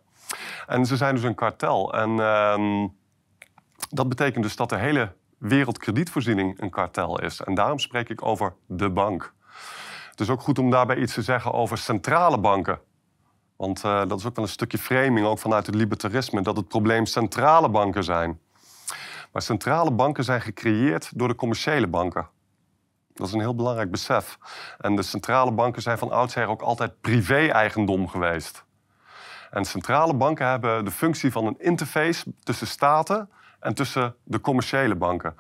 En 0.67 0.87
ze 0.87 0.97
zijn 0.97 1.15
dus 1.15 1.25
een 1.25 1.35
kartel. 1.35 1.95
En 1.95 2.11
uh, 2.11 2.89
dat 3.89 4.09
betekent 4.09 4.43
dus 4.43 4.57
dat 4.57 4.69
de 4.69 4.77
hele 4.77 5.13
wereldkredietvoorziening 5.39 6.61
een 6.61 6.71
kartel 6.71 7.21
is. 7.21 7.41
En 7.41 7.55
daarom 7.55 7.79
spreek 7.79 8.09
ik 8.09 8.25
over 8.25 8.55
de 8.67 8.91
bank. 8.91 9.35
Het 10.11 10.21
is 10.21 10.31
ook 10.31 10.41
goed 10.41 10.59
om 10.59 10.71
daarbij 10.71 10.97
iets 10.97 11.15
te 11.15 11.23
zeggen 11.23 11.53
over 11.53 11.79
centrale 11.79 12.39
banken. 12.39 12.81
Want 13.57 13.85
uh, 13.85 14.07
dat 14.07 14.19
is 14.19 14.27
ook 14.27 14.37
wel 14.37 14.45
een 14.45 14.51
stukje 14.51 14.79
framing, 14.79 15.27
ook 15.27 15.39
vanuit 15.39 15.67
het 15.67 15.75
libertarisme, 15.75 16.43
dat 16.43 16.57
het 16.57 16.69
probleem 16.69 17.07
centrale 17.07 17.69
banken 17.69 18.05
zijn. 18.05 18.41
Maar 19.33 19.43
centrale 19.43 19.91
banken 19.91 20.25
zijn 20.25 20.41
gecreëerd 20.41 21.19
door 21.19 21.29
de 21.29 21.35
commerciële 21.35 21.87
banken. 21.87 22.29
Dat 23.15 23.27
is 23.27 23.33
een 23.33 23.41
heel 23.41 23.55
belangrijk 23.55 23.91
besef. 23.91 24.39
En 24.79 24.97
de 24.97 25.03
centrale 25.03 25.53
banken 25.53 25.83
zijn 25.83 25.99
van 25.99 26.11
oudsher 26.11 26.47
ook 26.47 26.63
altijd 26.63 27.01
privé-eigendom 27.01 28.09
geweest. 28.09 28.65
En 29.53 29.65
centrale 29.65 30.15
banken 30.15 30.47
hebben 30.47 30.85
de 30.85 30.91
functie 30.91 31.33
van 31.33 31.47
een 31.47 31.57
interface 31.59 32.25
tussen 32.43 32.67
staten 32.67 33.31
en 33.61 33.75
tussen 33.75 34.15
de 34.25 34.41
commerciële 34.41 34.95
banken. 34.95 35.37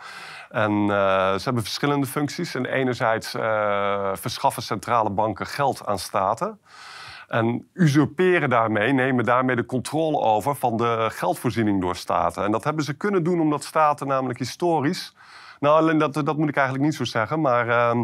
En 0.50 0.72
uh, 0.72 0.86
ze 1.34 1.40
hebben 1.44 1.62
verschillende 1.62 2.06
functies. 2.06 2.54
En 2.54 2.66
enerzijds 2.66 3.34
uh, 3.34 4.10
verschaffen 4.14 4.62
centrale 4.62 5.10
banken 5.10 5.46
geld 5.46 5.86
aan 5.86 5.98
staten. 5.98 6.60
En 7.28 7.68
usurperen 7.72 8.50
daarmee, 8.50 8.92
nemen 8.92 9.24
daarmee 9.24 9.56
de 9.56 9.66
controle 9.66 10.18
over 10.18 10.56
van 10.56 10.76
de 10.76 11.08
geldvoorziening 11.12 11.80
door 11.80 11.96
staten. 11.96 12.44
En 12.44 12.50
dat 12.50 12.64
hebben 12.64 12.84
ze 12.84 12.94
kunnen 12.94 13.22
doen 13.22 13.40
omdat 13.40 13.64
staten 13.64 14.06
namelijk 14.06 14.38
historisch 14.38 15.14
nou, 15.62 15.80
alleen 15.80 15.98
dat, 15.98 16.14
dat 16.14 16.36
moet 16.36 16.48
ik 16.48 16.56
eigenlijk 16.56 16.86
niet 16.86 16.94
zo 16.94 17.04
zeggen. 17.04 17.40
Maar 17.40 17.68
uh, 17.68 18.02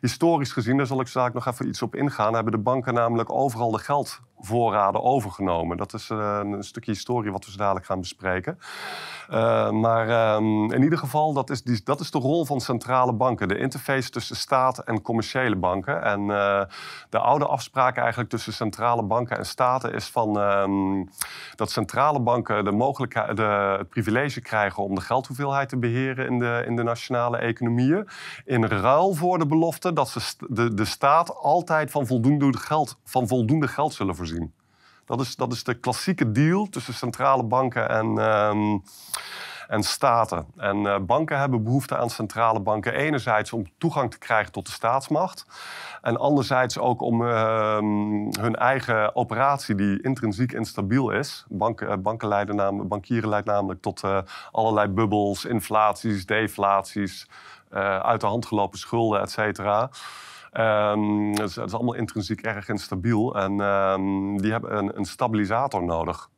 historisch 0.00 0.52
gezien, 0.52 0.76
daar 0.76 0.86
zal 0.86 1.00
ik 1.00 1.08
zo 1.08 1.28
nog 1.28 1.46
even 1.46 1.68
iets 1.68 1.82
op 1.82 1.94
ingaan, 1.94 2.34
hebben 2.34 2.52
de 2.52 2.58
banken 2.58 2.94
namelijk 2.94 3.32
overal 3.32 3.70
de 3.70 3.78
geldvoorraden 4.38 5.02
overgenomen. 5.02 5.76
Dat 5.76 5.92
is 5.92 6.08
uh, 6.10 6.40
een 6.42 6.62
stukje 6.62 6.90
historie 6.90 7.32
wat 7.32 7.44
we 7.44 7.50
zo 7.50 7.56
dadelijk 7.56 7.86
gaan 7.86 8.00
bespreken. 8.00 8.58
Uh, 9.30 9.70
maar 9.70 10.34
um, 10.36 10.72
in 10.72 10.82
ieder 10.82 10.98
geval, 10.98 11.32
dat 11.32 11.50
is, 11.50 11.62
die, 11.62 11.80
dat 11.84 12.00
is 12.00 12.10
de 12.10 12.18
rol 12.18 12.44
van 12.44 12.60
centrale 12.60 13.12
banken. 13.12 13.48
De 13.48 13.58
interface 13.58 14.10
tussen 14.10 14.36
staat 14.36 14.78
en 14.78 15.02
commerciële 15.02 15.56
banken. 15.56 16.02
En 16.02 16.20
uh, 16.20 16.62
de 17.10 17.18
oude 17.18 17.46
afspraak 17.46 17.96
eigenlijk 17.96 18.30
tussen 18.30 18.52
centrale 18.52 19.02
banken 19.02 19.38
en 19.38 19.46
staten 19.46 19.94
is 19.94 20.08
van 20.08 20.36
um, 20.36 21.08
dat 21.54 21.70
centrale 21.70 22.20
banken 22.20 22.64
de 22.64 22.72
mogelijkheid, 22.72 23.36
de, 23.36 23.76
het 23.78 23.88
privilege 23.88 24.40
krijgen 24.40 24.82
om 24.82 24.94
de 24.94 25.00
geldhoeveelheid 25.00 25.68
te 25.68 25.76
beheren 25.76 26.26
in 26.26 26.38
de, 26.38 26.64
in 26.66 26.76
de 26.76 26.82
nationale 26.82 27.36
economieën. 27.36 28.08
In 28.44 28.64
ruil 28.64 29.14
voor 29.14 29.38
de 29.38 29.46
belofte 29.46 29.92
dat 29.92 30.08
ze 30.08 30.34
de, 30.48 30.74
de 30.74 30.84
staat 30.84 31.36
altijd 31.36 31.90
van 31.90 32.06
voldoende, 32.06 32.58
geld, 32.58 32.96
van 33.04 33.28
voldoende 33.28 33.68
geld 33.68 33.94
zullen 33.94 34.16
voorzien. 34.16 34.27
Dat 35.04 35.20
is, 35.20 35.36
dat 35.36 35.52
is 35.52 35.64
de 35.64 35.74
klassieke 35.74 36.32
deal 36.32 36.66
tussen 36.66 36.94
centrale 36.94 37.42
banken 37.44 37.88
en, 37.88 38.06
um, 38.06 38.82
en 39.68 39.82
staten. 39.82 40.46
En 40.56 40.76
uh, 40.76 40.98
banken 40.98 41.38
hebben 41.38 41.64
behoefte 41.64 41.96
aan 41.96 42.10
centrale 42.10 42.60
banken. 42.60 42.94
Enerzijds 42.94 43.52
om 43.52 43.66
toegang 43.78 44.10
te 44.10 44.18
krijgen 44.18 44.52
tot 44.52 44.66
de 44.66 44.72
staatsmacht. 44.72 45.46
En 46.02 46.16
anderzijds 46.16 46.78
ook 46.78 47.02
om 47.02 47.22
uh, 47.22 47.76
hun 48.40 48.56
eigen 48.56 49.16
operatie, 49.16 49.74
die 49.74 50.02
intrinsiek 50.02 50.52
instabiel 50.52 51.10
is. 51.10 51.44
Banken, 51.48 51.88
uh, 51.88 51.96
banken 51.96 52.28
leiden 52.28 52.56
namelijk, 52.56 52.88
bankieren 52.88 53.28
leidt 53.28 53.46
namelijk 53.46 53.82
tot 53.82 54.02
uh, 54.02 54.18
allerlei 54.52 54.88
bubbels, 54.88 55.44
inflaties, 55.44 56.26
deflaties, 56.26 57.28
uit 58.02 58.20
de 58.20 58.26
hand 58.26 58.46
gelopen 58.46 58.78
schulden, 58.78 59.20
et 59.20 59.30
cetera. 59.30 59.90
Um, 60.58 61.30
het, 61.30 61.40
is, 61.40 61.56
is, 61.56 61.74
allemaal 61.74 61.94
intrinsiek 61.94 62.40
erg 62.40 62.68
instabiel. 62.68 63.36
En 63.36 63.60
um, 63.60 64.40
die 64.42 64.50
hebben 64.50 64.78
een, 64.78 64.98
een, 64.98 65.04
stabilisator 65.04 65.84
nodig. 65.84 66.30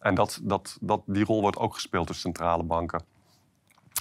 En 0.00 0.14
dat, 0.14 0.40
dat, 0.42 0.78
dat, 0.80 1.02
die 1.06 1.24
rol 1.24 1.40
wordt 1.40 1.58
ook 1.58 1.74
gespeeld 1.74 2.06
door 2.06 2.16
centrale 2.16 2.62
banken. 2.62 3.02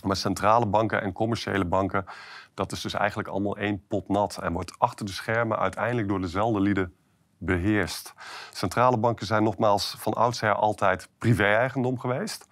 Maar 0.06 0.16
centrale 0.16 0.66
banken 0.66 1.02
en 1.02 1.12
commerciële 1.12 1.66
banken, 1.66 2.06
dat 2.54 2.72
is 2.72 2.82
dus 2.82 2.94
eigenlijk 2.94 3.30
allemaal 3.30 3.58
één 3.58 3.84
pot 3.88 4.08
nat. 4.10 4.38
En 4.38 4.54
wordt 4.54 4.80
achter 4.80 5.06
de 5.06 5.12
schermen 5.12 5.60
uiteindelijk 5.60 6.08
door 6.08 6.22
dezelfde 6.22 6.60
lieden 6.60 6.94
beheerst. 7.38 8.14
Centrale 8.52 8.98
banken 8.98 9.26
zijn 9.26 9.44
nogmaals 9.44 9.96
van 9.98 10.14
oudsher 10.14 10.54
altijd 10.54 11.10
privé-eigendom 11.18 12.00
geweest. 12.00 12.48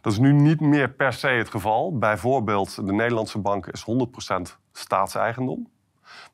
Dat 0.00 0.12
is 0.12 0.18
nu 0.18 0.32
niet 0.32 0.60
meer 0.60 0.90
per 0.90 1.12
se 1.12 1.28
het 1.28 1.50
geval. 1.50 1.98
Bijvoorbeeld 1.98 2.86
de 2.86 2.92
Nederlandse 2.92 3.38
bank 3.38 3.66
is 3.66 3.84
100% 3.90 4.56
staatseigendom. 4.72 5.74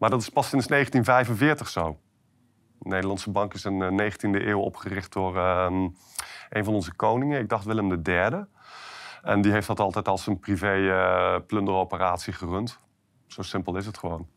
Maar 0.03 0.11
dat 0.11 0.21
is 0.21 0.29
pas 0.29 0.49
sinds 0.49 0.67
1945 0.67 1.69
zo. 1.69 1.99
De 2.79 2.89
Nederlandse 2.89 3.31
bank 3.31 3.55
is 3.55 3.65
in 3.65 3.79
de 3.79 4.13
19e 4.13 4.47
eeuw 4.47 4.61
opgericht 4.61 5.13
door 5.13 5.37
uh, 5.37 5.67
een 6.51 6.65
van 6.65 6.75
onze 6.75 6.95
koningen, 6.95 7.41
ik 7.41 7.49
dacht 7.49 7.65
Willem 7.65 8.01
III. 8.05 8.45
En 9.23 9.41
die 9.41 9.53
heeft 9.53 9.67
dat 9.67 9.81
altijd 9.81 10.09
als 10.09 10.27
een 10.27 10.39
privé 10.39 10.77
uh, 10.77 11.37
plunderoperatie 11.47 12.33
gerund. 12.33 12.79
Zo 13.27 13.43
simpel 13.43 13.77
is 13.77 13.87
het 13.87 13.99
gewoon. 13.99 14.29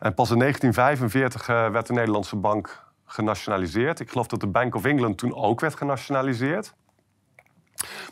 En 0.00 0.14
pas 0.14 0.30
in 0.30 0.38
1945 0.38 1.48
uh, 1.48 1.70
werd 1.70 1.86
de 1.86 1.92
Nederlandse 1.92 2.36
bank 2.36 2.92
genationaliseerd. 3.04 4.00
Ik 4.00 4.10
geloof 4.10 4.26
dat 4.26 4.40
de 4.40 4.46
Bank 4.46 4.74
of 4.74 4.84
England 4.84 5.18
toen 5.18 5.34
ook 5.34 5.60
werd 5.60 5.76
genationaliseerd. 5.76 6.74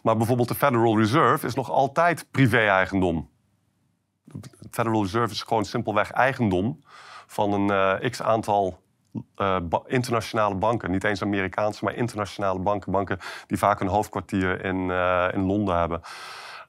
Maar 0.02 0.16
bijvoorbeeld 0.16 0.48
de 0.48 0.54
Federal 0.54 0.98
Reserve 0.98 1.46
is 1.46 1.54
nog 1.54 1.70
altijd 1.70 2.26
privé-eigendom. 2.30 3.28
De 4.32 4.48
Federal 4.70 5.02
Reserve 5.02 5.32
is 5.32 5.42
gewoon 5.42 5.64
simpelweg 5.64 6.10
eigendom 6.10 6.80
van 7.26 7.52
een 7.52 8.00
uh, 8.02 8.10
x 8.10 8.22
aantal 8.22 8.78
uh, 9.36 9.56
internationale 9.86 10.54
banken. 10.54 10.90
Niet 10.90 11.04
eens 11.04 11.22
Amerikaanse, 11.22 11.84
maar 11.84 11.94
internationale 11.94 12.58
banken. 12.58 12.92
Banken 12.92 13.18
die 13.46 13.58
vaak 13.58 13.80
een 13.80 13.86
hoofdkwartier 13.86 14.64
in, 14.64 14.76
uh, 14.76 15.28
in 15.32 15.40
Londen 15.40 15.78
hebben. 15.78 16.00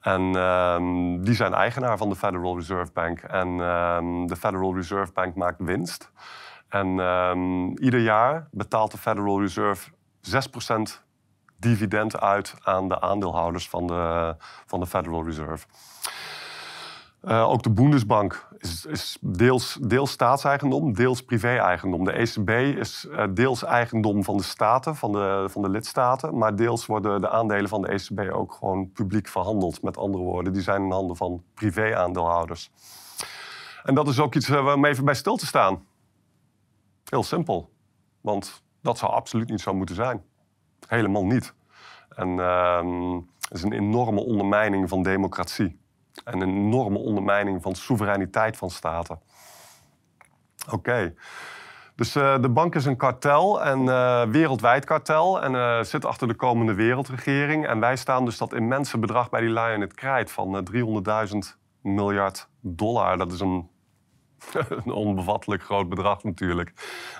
En 0.00 0.22
um, 0.22 1.24
die 1.24 1.34
zijn 1.34 1.54
eigenaar 1.54 1.96
van 1.96 2.08
de 2.08 2.16
Federal 2.16 2.56
Reserve 2.56 2.92
Bank. 2.92 3.20
En 3.20 3.48
um, 3.48 4.26
de 4.26 4.36
Federal 4.36 4.74
Reserve 4.74 5.12
Bank 5.12 5.34
maakt 5.34 5.60
winst. 5.62 6.10
En 6.68 6.86
um, 6.86 7.78
ieder 7.78 8.00
jaar 8.00 8.48
betaalt 8.50 8.90
de 8.90 8.98
Federal 8.98 9.40
Reserve 9.40 9.90
6% 11.00 11.06
dividend 11.56 12.20
uit 12.20 12.54
aan 12.62 12.88
de 12.88 13.00
aandeelhouders 13.00 13.68
van 13.68 13.86
de, 13.86 14.36
van 14.66 14.80
de 14.80 14.86
Federal 14.86 15.24
Reserve. 15.24 15.66
Uh, 17.24 17.48
ook 17.48 17.62
de 17.62 17.70
Bundesbank 17.70 18.48
is, 18.58 18.86
is, 18.86 19.18
deels, 19.20 19.78
deels 19.80 20.10
staatseigendom, 20.10 20.92
deels 20.92 21.24
privé-eigendom. 21.24 22.04
De 22.04 22.12
ECB 22.12 22.50
is 22.78 23.06
uh, 23.10 23.24
deels 23.30 23.64
eigendom 23.64 24.24
van 24.24 24.36
de 24.36 24.42
staten, 24.42 24.96
van 24.96 25.12
de, 25.12 25.46
van 25.48 25.62
de 25.62 25.68
lidstaten. 25.68 26.38
Maar 26.38 26.56
deels 26.56 26.86
worden 26.86 27.20
de 27.20 27.30
aandelen 27.30 27.68
van 27.68 27.82
de 27.82 27.88
ECB 27.88 28.32
ook 28.32 28.52
gewoon 28.52 28.92
publiek 28.92 29.28
verhandeld. 29.28 29.82
Met 29.82 29.96
andere 29.96 30.24
woorden, 30.24 30.52
die 30.52 30.62
zijn 30.62 30.82
in 30.82 30.90
handen 30.90 31.16
van 31.16 31.42
privé-aandeelhouders. 31.54 32.70
En 33.82 33.94
dat 33.94 34.08
is 34.08 34.20
ook 34.20 34.34
iets 34.34 34.48
uh, 34.48 34.74
om 34.74 34.84
even 34.84 35.04
bij 35.04 35.14
stil 35.14 35.36
te 35.36 35.46
staan. 35.46 35.84
Heel 37.04 37.22
simpel. 37.22 37.70
Want 38.20 38.62
dat 38.82 38.98
zou 38.98 39.12
absoluut 39.12 39.48
niet 39.50 39.60
zo 39.60 39.74
moeten 39.74 39.94
zijn. 39.94 40.24
Helemaal 40.88 41.24
niet. 41.24 41.54
En 42.08 42.28
uh, 42.28 43.22
het 43.40 43.56
is 43.56 43.62
een 43.62 43.72
enorme 43.72 44.20
ondermijning 44.20 44.88
van 44.88 45.02
democratie. 45.02 45.78
En 46.24 46.40
een 46.40 46.48
enorme 46.48 46.98
ondermijning 46.98 47.62
van 47.62 47.74
soevereiniteit 47.74 48.56
van 48.56 48.70
staten. 48.70 49.20
Oké. 50.70 51.14
Dus 51.94 52.16
uh, 52.16 52.40
de 52.40 52.48
bank 52.48 52.74
is 52.74 52.84
een 52.84 52.96
kartel, 52.96 53.66
een 53.66 53.84
uh, 53.84 54.22
wereldwijd 54.22 54.84
kartel. 54.84 55.42
En 55.42 55.54
uh, 55.54 55.82
zit 55.82 56.04
achter 56.04 56.28
de 56.28 56.34
komende 56.34 56.74
wereldregering. 56.74 57.66
En 57.66 57.80
wij 57.80 57.96
staan 57.96 58.24
dus 58.24 58.38
dat 58.38 58.52
immense 58.52 58.98
bedrag 58.98 59.30
bij 59.30 59.40
die 59.40 59.50
lui 59.50 59.74
in 59.74 59.80
het 59.80 59.94
krijt 59.94 60.30
van 60.30 60.68
300.000 60.72 61.36
miljard 61.82 62.48
dollar. 62.60 63.18
Dat 63.18 63.32
is 63.32 63.40
een 63.40 63.68
een 64.84 64.92
onbevattelijk 64.92 65.62
groot 65.62 65.88
bedrag 65.88 66.22
natuurlijk. 66.22 66.72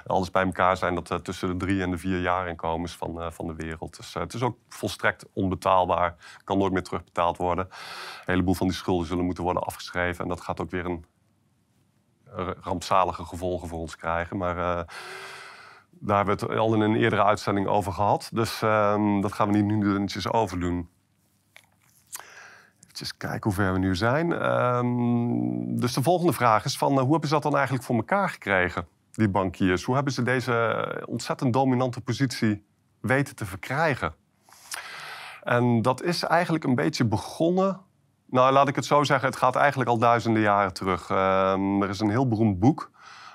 Alles 0.06 0.30
bij 0.30 0.44
elkaar 0.44 0.76
zijn 0.76 0.94
dat 0.94 1.10
uh, 1.10 1.18
tussen 1.18 1.48
de 1.48 1.56
drie 1.56 1.82
en 1.82 1.90
de 1.90 1.98
vier 1.98 2.20
jaar 2.20 2.48
inkomens 2.48 2.96
van, 2.96 3.22
uh, 3.22 3.30
van 3.30 3.46
de 3.46 3.54
wereld. 3.54 3.96
Dus 3.96 4.14
uh, 4.14 4.22
het 4.22 4.34
is 4.34 4.42
ook 4.42 4.58
volstrekt 4.68 5.26
onbetaalbaar. 5.32 6.16
Kan 6.44 6.58
nooit 6.58 6.72
meer 6.72 6.82
terugbetaald 6.82 7.36
worden. 7.36 7.64
Een 7.64 8.32
heleboel 8.32 8.54
van 8.54 8.66
die 8.66 8.76
schulden 8.76 9.06
zullen 9.06 9.24
moeten 9.24 9.44
worden 9.44 9.62
afgeschreven. 9.62 10.22
En 10.22 10.28
dat 10.28 10.40
gaat 10.40 10.60
ook 10.60 10.70
weer 10.70 10.84
een 10.84 11.04
rampzalige 12.60 13.24
gevolgen 13.24 13.68
voor 13.68 13.78
ons 13.78 13.96
krijgen. 13.96 14.36
Maar 14.36 14.86
daar 15.90 16.16
hebben 16.16 16.38
we 16.38 16.46
het 16.46 16.58
al 16.58 16.74
in 16.74 16.80
een 16.80 16.96
eerdere 16.96 17.24
uitzending 17.24 17.66
over 17.66 17.92
gehad. 17.92 18.30
Dus 18.32 18.62
ehm, 18.62 19.20
dat 19.20 19.32
gaan 19.32 19.52
we 19.52 19.58
niet 19.58 19.76
nu 19.76 19.90
eventjes 19.90 20.32
overdoen. 20.32 20.88
Even 23.02 23.16
kijken 23.16 23.40
hoe 23.42 23.52
ver 23.52 23.72
we 23.72 23.78
nu 23.78 23.96
zijn. 23.96 24.32
Um, 24.50 25.80
dus 25.80 25.92
de 25.92 26.02
volgende 26.02 26.32
vraag 26.32 26.64
is 26.64 26.78
van, 26.78 26.92
uh, 26.92 26.98
hoe 26.98 27.10
hebben 27.10 27.28
ze 27.28 27.34
dat 27.34 27.42
dan 27.42 27.54
eigenlijk 27.54 27.84
voor 27.84 27.96
elkaar 27.96 28.28
gekregen, 28.28 28.86
die 29.12 29.28
bankiers? 29.28 29.84
Hoe 29.84 29.94
hebben 29.94 30.12
ze 30.12 30.22
deze 30.22 31.04
ontzettend 31.06 31.52
dominante 31.52 32.00
positie 32.00 32.64
weten 33.00 33.36
te 33.36 33.46
verkrijgen? 33.46 34.14
En 35.42 35.82
dat 35.82 36.02
is 36.02 36.22
eigenlijk 36.22 36.64
een 36.64 36.74
beetje 36.74 37.04
begonnen... 37.04 37.80
Nou, 38.30 38.52
laat 38.52 38.68
ik 38.68 38.76
het 38.76 38.84
zo 38.84 39.02
zeggen, 39.02 39.28
het 39.28 39.38
gaat 39.38 39.56
eigenlijk 39.56 39.90
al 39.90 39.98
duizenden 39.98 40.42
jaren 40.42 40.72
terug. 40.72 41.10
Um, 41.10 41.82
er 41.82 41.88
is 41.88 42.00
een 42.00 42.10
heel 42.10 42.28
beroemd 42.28 42.58
boek, 42.58 42.90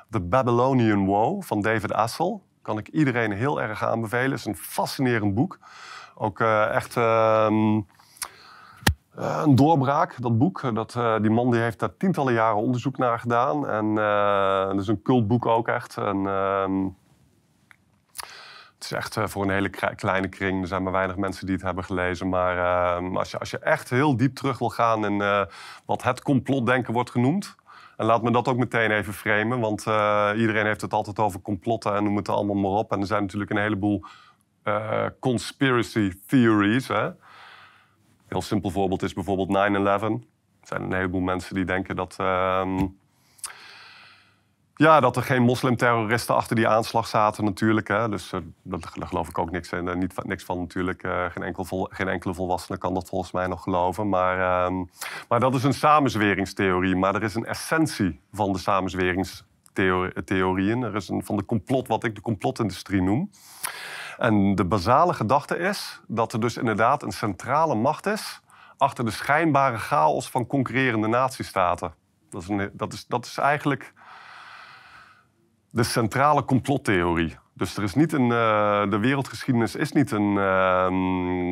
The 0.10 0.20
Babylonian 0.20 1.06
Woe, 1.06 1.44
van 1.44 1.62
David 1.62 1.94
Assel. 1.94 2.44
Kan 2.62 2.78
ik 2.78 2.88
iedereen 2.88 3.32
heel 3.32 3.62
erg 3.62 3.84
aanbevelen. 3.84 4.30
Het 4.32 4.40
is 4.40 4.46
een 4.46 4.56
fascinerend 4.56 5.34
boek. 5.34 5.60
Ook 6.16 6.40
uh, 6.40 6.76
echt... 6.76 6.96
Uh, 6.96 7.78
uh, 9.20 9.42
een 9.46 9.56
doorbraak, 9.56 10.22
dat 10.22 10.38
boek. 10.38 10.76
Dat, 10.76 10.96
uh, 10.98 11.20
die 11.22 11.32
man 11.32 11.52
die 11.52 11.60
heeft 11.60 11.80
daar 11.80 11.98
tientallen 11.98 12.34
jaren 12.34 12.62
onderzoek 12.62 12.98
naar 12.98 13.20
gedaan. 13.20 13.70
En 13.70 13.86
uh, 13.86 14.68
het 14.70 14.80
is 14.80 14.88
een 14.88 15.02
cultboek 15.02 15.46
ook 15.46 15.68
echt. 15.68 15.98
En, 15.98 16.18
uh, 16.18 16.66
het 18.74 18.84
is 18.84 18.92
echt 18.92 19.18
voor 19.24 19.44
een 19.44 19.50
hele 19.50 19.96
kleine 19.96 20.28
kring. 20.28 20.62
Er 20.62 20.68
zijn 20.68 20.84
maar 20.84 20.92
weinig 20.92 21.16
mensen 21.16 21.46
die 21.46 21.56
het 21.56 21.64
hebben 21.64 21.84
gelezen. 21.84 22.30
Maar 22.30 22.58
ehm, 22.58 23.18
als, 23.18 23.32
je, 23.32 23.40
als 23.40 23.52
je 23.52 23.60
echt 23.60 23.90
heel 23.90 24.18
diep 24.18 24.36
terug 24.36 24.60
wil 24.60 24.70
gaan 24.70 25.06
in 25.06 25.48
wat 25.86 26.04
het 26.04 26.22
complotdenken 26.22 26.94
wordt 26.94 27.12
genoemd. 27.12 27.56
En 27.98 28.06
laat 28.06 28.24
me 28.24 28.32
dat 28.32 28.48
ook 28.48 28.58
meteen 28.58 28.92
even 28.92 29.14
framen. 29.14 29.60
Want 29.60 29.80
iedereen 30.36 30.66
heeft 30.66 30.82
het 30.82 30.94
altijd 30.94 31.20
over 31.20 31.42
complotten 31.42 31.96
en 31.96 32.04
noem 32.04 32.16
het 32.16 32.30
allemaal 32.30 32.56
maar 32.56 32.72
op. 32.72 32.92
En 32.92 33.00
er 33.00 33.08
zijn 33.08 33.22
natuurlijk 33.22 33.52
een 33.52 33.58
heleboel 33.58 34.06
conspiracy 35.20 36.14
theories. 36.28 36.88
Hè? 36.88 37.10
Heel 38.28 38.42
simpel 38.42 38.70
voorbeeld 38.70 39.04
is 39.04 39.14
bijvoorbeeld 39.14 39.50
9-11. 39.50 39.52
Er 39.52 40.20
zijn 40.62 40.82
een 40.82 40.94
heleboel 40.94 41.22
mensen 41.22 41.56
die 41.56 41.66
denken 41.66 41.96
dat, 41.96 42.18
uh, 42.22 42.82
ja, 44.76 45.00
dat 45.00 45.16
er 45.16 45.24
geen 45.24 45.42
moslimterroristen 45.42 46.36
achter 46.36 46.56
die 46.56 46.68
aanslag 46.68 47.08
zaten 47.08 47.44
natuurlijk. 47.44 47.88
Hè. 47.88 48.10
Dus 48.10 48.32
uh, 48.32 48.40
daar 48.64 49.08
geloof 49.08 49.28
ik 49.28 49.38
ook 49.38 49.52
niks, 49.52 49.72
in, 49.72 49.88
uh, 49.88 49.96
niet, 49.96 50.24
niks 50.24 50.44
van 50.44 50.60
natuurlijk. 50.60 51.04
Uh, 51.04 51.26
geen, 51.30 51.44
enkel 51.44 51.66
vol, 51.66 51.88
geen 51.92 52.08
enkele 52.08 52.34
volwassene 52.34 52.78
kan 52.78 52.94
dat 52.94 53.10
volgens 53.10 53.32
mij 53.32 53.48
nog 53.48 53.64
geloven. 53.64 54.10
Maar, 54.10 54.40
ehm, 54.40 54.84
maar 55.28 55.40
dat 55.40 55.56
is 55.56 55.64
een 55.64 55.74
samenzweringstheorie. 55.74 56.96
Maar 56.96 57.16
er 57.16 57.24
is 57.24 57.36
een 57.36 57.46
essentie 57.46 58.20
van 58.32 58.54
de 58.54 58.60
samenzweringstheorieën. 58.60 60.84
Er 60.84 60.96
is 60.96 61.10
een 61.10 61.24
van 61.24 61.38
de 61.38 61.46
complot, 61.46 61.88
wat 61.88 62.04
ik 62.04 62.16
de 62.16 62.22
complotindustrie 62.22 63.02
noem. 63.02 63.30
En 64.18 64.56
de 64.56 64.66
basale 64.66 65.14
gedachte 65.14 65.58
is 65.58 66.02
dat 66.08 66.34
er 66.34 66.40
dus 66.40 66.58
inderdaad 66.58 67.04
een 67.04 67.12
centrale 67.12 67.76
macht 67.76 68.06
is 68.06 68.42
achter 68.78 69.06
de 69.06 69.12
schijnbare 69.12 69.78
chaos 69.78 70.30
van 70.30 70.48
concurrerende 70.48 71.08
natiestaten. 71.08 71.94
Dat 72.30 72.42
is, 72.42 72.70
dat 72.74 72.94
is, 72.94 73.06
dat 73.08 73.26
is 73.26 73.38
eigenlijk 73.38 73.94
de 75.70 75.84
centrale 75.84 76.46
complottheorie. 76.46 77.38
Dus 77.56 77.78
er 77.78 77.84
is 77.84 77.94
niet 77.94 78.14
een, 78.14 78.30
uh, 78.30 78.90
de 78.90 78.98
wereldgeschiedenis 79.00 79.76
is 79.76 79.92
niet 79.92 80.12
een, 80.12 80.34
uh, 80.36 80.86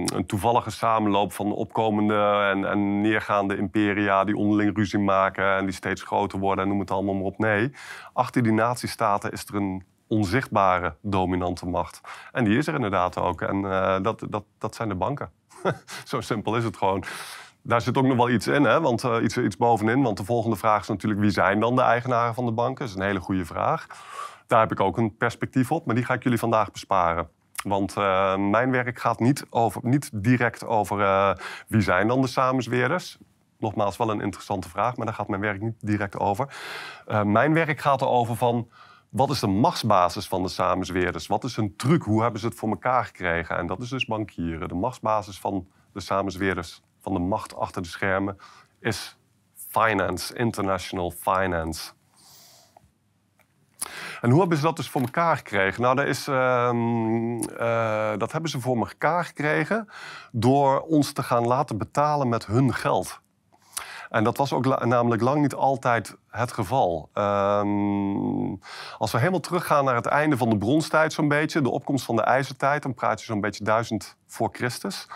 een 0.06 0.24
toevallige 0.26 0.72
samenloop 0.72 1.34
van 1.34 1.54
opkomende 1.54 2.50
en, 2.52 2.66
en, 2.66 3.02
neergaande 3.02 3.58
imperia 3.58 4.24
die 4.24 4.38
onderling 4.38 4.76
ruzie 4.76 5.00
maken 5.00 5.56
en 5.56 5.66
die 5.66 5.74
steeds 5.74 6.04
groter 6.04 6.40
worden 6.40 6.64
en 6.64 6.70
noem 6.70 6.80
het 6.80 6.92
allemaal 6.92 7.14
maar 7.14 7.24
op. 7.24 7.38
Nee, 7.38 7.72
achter 8.14 8.44
die 8.44 8.52
natiestaten 8.52 9.32
is 9.32 9.46
er 9.46 9.56
een 9.56 9.84
onzichtbare 10.12 10.96
dominante 11.02 11.66
macht. 11.66 12.02
En 12.32 12.44
die 12.44 12.58
is 12.58 12.68
er 12.68 12.74
inderdaad 12.74 13.18
ook. 13.18 13.42
En 13.42 13.56
uh, 13.56 14.02
dat, 14.02 14.26
dat, 14.30 14.44
dat 14.58 14.76
zijn 14.76 14.90
de 14.90 14.96
banken. 14.96 15.32
Zo 16.06 16.22
simpel 16.22 16.56
is 16.56 16.64
het 16.64 16.78
gewoon. 16.78 17.04
Daar 17.62 17.82
zit 17.82 17.98
ook 17.98 18.06
nog 18.06 18.18
wel 18.18 18.30
iets 18.30 18.48
in, 18.48 18.64
hè? 18.64 18.82
Want, 18.82 19.04
uh, 19.04 19.18
iets, 19.24 19.38
iets 19.38 19.58
bovenin. 19.58 20.02
Want 20.02 20.18
de 20.18 20.24
volgende 20.24 20.56
vraag 20.56 20.82
is 20.82 20.88
natuurlijk... 20.88 21.22
wie 21.22 21.30
zijn 21.30 21.60
dan 21.60 21.76
de 21.76 21.82
eigenaren 21.82 22.34
van 22.34 22.46
de 22.46 22.52
banken? 22.52 22.80
Dat 22.80 22.88
is 22.88 22.96
een 22.96 23.08
hele 23.08 23.20
goede 23.20 23.46
vraag. 23.46 23.88
Daar 24.48 24.60
heb 24.60 24.72
ik 24.72 24.80
ook 24.80 24.98
een 24.98 25.18
perspectief 25.18 25.72
op, 25.72 25.86
maar 25.86 25.96
die 25.96 26.06
ga 26.06 26.14
ik 26.14 26.24
jullie 26.24 26.40
vandaag 26.40 26.72
besparen. 26.72 27.30
Want 27.64 27.96
uh, 27.98 28.36
mijn 28.38 28.72
werk 28.72 29.00
gaat 29.00 29.20
niet, 29.20 29.46
over, 29.50 29.82
niet 29.84 30.10
direct 30.14 30.66
over 30.66 30.98
wie 31.68 31.82
zijn 31.82 32.08
dan 32.08 32.22
de 32.22 32.28
samenzweerders. 32.28 33.18
nogmaals 33.58 33.98
wel 33.98 34.10
een 34.10 34.22
interessante 34.22 34.70
vraag, 34.70 34.96
maar 34.96 35.06
daar 35.06 35.16
gaat 35.16 35.28
mijn 35.28 35.42
werk 35.42 35.62
niet 35.62 35.76
direct 35.80 36.20
over. 36.20 36.56
Mijn 37.24 37.54
werk 37.54 37.80
gaat 37.80 38.02
erover 38.02 38.36
van 38.36 38.68
wat 39.12 39.30
is 39.30 39.40
de 39.40 39.48
machtsbasis 39.48 40.28
van 40.28 40.44
de 40.44 40.50
samenzweerders? 40.50 41.28
Wat 41.28 41.44
is 41.44 41.56
hun 41.56 41.76
truc? 41.76 42.04
Hoe 42.04 42.22
hebben 42.22 42.40
ze 42.40 42.48
het 42.48 42.56
voor 42.56 42.70
elkaar 42.70 43.06
gekregen? 43.06 43.58
En 43.58 43.68
dat 43.68 43.82
is 43.82 43.90
dus 43.90 44.06
bankieren. 44.06 44.68
De 44.68 44.76
machtsbasis 44.76 45.40
van 45.40 45.68
de 45.94 46.00
samenzweerders, 46.00 46.82
van 47.00 47.14
de 47.14 47.20
macht 47.20 47.56
achter 47.56 47.82
de 47.82 47.88
schermen, 47.88 48.38
is 48.80 49.18
finance, 49.70 50.36
international 50.36 51.12
finance. 51.12 51.92
En 54.22 54.30
hoe 54.30 54.40
hebben 54.40 54.58
ze 54.58 54.64
dat 54.64 54.76
dus 54.76 54.90
voor 54.90 55.02
elkaar 55.02 55.38
gekregen? 55.38 55.82
Nou, 55.82 55.96
dat, 55.96 56.06
is, 56.06 56.28
uh, 56.28 58.18
dat 58.18 58.32
hebben 58.32 58.50
ze 58.50 58.60
voor 58.60 58.78
elkaar 58.78 59.26
gekregen 59.26 59.88
door 60.32 60.82
ons 60.82 61.12
te 61.12 61.24
gaan 61.24 61.48
laten 61.48 61.78
betalen 61.78 62.30
met 62.30 62.46
hun 62.46 62.74
geld. 62.74 63.21
En 64.12 64.24
dat 64.24 64.38
was 64.38 64.54
ook 64.54 64.86
namelijk 64.86 65.22
lang 65.22 65.42
niet 65.42 65.56
altijd 65.56 66.16
het 66.30 66.52
geval. 66.52 67.10
Um, 67.14 68.60
als 68.98 69.12
we 69.12 69.18
helemaal 69.18 69.40
teruggaan 69.40 69.86
naar 69.86 69.96
het 69.96 70.06
einde 70.06 70.38
van 70.38 70.50
de 70.50 70.58
bronstijd, 70.58 71.14
zo'n 71.14 71.28
beetje, 71.28 71.62
de 71.62 71.70
opkomst 71.70 72.06
van 72.06 72.16
de 72.16 72.22
ijzertijd, 72.22 72.84
dan 72.84 72.94
praat 72.94 73.20
je 73.20 73.26
zo'n 73.26 73.42
beetje 73.42 73.64
duizend 73.64 74.16
voor 74.28 74.50
Christus. 74.52 75.08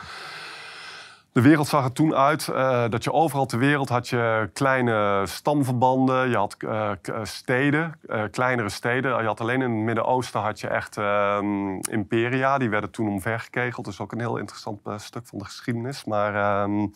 De 1.31 1.41
wereld 1.41 1.67
zag 1.67 1.83
er 1.83 1.91
toen 1.91 2.15
uit 2.15 2.47
uh, 2.47 2.83
dat 2.89 3.03
je 3.03 3.11
overal 3.11 3.45
ter 3.45 3.59
wereld 3.59 3.89
had 3.89 4.09
je 4.09 4.49
kleine 4.53 5.23
stamverbanden, 5.25 6.29
je 6.29 6.37
had 6.37 6.55
uh, 6.59 6.91
steden, 7.23 7.99
uh, 8.07 8.23
kleinere 8.31 8.69
steden. 8.69 9.21
Je 9.21 9.27
had 9.27 9.41
alleen 9.41 9.61
in 9.61 9.71
het 9.71 9.83
Midden-Oosten 9.83 10.41
had 10.41 10.59
je 10.59 10.67
echt 10.67 10.97
ehm, 10.97 11.75
imperia, 11.75 12.57
die 12.57 12.69
werden 12.69 12.91
toen 12.91 13.07
omvergekegeld. 13.07 13.85
Dat 13.85 13.93
is 13.93 13.99
ook 13.99 14.11
een 14.11 14.19
heel 14.19 14.37
interessant 14.37 14.79
stuk 14.95 15.27
van 15.27 15.39
de 15.39 15.45
geschiedenis. 15.45 16.05
Maar 16.05 16.63
um, 16.63 16.93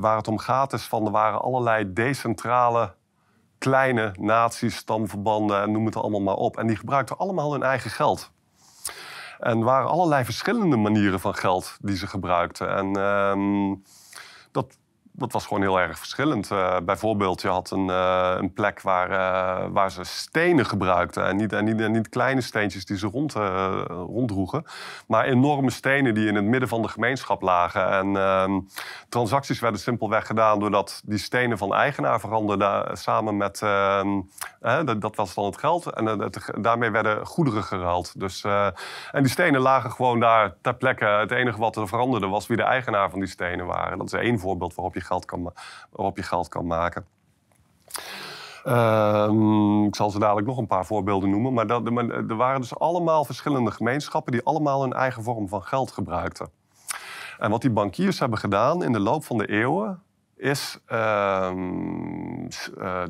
waar 0.00 0.16
het 0.16 0.28
om 0.28 0.38
gaat 0.38 0.72
is 0.72 0.84
van 0.84 1.04
er 1.04 1.10
waren 1.10 1.40
allerlei 1.40 1.92
decentrale 1.92 2.94
kleine 3.58 4.14
naties, 4.20 4.76
stamverbanden 4.76 5.62
en 5.62 5.72
noem 5.72 5.86
het 5.86 5.96
allemaal 5.96 6.20
maar 6.20 6.34
op. 6.34 6.56
En 6.56 6.66
die 6.66 6.76
gebruikten 6.76 7.18
allemaal 7.18 7.52
hun 7.52 7.62
eigen 7.62 7.90
geld. 7.90 8.30
En 9.38 9.58
er 9.58 9.64
waren 9.64 9.90
allerlei 9.90 10.24
verschillende 10.24 10.76
manieren 10.76 11.20
van 11.20 11.34
geld 11.34 11.76
die 11.80 11.96
ze 11.96 12.06
gebruikten. 12.06 12.76
En 12.76 12.96
um, 12.96 13.82
dat 14.52 14.76
dat 15.16 15.32
was 15.32 15.46
gewoon 15.46 15.62
heel 15.62 15.80
erg 15.80 15.98
verschillend. 15.98 16.50
Uh, 16.50 16.76
bijvoorbeeld, 16.84 17.42
je 17.42 17.48
had 17.48 17.70
een, 17.70 17.86
uh, 17.86 18.34
een 18.38 18.52
plek 18.52 18.80
waar, 18.80 19.10
uh, 19.10 19.72
waar 19.72 19.90
ze 19.90 20.04
stenen 20.04 20.66
gebruikten. 20.66 21.26
En 21.26 21.36
niet, 21.36 21.52
en 21.52 21.64
niet, 21.64 21.80
en 21.80 21.92
niet 21.92 22.08
kleine 22.08 22.40
steentjes 22.40 22.84
die 22.84 22.98
ze 22.98 23.06
rond, 23.06 23.32
ronddroegen. 23.88 24.64
Maar 25.06 25.24
enorme 25.24 25.70
stenen 25.70 26.14
die 26.14 26.28
in 26.28 26.34
het 26.34 26.44
midden 26.44 26.68
van 26.68 26.82
de 26.82 26.88
gemeenschap 26.88 27.42
lagen. 27.42 27.90
En 27.90 28.16
ehm, 28.16 28.60
transacties 29.08 29.60
werden 29.60 29.80
simpelweg 29.80 30.26
gedaan 30.26 30.60
doordat 30.60 31.02
die 31.04 31.18
stenen 31.18 31.58
van 31.58 31.74
eigenaar 31.74 32.20
veranderden 32.20 32.96
samen 32.96 33.36
met... 33.36 33.62
Ehm, 33.62 34.20
dat, 34.60 35.00
dat, 35.00 35.16
was 35.16 35.34
dan 35.34 35.44
het 35.44 35.58
geld. 35.58 35.86
En 35.86 36.30
daarmee 36.60 36.90
werden 36.90 37.26
goederen 37.26 37.62
geruild. 37.62 38.20
Dus, 38.20 38.44
en 38.44 39.22
die 39.22 39.28
stenen 39.28 39.60
lagen 39.60 39.90
gewoon 39.90 40.20
daar 40.20 40.54
ter 40.60 40.74
plekke. 40.74 41.04
Het 41.04 41.30
enige 41.30 41.58
wat 41.58 41.76
er 41.76 41.88
veranderde 41.88 42.26
was 42.26 42.46
wie 42.46 42.56
de 42.56 42.62
eigenaar 42.62 43.10
van 43.10 43.18
die 43.18 43.28
stenen 43.28 43.66
waren. 43.66 43.98
Dat 43.98 44.06
is 44.06 44.12
één 44.12 44.38
voorbeeld 44.38 44.74
waarop 44.74 44.94
je 44.94 45.03
geld 45.04 45.24
kan, 45.24 45.52
waarop 45.90 46.16
je 46.16 46.22
geld 46.22 46.48
kan 46.48 46.66
maken. 46.66 47.06
Uh, 48.64 49.84
ik 49.86 49.96
zal 49.96 50.10
ze 50.10 50.18
dadelijk 50.18 50.46
nog 50.46 50.58
een 50.58 50.66
paar 50.66 50.86
voorbeelden 50.86 51.30
noemen. 51.30 51.52
Maar, 51.52 51.66
dat, 51.66 51.86
er 52.28 52.36
waren 52.36 52.60
dus 52.60 52.78
allemaal 52.78 53.24
verschillende 53.24 53.70
gemeenschappen 53.70 54.32
die 54.32 54.44
allemaal 54.44 54.82
hun 54.82 54.92
eigen 54.92 55.22
vorm 55.22 55.48
van 55.48 55.62
geld 55.62 55.90
gebruikten. 55.90 56.50
En 57.38 57.50
wat 57.50 57.60
die 57.60 57.70
bankiers 57.70 58.18
hebben 58.18 58.38
gedaan 58.38 58.84
in 58.84 58.92
de 58.92 59.00
loop 59.00 59.24
van 59.24 59.38
de 59.38 59.46
eeuwen, 59.46 60.02
is 60.36 60.78
uh, 60.86 61.54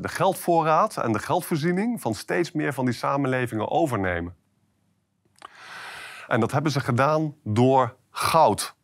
de 0.01 0.07
geldvoorraad 0.07 0.97
en 0.97 1.11
de 1.11 1.19
geldvoorziening 1.19 2.01
van 2.01 2.13
steeds 2.13 2.51
meer 2.51 2.73
van 2.73 2.85
die 2.85 2.93
samenlevingen 2.93 3.69
overnemen. 3.69 4.35
En 6.27 6.39
dat 6.39 6.51
hebben 6.51 6.71
ze 6.71 6.79
gedaan 6.79 7.35
door 7.43 7.95
goud. 8.09 8.74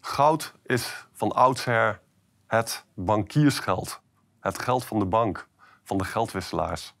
Goud 0.00 0.54
is 0.64 1.06
van 1.12 1.32
oudsher 1.32 2.00
het 2.46 2.84
bankiersgeld. 2.94 4.00
Het 4.40 4.58
geld 4.58 4.84
van 4.84 4.98
de 4.98 5.04
bank, 5.04 5.48
van 5.84 5.98
de 5.98 6.04
geldwisselaars. 6.04 6.94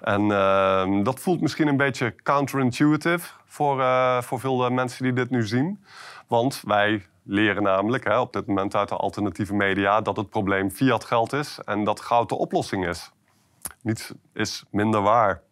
En 0.00 0.22
uh, 0.22 1.04
dat 1.04 1.20
voelt 1.20 1.40
misschien 1.40 1.68
een 1.68 1.76
beetje 1.76 2.14
counterintuitive 2.14 3.30
voor, 3.44 3.78
uh, 3.78 4.22
voor 4.22 4.40
veel 4.40 4.64
eh, 4.64 4.70
mensen 4.70 5.04
die 5.04 5.12
dit 5.12 5.30
nu 5.30 5.46
zien. 5.46 5.84
Want 6.26 6.62
wij 6.64 7.06
leren 7.22 7.62
namelijk 7.62 8.04
hè, 8.04 8.18
op 8.18 8.32
dit 8.32 8.46
moment 8.46 8.74
uit 8.74 8.88
de 8.88 8.96
alternatieve 8.96 9.54
media 9.54 10.00
dat 10.00 10.16
het 10.16 10.30
probleem 10.30 10.70
fiat 10.70 11.04
geld 11.04 11.32
is 11.32 11.58
en 11.64 11.84
dat 11.84 12.00
goud 12.00 12.28
de 12.28 12.34
oplossing 12.34 12.86
is. 12.86 13.10
Niets 13.82 14.12
is 14.32 14.64
minder 14.70 15.02
waar. 15.02 15.42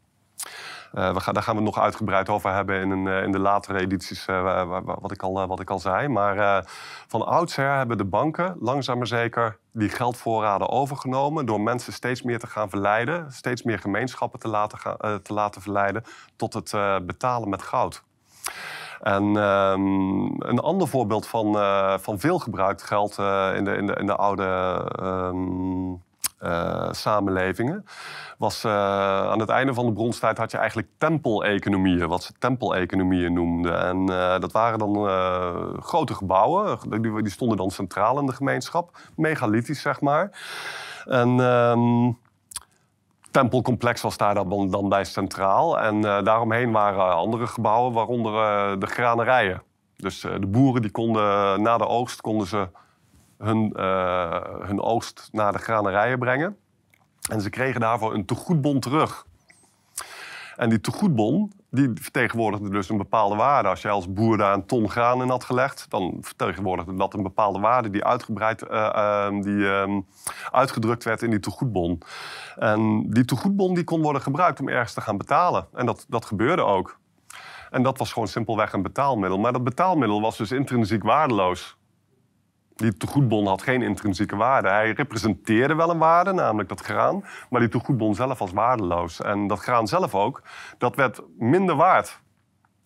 Uh, 0.94 1.12
we 1.12 1.20
gaan, 1.20 1.34
daar 1.34 1.42
gaan 1.42 1.56
we 1.56 1.62
het 1.62 1.74
nog 1.74 1.84
uitgebreid 1.84 2.28
over 2.28 2.54
hebben 2.54 2.80
in, 2.80 2.90
een, 2.90 3.06
uh, 3.06 3.22
in 3.22 3.32
de 3.32 3.38
latere 3.38 3.78
edities, 3.78 4.26
uh, 4.26 4.80
wat, 4.84 5.12
ik 5.12 5.22
al, 5.22 5.46
wat 5.46 5.60
ik 5.60 5.70
al 5.70 5.78
zei. 5.78 6.08
Maar 6.08 6.66
van 7.06 7.26
oudsher 7.26 7.76
hebben 7.76 7.98
de 7.98 8.04
banken 8.04 8.56
langzaam 8.60 8.98
maar 8.98 9.06
zeker 9.06 9.58
die 9.72 9.88
geldvoorraden 9.88 10.68
overgenomen... 10.68 11.46
door 11.46 11.60
mensen 11.60 11.92
steeds 11.92 12.22
meer 12.22 12.38
te 12.38 12.46
gaan 12.46 12.70
verleiden, 12.70 13.32
steeds 13.32 13.62
meer 13.62 13.78
gemeenschappen 13.78 14.40
te 14.40 14.48
laten, 14.48 14.78
te 15.22 15.32
laten 15.32 15.62
verleiden... 15.62 16.02
tot 16.36 16.54
het 16.54 16.72
betalen 17.06 17.48
met 17.48 17.62
goud. 17.62 18.02
En 19.00 19.36
um, 19.36 20.42
een 20.42 20.58
ander 20.58 20.88
voorbeeld 20.88 21.26
van, 21.26 21.54
van 22.00 22.18
veel 22.18 22.38
gebruikt 22.38 22.82
geld 22.82 23.18
in, 23.56 23.64
de, 23.64 23.76
in, 23.76 23.86
de, 23.86 23.92
in 23.92 24.06
de 24.06 24.16
oude 24.16 24.44
um, 25.02 26.02
uh, 26.42 26.88
samenlevingen. 26.90 27.84
Was, 28.38 28.64
uh, 28.64 28.72
aan 29.30 29.40
het 29.40 29.48
einde 29.48 29.74
van 29.74 29.86
de 29.86 29.92
bronstijd 29.92 30.38
had 30.38 30.50
je 30.50 30.56
eigenlijk 30.56 30.88
tempeleconomieën, 30.98 32.08
wat 32.08 32.22
ze 32.22 32.32
tempeleconomieën 32.38 33.32
noemden. 33.32 33.80
En 33.80 34.10
uh, 34.10 34.38
dat 34.38 34.52
waren 34.52 34.78
dan 34.78 35.08
grote 35.82 36.14
gebouwen, 36.14 36.78
die, 36.88 37.22
die, 37.22 37.32
stonden 37.32 37.56
dan 37.56 37.70
centraal 37.70 38.18
in 38.18 38.26
de 38.26 38.32
gemeenschap, 38.32 38.96
megalithisch 39.16 39.80
zeg 39.80 40.00
maar. 40.00 40.30
En 41.04 41.28
um, 41.28 42.18
tempelcomplex 43.30 44.00
was 44.00 44.16
daar 44.16 44.34
dan, 44.34 44.70
dan 44.70 44.88
bij 44.88 45.04
centraal. 45.04 45.78
En 45.80 46.00
daaromheen 46.00 46.72
waren 46.72 47.14
andere 47.14 47.46
gebouwen, 47.46 47.92
waaronder 47.92 48.32
de 48.80 48.86
granerijen. 48.86 49.62
Dus 49.96 50.20
de 50.20 50.46
boeren 50.46 50.82
die 50.82 50.90
konden 50.90 51.62
na 51.62 51.78
de 51.78 51.86
oogst 51.86 52.20
konden 52.20 52.46
ze 52.46 52.68
hun, 53.38 53.72
uh, 53.76 54.42
hun 54.60 54.80
oogst 54.80 55.28
naar 55.32 55.52
de 55.52 55.58
granerijen 55.58 56.18
brengen. 56.18 56.56
En 57.30 57.40
ze 57.40 57.50
kregen 57.50 57.80
daarvoor 57.80 58.14
een 58.14 58.24
tegoedbon 58.24 58.80
terug. 58.80 59.26
En 60.56 60.68
die 60.68 60.80
tegoedbon 60.80 61.52
die 61.70 61.90
vertegenwoordigde 61.94 62.70
dus 62.70 62.88
een 62.88 62.96
bepaalde 62.96 63.36
waarde. 63.36 63.68
Als 63.68 63.82
jij 63.82 63.90
als 63.90 64.12
boer 64.12 64.36
daar 64.36 64.54
een 64.54 64.66
ton 64.66 64.90
graan 64.90 65.22
in 65.22 65.28
had 65.28 65.44
gelegd, 65.44 65.90
dan 65.90 66.18
vertegenwoordigde 66.20 66.94
dat 66.94 67.14
een 67.14 67.22
bepaalde 67.22 67.58
waarde 67.58 67.90
die, 67.90 68.04
uitgebreid, 68.04 68.62
uh, 68.62 68.70
uh, 68.70 69.42
die 69.42 69.52
uh, 69.52 69.98
uitgedrukt 70.50 71.04
werd 71.04 71.22
in 71.22 71.30
die 71.30 71.40
tegoedbon. 71.40 72.02
En 72.56 73.10
die 73.10 73.24
tegoedbon 73.24 73.74
die 73.74 73.84
kon 73.84 74.02
worden 74.02 74.22
gebruikt 74.22 74.60
om 74.60 74.68
ergens 74.68 74.94
te 74.94 75.00
gaan 75.00 75.16
betalen. 75.16 75.66
En 75.74 75.86
dat, 75.86 76.06
dat 76.08 76.24
gebeurde 76.24 76.62
ook. 76.62 76.98
En 77.70 77.82
dat 77.82 77.98
was 77.98 78.12
gewoon 78.12 78.28
simpelweg 78.28 78.72
een 78.72 78.82
betaalmiddel. 78.82 79.38
Maar 79.38 79.52
dat 79.52 79.64
betaalmiddel 79.64 80.20
was 80.20 80.36
dus 80.36 80.52
intrinsiek 80.52 81.02
waardeloos. 81.02 81.77
Die 82.78 82.96
tegoedbon 82.96 83.46
had 83.46 83.62
geen 83.62 83.82
intrinsieke 83.82 84.36
waarde. 84.36 84.68
Hij 84.68 84.90
representeerde 84.90 85.74
wel 85.74 85.90
een 85.90 85.98
waarde, 85.98 86.32
namelijk 86.32 86.68
dat 86.68 86.80
graan, 86.80 87.24
maar 87.50 87.60
die 87.60 87.68
tegoedbon 87.68 88.14
zelf 88.14 88.38
was 88.38 88.52
waardeloos. 88.52 89.20
En 89.20 89.46
dat 89.46 89.58
graan 89.58 89.86
zelf 89.86 90.14
ook, 90.14 90.42
dat 90.78 90.96
werd 90.96 91.22
minder 91.38 91.76
waard. 91.76 92.20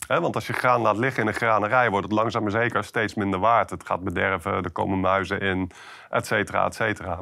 want 0.06 0.34
als 0.34 0.46
je 0.46 0.52
graan 0.52 0.80
laat 0.80 0.96
liggen 0.96 1.22
in 1.22 1.28
een 1.28 1.34
granerij, 1.34 1.90
wordt 1.90 2.06
het 2.06 2.14
langzaam 2.14 2.42
maar 2.42 2.50
zeker 2.50 2.84
steeds 2.84 3.14
minder 3.14 3.40
waard. 3.40 3.70
Het 3.70 3.86
gaat 3.86 4.04
bederven, 4.04 4.52
er 4.52 4.70
komen 4.70 5.00
muizen 5.00 5.40
in, 5.40 5.70
et 6.10 6.26
cetera, 6.26 6.66
et 6.66 6.74
cetera. 6.74 7.20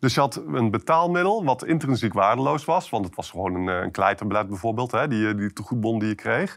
Dus 0.00 0.14
je 0.14 0.20
had 0.20 0.42
een 0.46 0.70
betaalmiddel 0.70 1.44
wat 1.44 1.64
intrinsiek 1.64 2.12
waardeloos 2.12 2.64
was. 2.64 2.90
Want 2.90 3.04
het 3.04 3.14
was 3.14 3.30
gewoon 3.30 3.54
een, 3.54 3.66
een 3.66 3.90
kleitablet 3.90 4.48
bijvoorbeeld, 4.48 5.10
die, 5.10 5.34
die 5.34 5.52
tegoedbon 5.52 5.98
die 5.98 6.08
je 6.08 6.14
kreeg. 6.14 6.56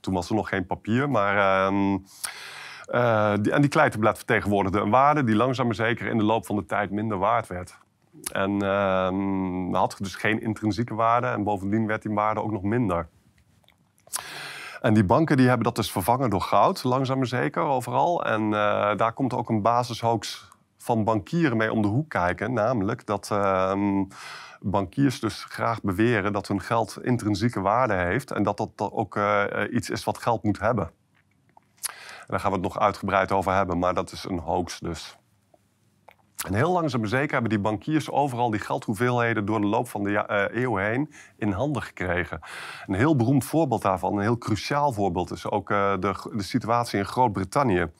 Toen 0.00 0.14
was 0.14 0.28
er 0.28 0.34
nog 0.34 0.48
geen 0.48 0.66
papier, 0.66 1.10
maar... 1.10 1.72
Uh, 1.72 1.94
uh, 2.92 3.32
die, 3.40 3.52
en 3.52 3.60
die 3.60 3.70
kleiterblad 3.70 4.16
vertegenwoordigde 4.16 4.80
een 4.80 4.90
waarde 4.90 5.24
die 5.24 5.36
langzaam 5.36 5.66
maar 5.66 5.74
zeker 5.74 6.06
in 6.06 6.18
de 6.18 6.24
loop 6.24 6.46
van 6.46 6.56
de 6.56 6.64
tijd 6.64 6.90
minder 6.90 7.18
waard 7.18 7.46
werd. 7.46 7.78
En 8.32 8.62
uh, 8.62 9.78
had 9.78 9.96
dus 9.98 10.14
geen 10.14 10.42
intrinsieke 10.42 10.94
waarde 10.94 11.26
en 11.26 11.44
bovendien 11.44 11.86
werd 11.86 12.02
die 12.02 12.14
waarde 12.14 12.42
ook 12.42 12.52
nog 12.52 12.62
minder. 12.62 13.08
En 14.80 14.94
die 14.94 15.04
banken 15.04 15.36
die 15.36 15.46
hebben 15.46 15.64
dat 15.64 15.76
dus 15.76 15.92
vervangen 15.92 16.30
door 16.30 16.40
goud, 16.40 16.84
langzaam 16.84 17.18
maar 17.18 17.26
zeker, 17.26 17.62
overal. 17.62 18.24
En 18.24 18.42
uh, 18.42 18.50
daar 18.96 19.12
komt 19.12 19.34
ook 19.34 19.48
een 19.48 19.62
basishoax 19.62 20.48
van 20.78 21.04
bankieren 21.04 21.56
mee 21.56 21.72
om 21.72 21.82
de 21.82 21.88
hoek 21.88 22.08
kijken. 22.08 22.52
Namelijk 22.52 23.06
dat 23.06 23.28
uh, 23.32 23.74
bankiers 24.60 25.20
dus 25.20 25.44
graag 25.44 25.80
beweren 25.82 26.32
dat 26.32 26.48
hun 26.48 26.60
geld 26.60 26.98
intrinsieke 27.02 27.60
waarde 27.60 27.94
heeft. 27.94 28.30
En 28.30 28.42
dat 28.42 28.56
dat 28.56 28.70
ook 28.92 29.16
uh, 29.16 29.44
iets 29.70 29.90
is 29.90 30.04
wat 30.04 30.18
geld 30.18 30.42
moet 30.42 30.60
hebben 30.60 30.90
daar 32.32 32.40
gaan 32.40 32.50
we 32.50 32.56
het 32.56 32.66
nog 32.66 32.78
uitgebreid 32.78 33.32
over 33.32 33.54
hebben, 33.54 33.78
maar 33.78 33.94
dat 33.94 34.12
is 34.12 34.24
een 34.24 34.38
hoax 34.38 34.78
dus. 34.80 35.16
En 36.46 36.54
heel 36.54 36.72
langzaam 36.72 37.06
zeker 37.06 37.32
hebben 37.32 37.50
die 37.50 37.58
bankiers 37.58 38.10
overal 38.10 38.50
die 38.50 38.60
geldhoeveelheden 38.60 39.44
door 39.44 39.60
de 39.60 39.66
loop 39.66 39.88
van 39.88 40.02
de 40.02 40.10
uh, 40.10 40.62
eeuw 40.62 40.76
heen 40.76 41.12
in 41.36 41.50
handen 41.50 41.82
gekregen. 41.82 42.40
Een 42.86 42.94
heel 42.94 43.16
beroemd 43.16 43.44
voorbeeld 43.44 43.82
daarvan, 43.82 44.16
een 44.16 44.22
heel 44.22 44.38
cruciaal 44.38 44.92
voorbeeld, 44.92 45.30
is 45.30 45.50
ook 45.50 45.70
uh, 45.70 45.94
de, 45.98 46.30
de 46.32 46.42
situatie 46.42 46.98
in 46.98 47.06
Groot-Brittannië. 47.06 47.90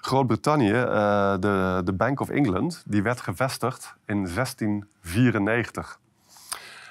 Groot-Brittannië, 0.00 0.72
uh, 0.72 1.32
de, 1.38 1.80
de 1.84 1.92
Bank 1.92 2.20
of 2.20 2.28
England, 2.28 2.82
die 2.86 3.02
werd 3.02 3.20
gevestigd 3.20 3.94
in 4.06 4.24
1694. 4.34 5.99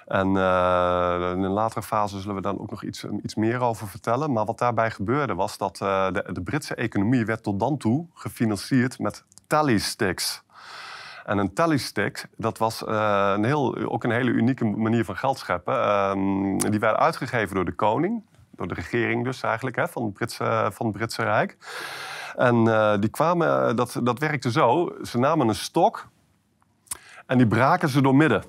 En 0.09 0.27
uh, 0.27 1.31
in 1.35 1.43
een 1.43 1.51
latere 1.51 1.83
fase 1.83 2.19
zullen 2.19 2.35
we 2.35 2.41
dan 2.41 2.59
ook 2.59 2.69
nog 2.69 2.83
iets, 2.83 3.05
iets 3.23 3.35
meer 3.35 3.61
over 3.61 3.87
vertellen. 3.87 4.31
Maar 4.31 4.45
wat 4.45 4.57
daarbij 4.57 4.91
gebeurde 4.91 5.35
was 5.35 5.57
dat 5.57 5.79
uh, 5.83 6.11
de, 6.11 6.25
de, 6.31 6.41
Britse 6.41 6.75
economie 6.75 7.25
werd 7.25 7.43
tot 7.43 7.59
dan 7.59 7.77
toe 7.77 8.05
gefinancierd 8.13 8.99
met 8.99 9.23
tally 9.47 9.77
sticks. 9.77 10.43
En 11.25 11.37
een 11.37 11.53
tally 11.53 11.77
stick, 11.77 12.27
dat 12.37 12.57
was 12.57 12.83
uh, 12.83 13.33
een 13.35 13.43
heel, 13.43 13.75
ook 13.75 14.03
een 14.03 14.11
hele 14.11 14.31
unieke 14.31 14.65
manier 14.65 15.05
van 15.05 15.17
geld 15.17 15.37
scheppen. 15.37 15.73
Ehm, 15.73 16.57
die 16.57 16.79
werden 16.79 16.99
uitgegeven 16.99 17.55
door 17.55 17.65
de 17.65 17.75
koning, 17.75 18.23
door 18.51 18.67
de 18.67 18.73
regering 18.73 19.23
dus 19.23 19.43
eigenlijk, 19.43 19.75
hè, 19.75 19.87
van, 19.87 20.03
het 20.03 20.13
Britse, 20.13 20.69
van 20.73 20.85
het 20.85 20.95
Britse 20.95 21.23
Rijk. 21.23 21.57
En 22.35 22.63
die 22.99 23.09
kwamen, 23.09 23.75
dat, 23.75 23.99
dat 24.03 24.19
werkte 24.19 24.51
zo, 24.51 24.95
ze 25.03 25.19
namen 25.19 25.47
een 25.47 25.55
stok 25.55 26.07
en 27.25 27.37
die 27.37 27.47
braken 27.47 27.89
ze 27.89 28.01
door 28.01 28.15
midden. 28.15 28.43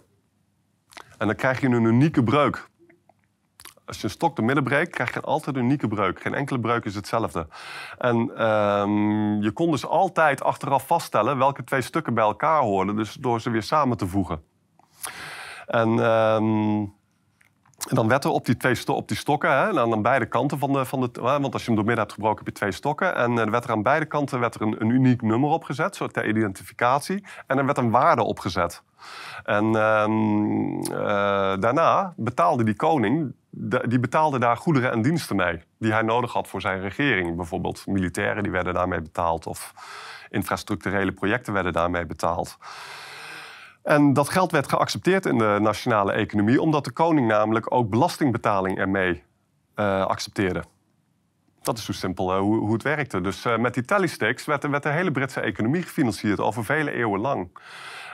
En 1.21 1.27
dan 1.27 1.37
krijg 1.37 1.61
je 1.61 1.67
een 1.67 1.85
unieke 1.85 2.23
breuk. 2.23 2.69
Als 3.85 3.97
je 3.97 4.05
een 4.05 4.11
stok 4.11 4.37
door 4.37 4.45
midden 4.45 4.65
breekt, 4.65 4.91
krijg 4.91 5.15
je 5.15 5.21
altijd 5.21 5.57
een 5.57 5.63
unieke 5.63 5.89
breuk. 5.89 6.21
Geen 6.21 6.35
enkele 6.35 6.61
breuk 6.61 6.85
is 6.85 6.95
hetzelfde. 6.95 7.47
En 7.99 8.47
um, 8.47 9.43
je 9.43 9.51
kon 9.51 9.71
dus 9.71 9.87
altijd 9.87 10.43
achteraf 10.43 10.87
vaststellen 10.87 11.39
welke 11.39 11.65
twee 11.65 11.81
stukken 11.81 12.15
bij 12.15 12.25
elkaar 12.25 12.61
hoorden. 12.61 12.97
Dus 12.97 13.13
door 13.13 13.41
ze 13.41 13.51
weer 13.51 13.63
samen 13.63 13.97
te 13.97 14.07
voegen. 14.07 14.43
En, 15.67 15.89
um, 15.89 16.95
en 17.89 17.95
dan 17.95 18.09
werd 18.09 18.25
er 18.25 18.31
op 18.31 18.47
die, 18.47 18.57
twee 18.57 18.87
op 18.87 19.09
die 19.09 19.17
stokken, 19.17 19.51
hè, 19.51 19.81
aan, 19.81 20.03
beide 20.03 20.27
kanten 20.27 20.59
van 20.59 20.73
de, 20.73 20.85
van 20.85 21.01
de... 21.01 21.21
Want 21.21 21.53
als 21.53 21.63
je 21.63 21.67
hem 21.67 21.77
door 21.77 21.85
midden 21.85 22.05
hebt 22.05 22.13
gebroken, 22.13 22.39
heb 22.39 22.47
je 22.47 22.53
twee 22.53 22.73
stokken. 22.73 23.17
En 23.17 23.39
er 23.39 23.51
werd 23.51 23.65
er 23.65 23.71
aan 23.71 23.83
beide 23.83 24.07
kanten 24.07 24.41
werd 24.41 24.55
er 24.55 24.61
een, 24.61 24.91
uniek 24.91 25.23
nummer 25.23 25.51
opgezet, 25.51 25.97
zo 25.97 26.07
ter 26.07 26.29
identificatie. 26.29 27.25
En 27.47 27.59
er 27.59 27.65
werd 27.65 27.79
een 27.79 27.91
waarde 27.91 28.23
opgezet. 28.23 28.83
En 29.45 29.65
um, 29.65 30.75
uh, 30.75 30.91
daarna 31.59 32.13
betaalde 32.17 32.65
die 32.65 32.77
koning, 32.77 33.33
die 33.89 34.01
betaalde 34.01 34.39
daar 34.39 34.57
goederen 34.57 34.91
en 34.91 35.03
diensten 35.03 35.37
mee. 35.37 35.63
Die 35.79 35.93
hij 35.93 36.03
nodig 36.03 36.33
had 36.33 36.49
voor 36.49 36.61
zijn 36.61 36.81
regering. 36.81 37.37
Bijvoorbeeld 37.37 37.87
militairen 37.87 38.43
die 38.43 38.53
werden 38.53 38.75
daarmee 38.75 39.01
betaald. 39.01 39.47
Of 39.47 39.75
infrastructurele 40.31 41.13
projecten 41.13 41.53
werden 41.53 41.73
daarmee 41.73 42.07
betaald. 42.07 42.59
En 43.83 44.13
dat 44.13 44.29
geld 44.29 44.53
werd 44.53 44.69
geaccepteerd 44.69 45.27
in 45.27 45.39
de 45.39 45.59
nationale 45.61 46.13
economie, 46.13 46.61
omdat 46.61 46.85
de 46.85 46.91
koning 46.91 47.27
namelijk 47.27 47.75
ook 47.75 47.91
belastingbetaling 47.91 48.79
ermee 48.79 49.23
uh, 49.77 50.07
accepteerde. 50.07 50.65
Dat 51.63 51.79
is 51.79 51.85
zo 51.85 51.93
simpel 51.93 52.35
uh, 52.35 52.39
hoe, 52.39 52.59
hoe, 52.59 52.73
het 52.73 52.83
werkte. 52.83 53.21
Dus 53.21 53.45
uh, 53.45 53.59
met 53.59 53.75
die 53.75 53.85
tellysticks 53.85 54.45
werd, 54.45 54.69
werd, 54.69 54.83
de 54.83 54.89
hele 54.89 55.11
Britse 55.11 55.41
economie 55.41 55.83
gefinancierd 55.83 56.41
over 56.41 56.65
vele 56.65 56.91
eeuwen 56.91 57.21
lang. 57.21 57.59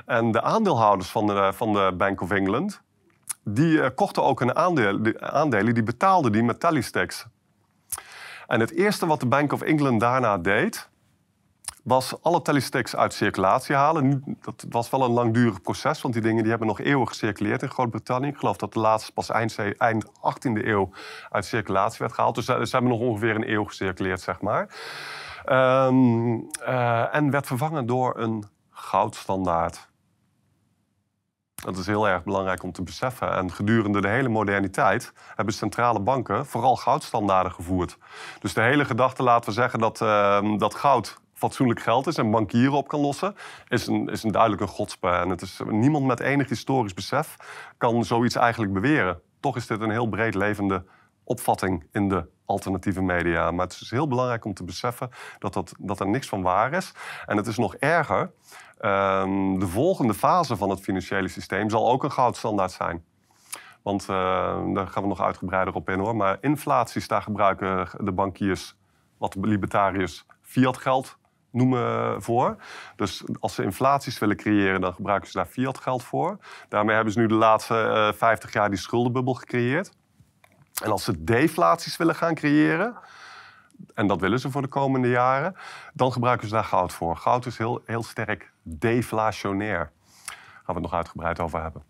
En 0.07 0.31
de 0.31 0.43
aandeelhouders 0.43 1.11
van 1.11 1.27
de, 1.27 1.51
van 1.55 1.73
de 1.73 1.95
Bank 1.99 2.21
of 2.21 2.31
England, 2.31 2.83
die 3.45 3.91
kochten 3.91 4.23
ook 4.23 4.39
de 4.39 4.55
aandelen, 5.21 5.75
die 5.75 5.83
betaalden 5.83 6.33
die 6.33 6.43
met 6.43 6.61
tellysticks. 6.61 7.27
En 8.47 8.61
het 8.61 8.71
eerste 8.71 9.07
wat 9.07 9.21
de 9.21 9.27
Bank 9.27 9.53
of 9.53 9.63
England 9.63 10.01
daarna 10.01 10.39
deed, 10.39 10.89
was 11.87 12.23
alle 12.23 12.43
tellysticks 12.43 12.97
uit 12.97 13.15
circulatie 13.15 13.75
halen. 13.75 14.37
Dat 14.41 14.65
was 14.69 14.91
wel 14.91 15.05
een 15.05 15.11
langdurig 15.11 15.61
proces, 15.61 16.03
want 16.03 16.15
die 16.15 16.23
dingen 16.23 16.41
die 16.41 16.51
hebben 16.51 16.69
nog 16.69 16.81
eeuwen 16.81 17.09
gecirculeerd 17.09 17.63
in 17.63 17.71
Groot-Brittannië. 17.71 18.29
Ik 18.29 18.37
geloof 18.37 18.57
dat 18.57 18.73
de 18.73 18.79
laatste 18.79 19.13
pas 19.13 19.31
eind, 19.31 19.59
eind 19.79 20.07
18e 20.07 20.65
eeuw 20.65 20.91
uit 21.31 21.45
circulatie 21.45 21.99
werd 21.99 22.13
gehaald. 22.13 22.35
Dus 22.35 22.45
ze 22.45 22.53
hebben 22.53 22.91
nog 22.91 23.01
ongeveer 23.01 23.35
een 23.35 23.51
eeuw 23.51 23.65
gecirculeerd, 23.65 24.21
zeg 24.21 24.41
maar. 24.41 24.69
Um, 25.87 26.49
uh, 26.61 27.15
en 27.15 27.31
werd 27.31 27.47
vervangen 27.47 27.87
door 27.87 28.19
een 28.19 28.45
goudstandaard. 28.71 29.89
Dat 31.55 31.77
is 31.77 31.87
heel 31.87 32.09
erg 32.09 32.25
belangrijk 32.25 32.63
om 32.63 32.73
te 32.73 32.83
beseffen. 32.83 33.33
En 33.33 33.53
gedurende 33.53 34.01
de 34.01 34.09
hele 34.09 34.29
moderniteit 34.29 35.13
hebben 35.35 35.55
centrale 35.55 36.01
banken 36.01 36.47
vooral 36.47 36.77
goudstandaarden 36.77 37.53
gevoerd. 37.53 37.99
Dus 38.41 38.55
de 38.55 38.61
hele 38.61 38.85
gedachte, 38.85 39.23
laten 39.23 39.49
we 39.49 39.55
zeggen, 39.55 39.79
dat, 39.79 40.01
uh, 40.01 40.59
dat 40.59 40.75
goud 40.75 41.25
fatsoenlijk 41.37 41.81
geld 41.81 42.07
is 42.07 42.17
en 42.17 42.31
bankieren 42.31 42.77
op 42.77 42.89
kan 42.89 43.01
lossen, 43.01 43.35
is 43.69 43.87
een, 43.87 44.09
is 44.09 44.23
een 44.23 44.33
duidelijke 44.33 44.67
godspe. 44.67 45.09
En 45.09 45.29
het 45.29 45.43
is, 45.43 45.61
niemand 45.67 46.07
met 46.07 46.21
enig 46.21 46.49
historisch 46.49 46.95
besef 46.95 47.37
kan 47.79 48.05
zoiets 48.05 48.35
eigenlijk 48.35 48.73
beweren. 48.73 49.21
Toch 49.41 49.57
is 49.57 49.67
dit 49.67 49.81
een 49.81 49.91
heel 49.91 50.09
breed 50.09 50.35
levende 50.35 50.85
opvatting 51.25 51.87
in 51.93 52.09
de 52.09 52.29
alternatieve 52.45 53.03
media. 53.03 53.51
Maar 53.51 53.67
het 53.67 53.79
is 53.81 53.91
heel 53.91 54.09
belangrijk 54.09 54.45
om 54.45 54.55
te 54.55 54.65
beseffen 54.65 55.11
dat, 55.39 55.53
dat, 55.53 55.75
dat 55.79 56.01
er 56.01 56.09
niks 56.09 56.29
van 56.29 56.43
waar 56.43 56.73
is. 56.73 56.93
En 57.27 57.37
het 57.37 57.47
is 57.47 57.57
nog 57.57 57.75
erger. 57.75 58.31
Um, 58.81 59.59
de 59.59 59.67
volgende 59.67 60.15
fase 60.15 60.57
van 60.57 60.71
het 60.71 60.81
financiële 60.81 61.29
systeem 61.29 61.71
zal 61.71 61.91
ook 61.91 62.05
een 62.05 62.13
goudstandaard 62.13 62.73
zijn. 62.73 63.05
Want 63.83 64.03
uh, 64.03 64.09
daar 64.75 64.87
gaan 64.87 65.03
we 65.03 65.09
nog 65.09 65.21
uitgebreider 65.21 65.75
op 65.75 65.89
in 65.89 65.99
hoor. 65.99 66.17
Maar 66.17 66.39
inflaties, 66.41 67.09
daar 67.09 67.23
gebruiken 67.23 67.89
de 68.05 68.13
bankiers, 68.13 68.77
wat 69.19 69.35
libertariërs, 69.41 70.27
fiat 70.43 70.77
geld 70.77 71.19
noemen 71.57 72.23
voor. 72.23 72.57
Dus 72.97 73.25
als 73.41 73.55
ze 73.55 73.63
inflaties 73.63 74.19
willen 74.19 74.37
creëren, 74.37 74.81
dan 74.81 74.95
gebruiken 74.95 75.31
ze 75.31 75.37
daar 75.37 75.47
fiat 75.47 75.79
geld 75.79 76.03
voor. 76.03 76.39
Daarmee 76.69 76.95
hebben 76.95 77.13
ze 77.13 77.19
nu 77.19 77.27
de 77.27 77.35
laatste 77.35 78.11
uh, 78.15 78.19
50 78.19 78.53
jaar 78.53 78.69
die 78.69 78.79
schuldenbubbel 78.79 79.35
gecreëerd. 79.35 79.93
En 80.83 80.91
als 80.91 81.05
ze 81.05 81.25
deflaties 81.25 81.97
willen 81.97 82.15
gaan 82.15 82.35
creëren, 82.35 82.97
en 83.95 84.07
dat 84.07 84.21
willen 84.21 84.41
ze 84.41 84.51
voor 84.51 84.63
de 84.63 84.69
komende 84.69 85.09
jaren, 85.09 85.57
dan 85.95 86.13
gebruiken 86.13 86.49
ze 86.49 86.55
daar 86.55 86.65
goud 86.65 86.93
voor. 86.93 87.17
Goud 87.17 87.47
is 87.47 87.59
heel, 87.59 87.83
heel 87.85 88.03
sterk 88.03 88.53
deflationair. 88.63 89.79
Daar 89.79 90.35
gaan 90.65 90.65
we 90.67 90.73
het 90.73 90.83
nog 90.83 90.93
uitgebreid 90.93 91.41
over 91.41 91.63
hebben. 91.63 91.83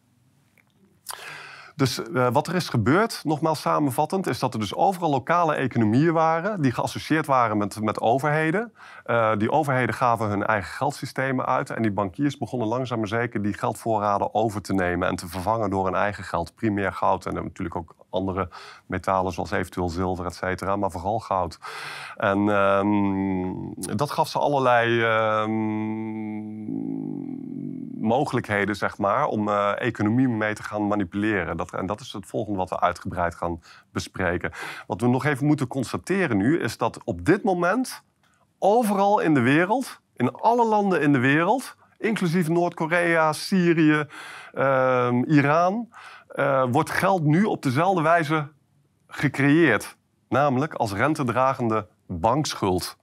Dus 1.76 1.98
uh, 1.98 2.28
wat 2.32 2.46
er 2.46 2.54
is 2.54 2.68
gebeurd, 2.68 3.20
nogmaals 3.24 3.60
samenvattend, 3.60 4.26
is 4.26 4.38
dat 4.38 4.54
er 4.54 4.60
dus 4.60 4.74
overal 4.74 5.10
lokale 5.10 5.54
economieën 5.54 6.12
waren 6.12 6.62
die 6.62 6.72
geassocieerd 6.72 7.26
waren 7.26 7.56
met, 7.56 7.80
met 7.80 8.00
overheden. 8.00 8.72
Uh, 9.06 9.36
die 9.36 9.50
overheden 9.50 9.94
gaven 9.94 10.28
hun 10.28 10.46
eigen 10.46 10.70
geldsystemen 10.72 11.46
uit 11.46 11.70
en 11.70 11.82
die 11.82 11.90
bankiers 11.90 12.38
begonnen 12.38 12.68
langzaam 12.68 12.98
maar 12.98 13.08
zeker 13.08 13.42
die 13.42 13.52
geldvoorraden 13.52 14.34
over 14.34 14.62
te 14.62 14.74
nemen 14.74 15.08
en 15.08 15.16
te 15.16 15.28
vervangen 15.28 15.70
door 15.70 15.84
hun 15.84 15.94
eigen 15.94 16.24
geld. 16.24 16.54
Primair 16.54 16.92
goud 16.92 17.26
en 17.26 17.34
natuurlijk 17.34 17.76
ook 17.76 17.94
andere 18.16 18.48
metalen 18.86 19.32
zoals 19.32 19.50
eventueel 19.50 19.88
zilver, 19.88 20.26
et 20.26 20.34
cetera, 20.34 20.76
maar 20.76 20.90
vooral 20.90 21.18
goud. 21.18 21.58
En 22.16 22.38
um, 22.38 23.74
dat 23.76 24.10
gaf 24.10 24.28
ze 24.28 24.38
allerlei 24.38 25.02
um, 25.42 26.84
mogelijkheden, 28.00 28.76
zeg 28.76 28.98
maar, 28.98 29.26
om 29.26 29.48
uh, 29.48 29.80
economie 29.80 30.28
mee 30.28 30.54
te 30.54 30.62
gaan 30.62 30.86
manipuleren. 30.86 31.56
Dat, 31.56 31.72
en 31.72 31.86
dat 31.86 32.00
is 32.00 32.12
het 32.12 32.26
volgende 32.26 32.58
wat 32.58 32.70
we 32.70 32.80
uitgebreid 32.80 33.34
gaan 33.34 33.60
bespreken. 33.92 34.52
Wat 34.86 35.00
we 35.00 35.08
nog 35.08 35.24
even 35.24 35.46
moeten 35.46 35.66
constateren 35.66 36.36
nu, 36.36 36.60
is 36.60 36.78
dat 36.78 37.00
op 37.04 37.24
dit 37.24 37.42
moment 37.44 38.02
overal 38.58 39.20
in 39.20 39.34
de 39.34 39.40
wereld, 39.40 40.00
in 40.16 40.32
alle 40.32 40.66
landen 40.66 41.00
in 41.00 41.12
de 41.12 41.18
wereld, 41.18 41.76
inclusief 41.98 42.48
Noord-Korea, 42.48 43.32
Syrië, 43.32 44.04
uh, 44.54 45.08
Iran, 45.26 45.88
uh, 46.36 46.64
wordt 46.70 46.90
geld 46.90 47.22
nu 47.22 47.44
op 47.44 47.62
dezelfde 47.62 48.02
wijze 48.02 48.48
gecreëerd. 49.06 49.96
Namelijk 50.28 50.74
als 50.74 50.92
rentedragende 50.92 51.86
bankschuld. 52.06 52.96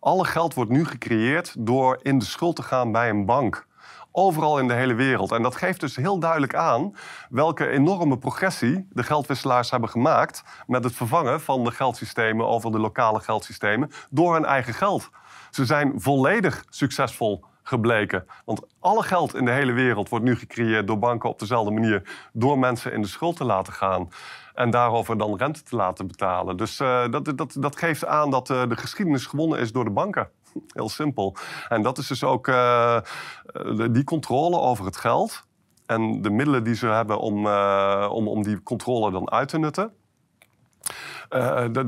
Alle 0.00 0.24
geld 0.24 0.54
wordt 0.54 0.70
nu 0.70 0.84
gecreëerd 0.84 1.54
door 1.58 1.98
in 2.02 2.18
de 2.18 2.24
schuld 2.24 2.56
te 2.56 2.62
gaan 2.62 2.92
bij 2.92 3.10
een 3.10 3.26
bank. 3.26 3.66
Overal 4.12 4.58
in 4.58 4.68
de 4.68 4.74
hele 4.74 4.94
wereld. 4.94 5.32
En 5.32 5.42
dat 5.42 5.56
geeft 5.56 5.80
dus 5.80 5.96
heel 5.96 6.18
duidelijk 6.18 6.54
aan 6.54 6.96
welke 7.28 7.68
enorme 7.68 8.18
progressie 8.18 8.86
de 8.90 9.02
geldwisselaars 9.02 9.70
hebben 9.70 9.88
gemaakt 9.88 10.42
met 10.66 10.84
het 10.84 10.94
vervangen 10.94 11.40
van 11.40 11.64
de 11.64 11.70
geldsystemen 11.70 12.46
over 12.46 12.72
de 12.72 12.78
lokale 12.78 13.20
geldsystemen 13.20 13.90
door 14.10 14.34
hun 14.34 14.44
eigen 14.44 14.74
geld. 14.74 15.10
Ze 15.50 15.64
zijn 15.64 15.92
volledig 15.96 16.64
succesvol 16.68 17.44
gebleken. 17.62 18.26
Want 18.44 18.62
alle 18.78 19.02
geld 19.02 19.34
in 19.34 19.44
de 19.44 19.50
hele 19.50 19.72
wereld 19.72 20.08
wordt 20.08 20.24
nu 20.24 20.36
gecreëerd 20.36 20.86
door 20.86 20.98
banken 20.98 21.28
op 21.28 21.38
dezelfde 21.38 21.70
manier 21.70 22.28
door 22.32 22.58
mensen 22.58 22.92
in 22.92 23.02
de 23.02 23.08
schuld 23.08 23.36
te 23.36 23.44
laten 23.44 23.72
gaan. 23.72 24.08
En 24.54 24.70
daarover 24.70 25.18
dan 25.18 25.36
rente 25.36 25.62
te 25.62 25.76
laten 25.76 26.06
betalen. 26.06 26.56
Dus 26.56 26.80
uh, 26.80 27.08
dat, 27.10 27.32
dat, 27.36 27.56
dat 27.58 27.76
geeft 27.76 28.06
aan 28.06 28.30
dat 28.30 28.50
uh, 28.50 28.68
de 28.68 28.76
geschiedenis 28.76 29.26
gewonnen 29.26 29.58
is 29.58 29.72
door 29.72 29.84
de 29.84 29.90
banken. 29.90 30.28
Heel 30.66 30.88
simpel. 30.88 31.36
En 31.68 31.82
dat 31.82 31.98
is 31.98 32.06
dus 32.06 32.24
ook 32.24 32.46
uh, 32.46 33.00
die 33.90 34.04
controle 34.04 34.58
over 34.58 34.84
het 34.84 34.96
geld. 34.96 35.44
En 35.86 36.22
de 36.22 36.30
middelen 36.30 36.64
die 36.64 36.74
ze 36.74 36.86
hebben 36.86 37.18
om, 37.18 37.46
om, 38.06 38.28
om 38.28 38.42
die 38.42 38.62
controle 38.62 39.10
dan 39.10 39.30
uit 39.30 39.48
te 39.48 39.58
nutten. 39.58 39.92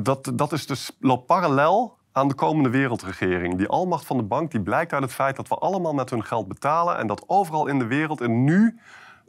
dat, 0.02 0.32
dat 0.34 0.52
is 0.52 0.66
dus, 0.66 0.96
loopt 1.00 1.26
parallel 1.26 1.96
aan 2.14 2.28
de 2.28 2.34
komende 2.34 2.68
wereldregering. 2.68 3.56
Die 3.56 3.68
almacht 3.68 4.06
van 4.06 4.16
de 4.16 4.22
bank 4.22 4.50
die 4.50 4.62
blijkt 4.62 4.92
uit 4.92 5.02
het 5.02 5.12
feit 5.12 5.36
dat 5.36 5.48
we 5.48 5.54
allemaal 5.54 5.94
met 5.94 6.10
hun 6.10 6.24
geld 6.24 6.48
betalen 6.48 6.96
en 6.96 7.06
dat 7.06 7.24
overal 7.26 7.66
in 7.66 7.78
de 7.78 7.86
wereld 7.86 8.20
en 8.20 8.44
nu 8.44 8.78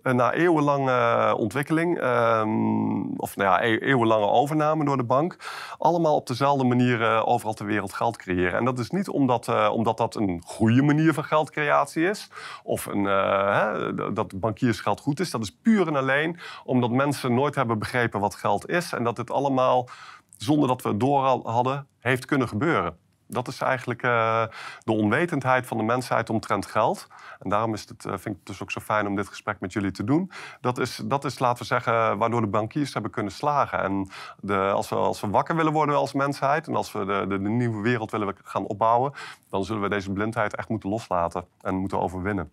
eh, 0.05 0.13
na 0.13 0.33
eeuwenlange 0.33 1.35
ontwikkeling, 1.37 1.99
ehm, 1.99 3.01
of 3.17 3.35
nou 3.35 3.49
ja, 3.49 3.63
e-, 3.63 3.77
eeuwenlange 3.77 4.27
overname 4.27 4.85
door 4.85 4.97
de 4.97 5.03
bank, 5.03 5.37
allemaal 5.77 6.15
op 6.15 6.27
dezelfde 6.27 6.63
manier 6.63 7.01
uh, 7.01 7.21
overal 7.25 7.53
ter 7.53 7.65
wereld 7.65 7.93
geld 7.93 8.17
creëren. 8.17 8.53
En 8.53 8.65
dat 8.65 8.79
is 8.79 8.89
niet 8.89 9.09
omdat, 9.09 9.47
uh, 9.47 9.69
omdat 9.73 9.97
dat 9.97 10.15
een 10.15 10.41
goede 10.45 10.81
manier 10.81 11.13
van 11.13 11.23
geldcreatie 11.23 12.09
is, 12.09 12.29
of 12.63 12.85
een, 12.85 13.03
hè, 13.03 13.93
dat 14.13 14.39
bankiersgeld 14.39 14.99
goed 14.99 15.19
is. 15.19 15.31
Dat 15.31 15.41
is 15.41 15.57
puur 15.61 15.87
en 15.87 15.95
alleen 15.95 16.39
omdat 16.63 16.91
mensen 16.91 17.33
nooit 17.33 17.55
hebben 17.55 17.79
begrepen 17.79 18.19
wat 18.19 18.35
geld 18.35 18.69
is 18.69 18.93
en 18.93 19.03
dat 19.03 19.15
dit 19.15 19.31
allemaal, 19.31 19.89
zonder 20.37 20.67
dat 20.67 20.81
we 20.81 20.89
het 20.89 20.99
door 20.99 21.23
hadden, 21.43 21.87
heeft 21.99 22.25
kunnen 22.25 22.47
gebeuren. 22.47 22.97
Dat 23.27 23.47
is 23.47 23.61
eigenlijk 23.61 24.03
uh, 24.03 24.43
de 24.83 24.91
onwetendheid 24.91 25.67
van 25.67 25.77
de 25.77 25.83
mensheid 25.83 26.29
omtrent 26.29 26.65
geld. 26.65 27.07
En 27.39 27.49
daarom 27.49 27.73
is 27.73 27.85
het, 27.87 28.05
uh, 28.05 28.11
vind 28.11 28.25
ik 28.25 28.35
het 28.35 28.45
dus 28.45 28.61
ook 28.61 28.71
zo 28.71 28.79
fijn 28.79 29.07
om 29.07 29.15
dit 29.15 29.27
gesprek 29.27 29.59
met 29.59 29.73
jullie 29.73 29.91
te 29.91 30.03
doen. 30.03 30.31
Dat 30.61 30.77
is, 30.77 31.01
dat 31.05 31.25
is 31.25 31.39
laten 31.39 31.57
we 31.57 31.65
zeggen, 31.65 32.17
waardoor 32.17 32.41
de 32.41 32.47
bankiers 32.47 32.93
hebben 32.93 33.11
kunnen 33.11 33.31
slagen. 33.31 33.79
En 33.79 34.09
de, 34.39 34.57
als, 34.57 34.89
we, 34.89 34.95
als 34.95 35.21
we 35.21 35.29
wakker 35.29 35.55
willen 35.55 35.73
worden 35.73 35.95
als 35.95 36.13
mensheid... 36.13 36.67
en 36.67 36.75
als 36.75 36.91
we 36.91 37.05
de, 37.05 37.25
de, 37.27 37.41
de 37.41 37.49
nieuwe 37.49 37.81
wereld 37.81 38.11
willen 38.11 38.35
gaan 38.43 38.65
opbouwen... 38.65 39.13
dan 39.49 39.63
zullen 39.63 39.81
we 39.81 39.89
deze 39.89 40.11
blindheid 40.11 40.55
echt 40.55 40.69
moeten 40.69 40.89
loslaten 40.89 41.45
en 41.61 41.75
moeten 41.75 41.99
overwinnen. 41.99 42.51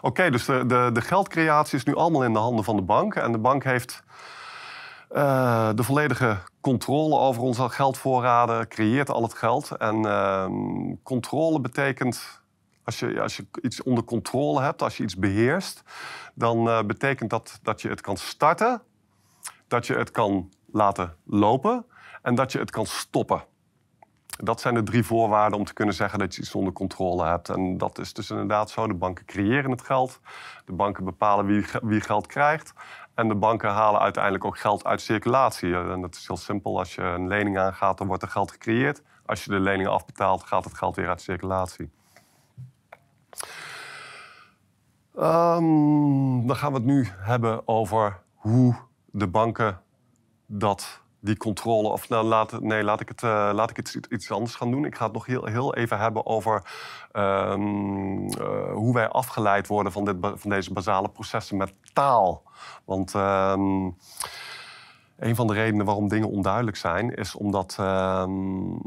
Oké, 0.00 0.30
dus 0.30 0.44
de, 0.44 0.66
de, 0.66 0.90
de 0.92 1.00
geldcreatie 1.00 1.78
is 1.78 1.84
nu 1.84 1.94
allemaal 1.94 2.24
in 2.24 2.32
de 2.32 2.38
handen 2.38 2.64
van 2.64 2.76
de 2.76 2.82
bank. 2.82 3.14
En 3.14 3.32
de 3.32 3.38
bank 3.38 3.64
heeft 3.64 4.02
uh, 5.14 5.70
de 5.74 5.82
volledige 5.82 6.38
controle 6.60 7.18
over 7.18 7.42
onze 7.42 7.68
geldvoorraden, 7.68 8.68
creëert 8.68 9.10
al 9.10 9.22
het 9.22 9.34
geld. 9.34 9.70
En 9.70 9.96
uh, 9.96 10.46
controle 11.02 11.60
betekent, 11.60 12.42
als 12.84 12.98
je, 12.98 13.20
als 13.20 13.36
je 13.36 13.46
iets 13.62 13.82
onder 13.82 14.04
controle 14.04 14.60
hebt, 14.60 14.82
als 14.82 14.96
je 14.96 15.02
iets 15.02 15.16
beheerst, 15.16 15.82
dan 16.34 16.68
uh, 16.68 16.82
betekent 16.82 17.30
dat 17.30 17.58
dat 17.62 17.82
je 17.82 17.88
het 17.88 18.00
kan 18.00 18.16
starten, 18.16 18.82
dat 19.68 19.86
je 19.86 19.94
het 19.94 20.10
kan 20.10 20.50
laten 20.66 21.16
lopen 21.24 21.86
en 22.22 22.34
dat 22.34 22.52
je 22.52 22.58
het 22.58 22.70
kan 22.70 22.86
stoppen. 22.86 23.44
Dat 24.36 24.60
zijn 24.60 24.74
de 24.74 24.82
drie 24.82 25.04
voorwaarden 25.04 25.58
om 25.58 25.64
te 25.64 25.72
kunnen 25.72 25.94
zeggen 25.94 26.18
dat 26.18 26.34
je 26.34 26.40
iets 26.40 26.54
onder 26.54 26.72
controle 26.72 27.24
hebt. 27.24 27.48
En 27.48 27.78
dat 27.78 27.98
is 27.98 28.12
dus 28.12 28.30
inderdaad 28.30 28.70
zo. 28.70 28.86
De 28.86 28.94
banken 28.94 29.24
creëren 29.24 29.70
het 29.70 29.82
geld. 29.82 30.20
De 30.64 30.72
banken 30.72 31.04
bepalen 31.04 31.46
wie, 31.46 31.64
wie 31.82 32.00
geld 32.00 32.26
krijgt. 32.26 32.72
En 33.14 33.28
de 33.28 33.34
banken 33.34 33.70
halen 33.70 34.00
uiteindelijk 34.00 34.44
ook 34.44 34.58
geld 34.58 34.84
uit 34.84 35.00
circulatie. 35.00 35.76
En 35.76 36.00
dat 36.00 36.14
is 36.14 36.26
heel 36.26 36.36
simpel. 36.36 36.78
Als 36.78 36.94
je 36.94 37.02
een 37.02 37.28
lening 37.28 37.58
aangaat, 37.58 37.98
dan 37.98 38.06
wordt 38.06 38.22
er 38.22 38.28
geld 38.28 38.50
gecreëerd. 38.50 39.02
Als 39.26 39.44
je 39.44 39.50
de 39.50 39.60
lening 39.60 39.88
afbetaalt, 39.88 40.42
gaat 40.42 40.64
het 40.64 40.74
geld 40.74 40.96
weer 40.96 41.08
uit 41.08 41.20
circulatie. 41.20 41.90
Um, 45.16 46.46
dan 46.46 46.56
gaan 46.56 46.72
we 46.72 46.78
het 46.78 46.86
nu 46.86 47.08
hebben 47.16 47.68
over 47.68 48.22
hoe 48.34 48.74
de 49.04 49.28
banken 49.28 49.80
dat, 50.46 51.02
die 51.24 51.36
controle. 51.36 51.88
Of 51.88 52.08
nou, 52.08 52.24
laat, 52.24 52.60
nee, 52.60 52.82
laat 52.82 53.00
ik, 53.00 53.08
het, 53.08 53.22
uh, 53.22 53.50
laat 53.52 53.70
ik 53.70 53.76
het 53.76 54.06
iets 54.08 54.30
anders 54.30 54.54
gaan 54.54 54.70
doen. 54.70 54.84
Ik 54.84 54.94
ga 54.94 55.04
het 55.04 55.12
nog 55.12 55.26
heel, 55.26 55.44
heel 55.44 55.74
even 55.74 55.98
hebben 55.98 56.26
over 56.26 56.62
um, 57.12 58.24
uh, 58.24 58.72
hoe 58.72 58.94
wij 58.94 59.08
afgeleid 59.08 59.66
worden 59.66 59.92
van, 59.92 60.04
dit, 60.04 60.16
van 60.20 60.50
deze 60.50 60.72
basale 60.72 61.08
processen 61.08 61.56
met 61.56 61.74
taal. 61.92 62.42
Want 62.84 63.14
um, 63.14 63.96
een 65.16 65.34
van 65.34 65.46
de 65.46 65.52
redenen 65.52 65.86
waarom 65.86 66.08
dingen 66.08 66.30
onduidelijk 66.30 66.76
zijn, 66.76 67.14
is 67.14 67.34
omdat, 67.34 67.76
um, 67.80 68.80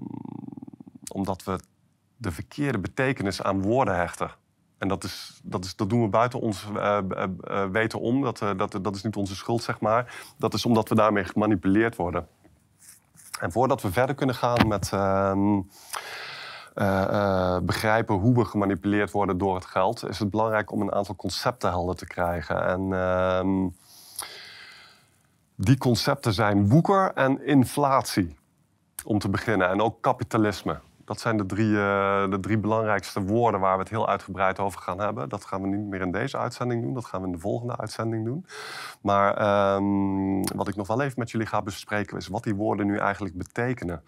omdat 1.13 1.43
we 1.43 1.59
de 2.17 2.31
verkeerde 2.31 2.79
betekenis 2.79 3.41
aan 3.41 3.61
woorden 3.61 3.95
hechten. 3.95 4.31
En 4.77 4.87
dat, 4.87 5.03
is, 5.03 5.39
dat, 5.43 5.65
is, 5.65 5.75
dat 5.75 5.89
doen 5.89 6.01
we 6.01 6.07
buiten 6.07 6.39
ons 6.39 6.65
uh, 6.75 6.99
uh, 7.09 7.65
weten 7.65 7.99
om. 7.99 8.21
Dat, 8.21 8.39
dat, 8.57 8.79
dat 8.81 8.95
is 8.95 9.03
niet 9.03 9.15
onze 9.15 9.35
schuld, 9.35 9.63
zeg 9.63 9.79
maar. 9.79 10.15
Dat 10.37 10.53
is 10.53 10.65
omdat 10.65 10.89
we 10.89 10.95
daarmee 10.95 11.23
gemanipuleerd 11.23 11.95
worden. 11.95 12.27
En 13.39 13.51
voordat 13.51 13.81
we 13.81 13.91
verder 13.91 14.15
kunnen 14.15 14.35
gaan 14.35 14.67
met 14.67 14.91
uh, 14.91 15.61
begrijpen 17.61 18.15
hoe 18.15 18.35
we 18.35 18.45
gemanipuleerd 18.45 19.11
worden 19.11 19.37
door 19.37 19.55
het 19.55 19.65
geld, 19.65 20.07
is 20.07 20.19
het 20.19 20.29
belangrijk 20.29 20.71
om 20.71 20.81
een 20.81 20.93
aantal 20.93 21.15
concepten 21.15 21.69
helder 21.69 21.95
te 21.95 22.07
krijgen. 22.07 22.67
En 22.67 22.93
ehm, 22.93 23.67
die 25.55 25.77
concepten 25.77 26.33
zijn 26.33 26.69
woeker 26.69 27.11
en 27.13 27.45
inflatie, 27.45 28.37
om 29.05 29.19
te 29.19 29.29
beginnen. 29.29 29.69
En 29.69 29.81
ook 29.81 30.01
kapitalisme. 30.01 30.79
Dat 31.07 31.19
zijn 31.19 31.37
de 31.37 31.45
drie, 31.45 31.69
uh, 31.69 32.29
de 32.29 32.39
drie 32.39 32.57
belangrijkste 32.57 33.21
woorden 33.21 33.59
waar 33.59 33.73
we 33.73 33.79
het 33.79 33.89
heel 33.89 34.07
uitgebreid 34.07 34.59
over 34.59 34.81
gaan 34.81 34.99
hebben. 34.99 35.29
Dat 35.29 35.45
gaan 35.45 35.61
we 35.61 35.67
niet 35.67 35.89
meer 35.89 36.01
in 36.01 36.11
deze 36.11 36.37
uitzending 36.37 36.83
doen, 36.83 36.93
dat 36.93 37.05
gaan 37.05 37.21
we 37.21 37.25
in 37.25 37.33
de 37.33 37.39
volgende 37.39 37.77
uitzending 37.77 38.25
doen. 38.25 38.45
Maar 39.01 39.29
um, 39.75 40.43
wat 40.55 40.67
ik 40.67 40.75
nog 40.75 40.87
wel 40.87 41.01
even 41.01 41.19
met 41.19 41.31
jullie 41.31 41.47
ga 41.47 41.61
bespreken 41.61 42.17
is 42.17 42.27
wat 42.27 42.43
die 42.43 42.55
woorden 42.55 42.85
nu 42.85 42.97
eigenlijk 42.97 43.37
betekenen. 43.37 44.03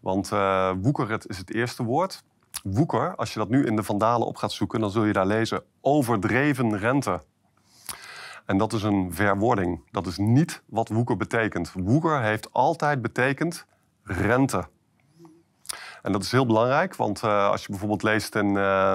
Want 0.00 0.30
uh, 0.30 0.70
woeker 0.80 1.18
is 1.26 1.38
het 1.38 1.54
eerste 1.54 1.84
woord. 1.84 2.24
Woeker, 2.62 3.14
als 3.14 3.32
je 3.32 3.38
dat 3.38 3.48
nu 3.48 3.66
in 3.66 3.76
de 3.76 3.82
Vandalen 3.82 4.26
op 4.26 4.36
gaat 4.36 4.52
zoeken, 4.52 4.80
dan 4.80 4.90
zul 4.90 5.04
je 5.04 5.12
daar 5.12 5.26
lezen 5.26 5.62
overdreven 5.80 6.78
rente. 6.78 7.22
En 8.46 8.58
dat 8.58 8.72
is 8.72 8.82
een 8.82 9.14
verwording. 9.14 9.80
Dat 9.90 10.06
is 10.06 10.16
niet 10.16 10.62
wat 10.66 10.88
woeker 10.88 11.16
betekent. 11.16 11.72
Woeker 11.72 12.20
heeft 12.20 12.52
altijd 12.52 13.02
betekend 13.02 13.66
rente. 14.02 14.68
En 16.02 16.12
dat 16.12 16.22
is 16.22 16.32
heel 16.32 16.46
belangrijk, 16.46 16.96
want 16.96 17.22
uh, 17.22 17.50
als 17.50 17.62
je 17.62 17.68
bijvoorbeeld 17.68 18.02
leest 18.02 18.34
in, 18.34 18.54
uh, 18.54 18.92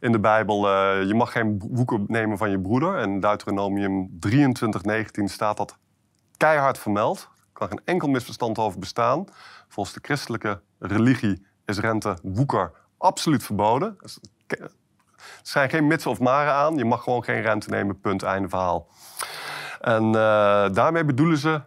in 0.00 0.12
de 0.12 0.20
Bijbel... 0.20 0.68
Uh, 0.68 1.06
je 1.06 1.14
mag 1.14 1.32
geen 1.32 1.62
woeker 1.70 2.00
nemen 2.06 2.38
van 2.38 2.50
je 2.50 2.60
broeder. 2.60 2.98
En 2.98 3.20
Deuteronomium 3.20 4.18
23:19 4.26 5.24
staat 5.24 5.56
dat 5.56 5.76
keihard 6.36 6.78
vermeld. 6.78 7.28
Er 7.36 7.52
kan 7.52 7.68
geen 7.68 7.80
enkel 7.84 8.08
misverstand 8.08 8.58
over 8.58 8.78
bestaan. 8.78 9.24
Volgens 9.68 9.94
de 9.94 10.00
christelijke 10.02 10.60
religie 10.78 11.46
is 11.64 11.78
rente 11.78 12.16
woeker 12.22 12.72
absoluut 12.98 13.42
verboden. 13.42 13.96
Er 14.46 14.70
zijn 15.42 15.70
geen 15.70 15.86
mits 15.86 16.06
of 16.06 16.20
maren 16.20 16.52
aan. 16.52 16.76
Je 16.76 16.84
mag 16.84 17.02
gewoon 17.02 17.24
geen 17.24 17.40
rente 17.40 17.70
nemen, 17.70 18.00
punt, 18.00 18.22
einde 18.22 18.48
verhaal. 18.48 18.88
En 19.80 20.04
uh, 20.04 20.12
daarmee 20.72 21.04
bedoelen 21.04 21.38
ze 21.38 21.60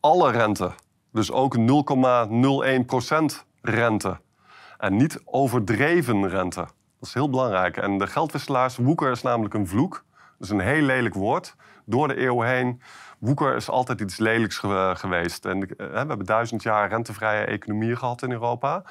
alle 0.00 0.30
rente. 0.30 0.72
Dus 1.12 1.32
ook 1.32 1.56
0,01% 1.58 1.64
rente. 3.60 4.20
En 4.78 4.96
niet 4.96 5.20
overdreven 5.24 6.28
rente. 6.28 6.60
Dat 6.60 7.08
is 7.08 7.14
heel 7.14 7.30
belangrijk. 7.30 7.76
En 7.76 7.98
de 7.98 8.06
geldwisselaars, 8.06 8.76
woeker 8.76 9.10
is 9.10 9.22
namelijk 9.22 9.54
een 9.54 9.66
vloek. 9.66 10.04
Dat 10.38 10.48
is 10.48 10.50
een 10.50 10.60
heel 10.60 10.82
lelijk 10.82 11.14
woord. 11.14 11.56
Door 11.84 12.08
de 12.08 12.22
eeuw 12.22 12.40
heen. 12.40 12.80
Woeker 13.18 13.56
is 13.56 13.70
altijd 13.70 14.00
iets 14.00 14.18
lelijks 14.18 14.58
geweest. 14.94 15.44
En 15.44 15.58
uh, 15.58 15.68
we 15.76 15.96
hebben 15.96 16.26
duizend 16.26 16.62
jaar 16.62 16.88
rentevrije 16.88 17.44
economie 17.44 17.96
gehad 17.96 18.22
in 18.22 18.32
Europa. 18.32 18.82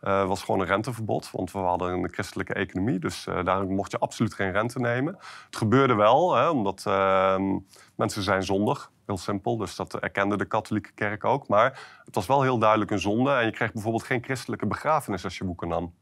Het 0.00 0.08
uh, 0.08 0.26
was 0.26 0.42
gewoon 0.42 0.60
een 0.60 0.66
renteverbod, 0.66 1.30
want 1.30 1.52
we 1.52 1.58
hadden 1.58 1.92
een 1.92 2.12
christelijke 2.12 2.54
economie. 2.54 2.98
Dus 2.98 3.26
uh, 3.26 3.44
daarom 3.44 3.74
mocht 3.74 3.90
je 3.90 3.98
absoluut 3.98 4.34
geen 4.34 4.52
rente 4.52 4.78
nemen. 4.78 5.16
Het 5.46 5.56
gebeurde 5.56 5.94
wel, 5.94 6.34
hè, 6.34 6.48
omdat 6.48 6.82
ehm, 6.86 7.58
mensen 7.96 8.22
zijn 8.22 8.42
zondig. 8.42 8.90
Simpel, 9.16 9.56
dus 9.56 9.76
dat 9.76 9.98
erkende 9.98 10.36
de 10.36 10.44
katholieke 10.44 10.92
kerk 10.94 11.24
ook. 11.24 11.48
Maar 11.48 11.80
het 12.04 12.14
was 12.14 12.26
wel 12.26 12.42
heel 12.42 12.58
duidelijk 12.58 12.90
een 12.90 13.00
zonde. 13.00 13.32
En 13.32 13.44
je 13.44 13.52
kreeg 13.52 13.72
bijvoorbeeld 13.72 14.04
geen 14.04 14.24
christelijke 14.24 14.66
begrafenis 14.66 15.24
als 15.24 15.38
je 15.38 15.44
boeken 15.44 15.68
nam. 15.68 15.92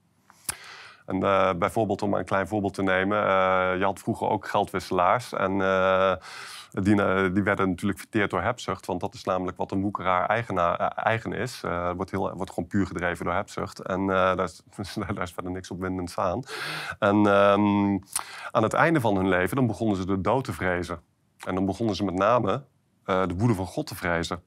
En 1.11 1.17
uh, 1.17 1.53
bijvoorbeeld, 1.59 2.03
om 2.03 2.15
een 2.15 2.25
klein 2.25 2.49
voorbeeld 2.49 2.75
te 2.75 2.83
nemen, 2.83 3.19
uh, 3.19 3.79
je 3.79 3.85
had 3.85 3.99
vroeger 3.99 4.29
ook 4.29 4.49
geldwisselaars. 4.49 5.33
En 5.33 5.53
uh, 5.53 6.15
die, 6.71 6.95
die, 7.33 7.43
werden 7.43 7.69
natuurlijk 7.69 7.99
verteerd 7.99 8.31
door 8.31 8.43
hebzucht. 8.43 8.87
Want 8.87 9.01
dat 9.01 9.15
is 9.15 9.25
namelijk 9.25 9.57
wat 9.57 9.73
een 9.73 9.93
eigenaar, 10.27 10.79
eigen 10.89 11.33
is. 11.33 11.63
Het 11.63 11.97
wordt, 11.97 12.11
heel, 12.11 12.35
wordt 12.35 12.53
gewoon 12.53 12.69
puur 12.69 12.87
gedreven 12.87 13.25
door 13.25 13.35
hebzucht. 13.35 13.81
En 13.81 14.07
daar 14.37 14.45
is, 14.45 14.63
daar, 14.95 15.23
is, 15.23 15.33
verder 15.33 15.53
niks 15.53 15.71
opwindends 15.71 16.19
aan. 16.19 16.43
En 16.99 17.17
um, 17.17 18.03
aan 18.51 18.63
het 18.63 18.73
einde 18.73 19.01
van 19.01 19.17
hun 19.17 19.29
leven, 19.29 19.57
dan 19.57 19.67
begonnen 19.67 19.97
ze 19.97 20.07
de 20.07 20.21
dood 20.21 20.45
te 20.45 20.53
vrezen. 20.53 21.01
En 21.47 21.55
dan 21.55 21.67
begonnen 21.67 21.95
ze 21.95 22.05
met 22.05 22.15
name 22.15 22.63
uh, 23.11 23.27
de 23.27 23.35
woede 23.35 23.55
van 23.55 23.67
God 23.67 23.87
te 23.87 23.95
vrezen. 23.95 24.43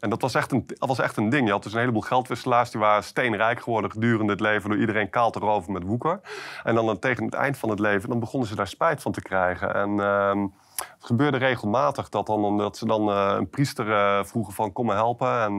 En 0.00 0.10
dat 0.10 0.22
was, 0.22 0.34
echt 0.34 0.52
een, 0.52 0.64
dat 0.66 0.88
was 0.88 0.98
echt 0.98 1.16
een 1.16 1.28
ding. 1.28 1.46
Je 1.46 1.52
had 1.52 1.62
dus 1.62 1.72
een 1.72 1.78
heleboel 1.78 2.00
geldwisselaars 2.00 2.70
die 2.70 2.80
waren 2.80 3.04
steenrijk 3.04 3.60
geworden 3.60 3.90
gedurende 3.90 4.32
het 4.32 4.40
leven 4.40 4.70
door 4.70 4.78
iedereen 4.78 5.10
kaal 5.10 5.30
te 5.30 5.38
roven 5.38 5.72
met 5.72 5.82
woeker. 5.82 6.20
En 6.64 6.74
dan, 6.74 6.98
tegen 6.98 7.24
het 7.24 7.34
eind 7.34 7.58
van 7.58 7.70
het 7.70 7.78
leven 7.78 8.08
dan 8.08 8.20
begonnen 8.20 8.48
ze 8.48 8.54
daar 8.54 8.66
spijt 8.66 9.02
van 9.02 9.12
te 9.12 9.22
krijgen. 9.22 9.74
En 9.74 9.90
uh, 9.90 10.44
het 10.76 11.04
gebeurde 11.04 11.36
regelmatig 11.36 12.08
dat, 12.08 12.26
dan, 12.26 12.58
dat 12.58 12.76
ze 12.76 12.86
dan 12.86 13.08
uh, 13.08 13.34
een 13.36 13.50
priester 13.50 13.86
uh, 13.86 14.24
vroegen 14.24 14.54
van 14.54 14.72
kom 14.72 14.86
me 14.86 14.92
helpen. 14.92 15.40
En 15.40 15.58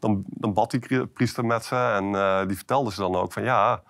dan, 0.00 0.24
dan 0.26 0.52
bad 0.52 0.70
die 0.70 1.06
priester 1.06 1.44
met 1.44 1.64
ze 1.64 1.76
en 1.76 2.12
die 2.46 2.56
vertelde 2.56 2.92
ze 2.92 3.00
dan 3.00 3.16
ook 3.16 3.32
van 3.32 3.42
ja 3.42 3.82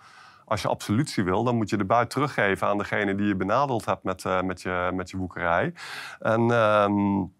als 0.44 0.62
je 0.62 0.68
absolutie 0.68 1.24
wil, 1.24 1.44
dan 1.44 1.56
moet 1.56 1.70
je 1.70 1.76
de 1.76 1.84
buit 1.84 2.10
teruggeven 2.10 2.66
aan 2.66 2.78
degene 2.78 3.14
die 3.14 3.26
je 3.26 3.36
benadeeld 3.36 3.84
hebt 3.84 4.02
met, 4.02 4.24
met, 4.44 4.62
je, 4.62 4.90
met 4.94 5.10
je 5.10 5.16
woekerij. 5.16 5.74
En, 6.18 6.50
um, 6.50 7.34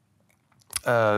uh, 0.86 1.16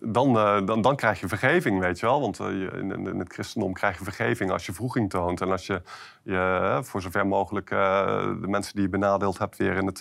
dan, 0.00 0.36
uh, 0.36 0.66
dan, 0.66 0.80
dan 0.80 0.96
krijg 0.96 1.20
je 1.20 1.28
vergeving, 1.28 1.80
weet 1.80 1.98
je 1.98 2.06
wel. 2.06 2.20
Want 2.20 2.38
in, 2.40 3.06
in, 3.06 3.18
het 3.18 3.32
christendom 3.32 3.72
krijg 3.72 3.98
je 3.98 4.04
vergeving 4.04 4.50
als 4.50 4.66
je 4.66 4.72
vroeging 4.72 5.10
toont. 5.10 5.40
En 5.40 5.50
als 5.50 5.66
je, 5.66 5.82
je 6.22 6.78
voor 6.82 7.02
zover 7.02 7.26
mogelijk 7.26 7.68
de 7.68 8.46
mensen 8.46 8.74
die 8.74 8.82
je 8.82 8.88
benadeeld 8.88 9.38
hebt 9.38 9.56
weer, 9.56 9.76
in 9.76 9.86
het, 9.86 10.00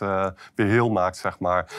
weer 0.56 0.68
heel 0.68 0.90
maakt, 0.90 1.18
zeg 1.18 1.40
maar. 1.40 1.72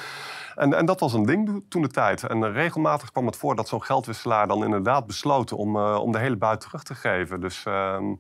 En, 0.55 0.75
en 0.75 0.87
dat 0.87 1.01
was 1.01 1.13
een 1.13 1.27
ding 1.27 1.65
toen 1.69 1.83
de 1.83 1.89
tijd. 1.89 2.23
En 2.23 2.53
regelmatig 2.53 3.13
kwam 3.13 3.27
het 3.27 3.37
voor 3.37 3.57
dat 3.57 3.69
zo'n 3.69 3.85
geldwisselaar 3.85 4.47
dan 4.47 4.65
inderdaad 4.65 5.07
besloot 5.07 5.53
om, 5.53 5.77
om 5.77 6.13
de 6.13 6.19
hele 6.19 6.37
buit 6.37 6.61
terug 6.61 6.83
te 6.83 6.95
geven. 6.95 7.41
Dus, 7.41 7.65
ehm, 7.65 8.15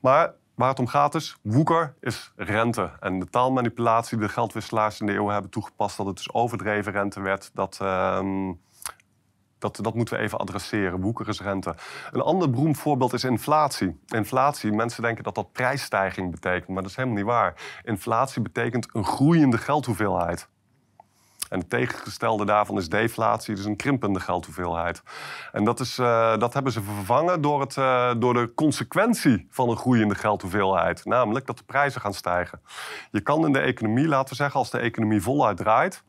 maar 0.00 0.32
Waar 0.58 0.68
het 0.68 0.78
om 0.78 0.86
gaat 0.86 1.14
is, 1.14 1.36
woeker 1.42 1.94
is 2.00 2.32
rente. 2.36 2.90
En 3.00 3.18
de 3.18 3.30
taalmanipulatie 3.30 4.18
die 4.18 4.26
de 4.26 4.32
geldwisselaars 4.32 5.00
in 5.00 5.06
de 5.06 5.14
eeuw 5.14 5.28
hebben 5.28 5.50
toegepast... 5.50 5.96
dat 5.96 6.06
het 6.06 6.16
dus 6.16 6.32
overdreven 6.32 6.92
rente 6.92 7.20
werd, 7.20 7.50
dat, 7.54 7.78
uh, 7.82 8.50
dat, 9.58 9.78
dat 9.82 9.94
moeten 9.94 10.16
we 10.16 10.22
even 10.22 10.38
adresseren. 10.38 11.00
Woeker 11.00 11.28
is 11.28 11.40
rente. 11.40 11.74
Een 12.10 12.20
ander 12.20 12.50
beroemd 12.50 12.78
voorbeeld 12.78 13.12
is 13.12 13.24
inflatie. 13.24 14.00
Inflatie, 14.06 14.72
mensen 14.72 15.02
denken 15.02 15.24
dat 15.24 15.34
dat 15.34 15.52
prijsstijging 15.52 16.30
betekent, 16.30 16.68
maar 16.68 16.82
dat 16.82 16.90
is 16.90 16.96
helemaal 16.96 17.18
niet 17.18 17.26
waar. 17.26 17.80
Inflatie 17.84 18.42
betekent 18.42 18.88
een 18.92 19.04
groeiende 19.04 19.58
geldhoeveelheid. 19.58 20.48
En 21.48 21.58
het 21.58 21.70
tegengestelde 21.70 22.44
daarvan 22.44 22.78
is 22.78 22.88
deflatie, 22.88 23.54
dus 23.54 23.64
een 23.64 23.76
krimpende 23.76 24.20
geldhoeveelheid. 24.20 25.02
En 25.52 25.64
dat, 25.64 25.80
is, 25.80 25.98
uh, 25.98 26.36
dat 26.36 26.54
hebben 26.54 26.72
ze 26.72 26.82
vervangen 26.82 27.40
door, 27.40 27.60
het, 27.60 27.76
uh, 27.76 28.10
door 28.18 28.34
de 28.34 28.54
consequentie 28.54 29.46
van 29.50 29.68
een 29.68 29.76
groeiende 29.76 30.14
geldhoeveelheid. 30.14 31.04
Namelijk 31.04 31.46
dat 31.46 31.58
de 31.58 31.64
prijzen 31.64 32.00
gaan 32.00 32.14
stijgen. 32.14 32.60
Je 33.10 33.20
kan 33.20 33.46
in 33.46 33.52
de 33.52 33.60
economie, 33.60 34.08
laten 34.08 34.28
we 34.28 34.34
zeggen, 34.34 34.58
als 34.58 34.70
de 34.70 34.78
economie 34.78 35.22
voluit 35.22 35.56
draait, 35.56 36.04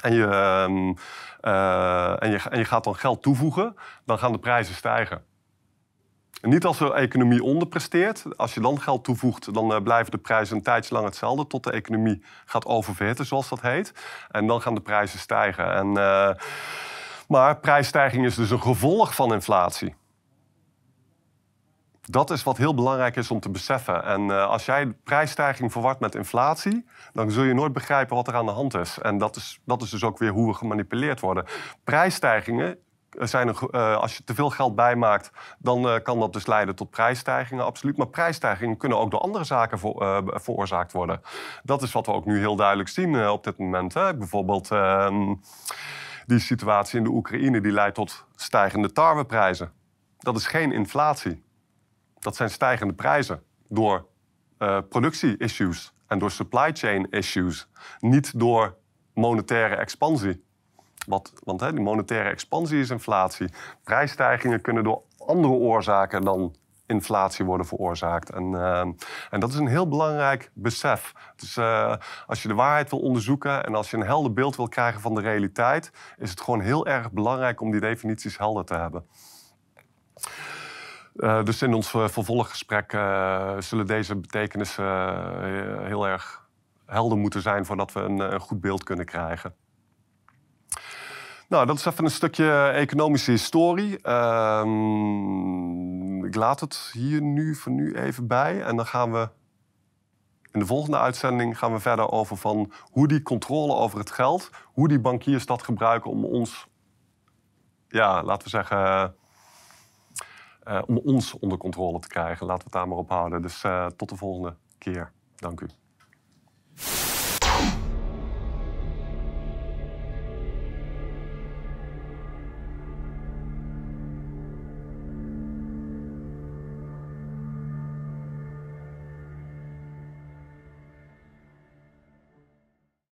en 0.00 0.14
je, 0.14 0.26
uh, 0.26 2.22
en, 2.22 2.30
je, 2.30 2.40
en 2.50 2.58
je 2.58 2.64
gaat 2.64 2.84
dan 2.84 2.96
geld 2.96 3.22
toevoegen, 3.22 3.76
dan 4.04 4.18
gaan 4.18 4.32
de 4.32 4.38
prijzen 4.38 4.74
stijgen. 4.74 5.24
Niet 6.44 6.64
als 6.64 6.78
de 6.78 6.94
economie 6.94 7.42
onderpresteert. 7.42 8.24
Als 8.36 8.54
je 8.54 8.60
dan 8.60 8.80
geld 8.80 9.04
toevoegt, 9.04 9.54
dan 9.54 9.72
uh, 9.72 9.82
blijven 9.82 10.10
de 10.10 10.18
prijzen 10.18 10.56
een 10.56 10.62
tijdje 10.62 10.94
lang 10.94 11.06
hetzelfde... 11.06 11.46
tot 11.46 11.64
de 11.64 11.70
economie 11.70 12.22
gaat 12.44 12.66
oververhitten, 12.66 13.26
zoals 13.26 13.48
dat 13.48 13.60
heet. 13.60 13.92
En 14.30 14.46
dan 14.46 14.60
gaan 14.60 14.74
de 14.74 14.80
prijzen 14.80 15.18
stijgen. 15.18 15.74
En, 15.74 15.86
uh, 15.86 16.30
maar 17.28 17.56
prijsstijging 17.56 18.24
is 18.24 18.34
dus 18.34 18.50
een 18.50 18.62
gevolg 18.62 19.14
van 19.14 19.32
inflatie. 19.32 19.94
Dat 22.00 22.30
is 22.30 22.42
wat 22.42 22.56
heel 22.56 22.74
belangrijk 22.74 23.16
is 23.16 23.30
om 23.30 23.40
te 23.40 23.50
beseffen. 23.50 24.04
En 24.04 24.20
uh, 24.20 24.46
als 24.46 24.64
jij 24.64 24.86
prijsstijging 24.86 25.72
verwart 25.72 26.00
met 26.00 26.14
inflatie, 26.14 26.86
dan 27.12 27.30
zul 27.30 27.44
je 27.44 27.54
nooit 27.54 27.72
begrijpen 27.72 28.16
wat 28.16 28.28
er 28.28 28.34
aan 28.34 28.46
de 28.46 28.52
hand 28.52 28.74
is. 28.74 28.98
En 28.98 29.18
dat 29.18 29.36
is, 29.36 29.60
dat 29.64 29.82
is 29.82 29.90
dus 29.90 30.04
ook 30.04 30.18
weer 30.18 30.30
hoe 30.30 30.46
we 30.46 30.54
gemanipuleerd 30.54 31.20
worden. 31.20 31.44
Prijsstijgingen 31.84 32.78
zijn 33.18 33.48
uh, 33.48 33.96
als 33.96 34.16
je 34.16 34.24
te 34.24 34.34
veel 34.34 34.50
geld 34.50 34.74
bijmaakt, 34.74 35.30
dan 35.58 35.86
uh, 35.86 35.94
kan 36.02 36.20
dat 36.20 36.32
dus 36.32 36.46
leiden 36.46 36.74
tot 36.74 36.90
prijsstijgingen, 36.90 37.64
absoluut. 37.64 37.96
Maar 37.96 38.08
prijsstijgingen 38.08 38.76
kunnen 38.76 38.98
ook 38.98 39.10
door 39.10 39.20
andere 39.20 39.44
zaken 39.44 39.78
uh, 39.82 40.18
veroorzaakt 40.24 40.92
worden. 40.92 41.20
Dat 41.62 41.82
is 41.82 41.92
wat 41.92 42.06
we 42.06 42.12
ook 42.12 42.24
nu 42.24 42.38
heel 42.38 42.56
duidelijk 42.56 42.88
zien 42.88 43.28
op 43.28 43.44
dit 43.44 43.58
moment. 43.58 43.94
Hè. 43.94 44.16
Bijvoorbeeld 44.16 44.70
ehm, 44.70 45.34
die 46.26 46.38
situatie 46.38 46.98
in 46.98 47.04
de 47.04 47.10
Oekraïne, 47.10 47.60
die 47.60 47.72
leidt 47.72 47.94
tot 47.94 48.24
stijgende 48.36 48.92
tarweprijzen. 48.92 49.72
Dat 50.18 50.36
is 50.36 50.46
geen 50.46 50.72
inflatie. 50.72 51.42
Dat 52.18 52.36
zijn 52.36 52.50
stijgende 52.50 52.94
prijzen 52.94 53.42
door 53.68 54.06
productie-issues 54.88 55.92
en 56.06 56.18
door 56.18 56.30
supply 56.30 56.70
chain 56.72 57.10
issues. 57.10 57.68
Niet 57.98 58.38
door 58.38 58.76
monetaire 59.14 59.74
expansie. 59.74 60.44
Wat, 61.06 61.32
want 61.44 61.60
hè, 61.60 61.72
die 61.72 61.82
monetaire 61.82 62.28
expansie 62.28 62.80
is 62.80 62.90
inflatie. 62.90 63.48
Prijsstijgingen 63.82 64.60
kunnen 64.60 64.84
door 64.84 65.02
andere 65.18 65.54
oorzaken 65.54 66.22
dan 66.22 66.54
inflatie 66.86 67.44
worden 67.44 67.66
veroorzaakt. 67.66 68.30
En, 68.30 68.52
uh, 68.52 68.78
en 69.30 69.40
dat 69.40 69.50
is 69.50 69.56
een 69.56 69.68
heel 69.68 69.88
belangrijk 69.88 70.50
besef. 70.54 71.12
Dus 71.36 71.58
als 72.26 72.42
je 72.42 72.48
de 72.48 72.54
waarheid 72.54 72.90
wil 72.90 73.00
onderzoeken 73.00 73.64
en 73.64 73.74
als 73.74 73.90
je 73.90 73.96
een 73.96 74.02
helder 74.02 74.32
beeld 74.32 74.56
wil 74.56 74.68
krijgen 74.68 75.00
van 75.00 75.14
de 75.14 75.20
realiteit, 75.20 75.92
is 76.18 76.30
het 76.30 76.40
gewoon 76.40 76.60
heel 76.60 76.86
erg 76.86 77.12
belangrijk 77.12 77.60
om 77.60 77.70
die 77.70 77.80
definities 77.80 78.38
helder 78.38 78.64
te 78.64 78.74
hebben. 78.74 79.06
Uh, 81.16 81.44
dus 81.44 81.62
in 81.62 81.74
ons 81.74 81.90
vervolggesprek 81.90 82.90
zullen 83.58 83.86
deze 83.86 84.16
betekenissen 84.16 84.84
heel 85.86 86.06
erg 86.06 86.48
helder 86.86 87.18
moeten 87.18 87.42
zijn 87.42 87.66
voordat 87.66 87.92
we 87.92 88.00
een, 88.00 88.18
een 88.18 88.40
goed 88.40 88.60
beeld 88.60 88.84
kunnen 88.84 89.04
krijgen. 89.04 89.54
Nou, 91.48 91.66
dat 91.66 91.76
is 91.76 91.84
even 91.84 92.04
een 92.04 92.10
stukje 92.10 92.68
economische 92.68 93.30
historie. 93.30 93.98
Ehm, 94.00 94.64
ik 96.24 96.34
laat 96.34 96.60
het 96.60 96.90
hier 96.92 97.22
nu 97.22 97.54
voor 97.54 97.72
nu 97.72 97.94
even 97.94 98.26
bij. 98.26 98.62
En 98.62 98.76
dan 98.76 98.86
gaan 98.86 99.12
we 99.12 99.28
in 100.52 100.60
de 100.60 100.66
volgende 100.66 100.98
uitzending 100.98 101.58
gaan 101.58 101.72
we 101.72 101.80
verder 101.80 102.10
over 102.10 102.36
van 102.36 102.72
hoe 102.80 103.08
die 103.08 103.22
controle 103.22 103.74
over 103.74 103.98
het 103.98 104.10
geld, 104.10 104.50
hoe 104.64 104.88
die 104.88 105.00
bankiers 105.00 105.46
dat 105.46 105.62
gebruiken 105.62 106.10
om 106.10 106.24
ons, 106.24 106.66
ja, 107.88 108.22
laten 108.22 108.44
we 108.44 108.50
zeggen, 108.50 109.14
uh, 110.64 110.82
om 110.86 110.98
ons 110.98 111.38
onder 111.38 111.58
controle 111.58 111.98
te 111.98 112.08
krijgen. 112.08 112.46
Laten 112.46 112.58
we 112.58 112.70
het 112.70 112.72
daar 112.72 112.88
maar 112.88 112.98
op 112.98 113.08
houden. 113.08 113.42
Dus 113.42 113.62
uh, 113.62 113.86
tot 113.86 114.08
de 114.08 114.16
volgende 114.16 114.56
keer. 114.78 115.12
Dank 115.36 115.60
u. 115.60 115.66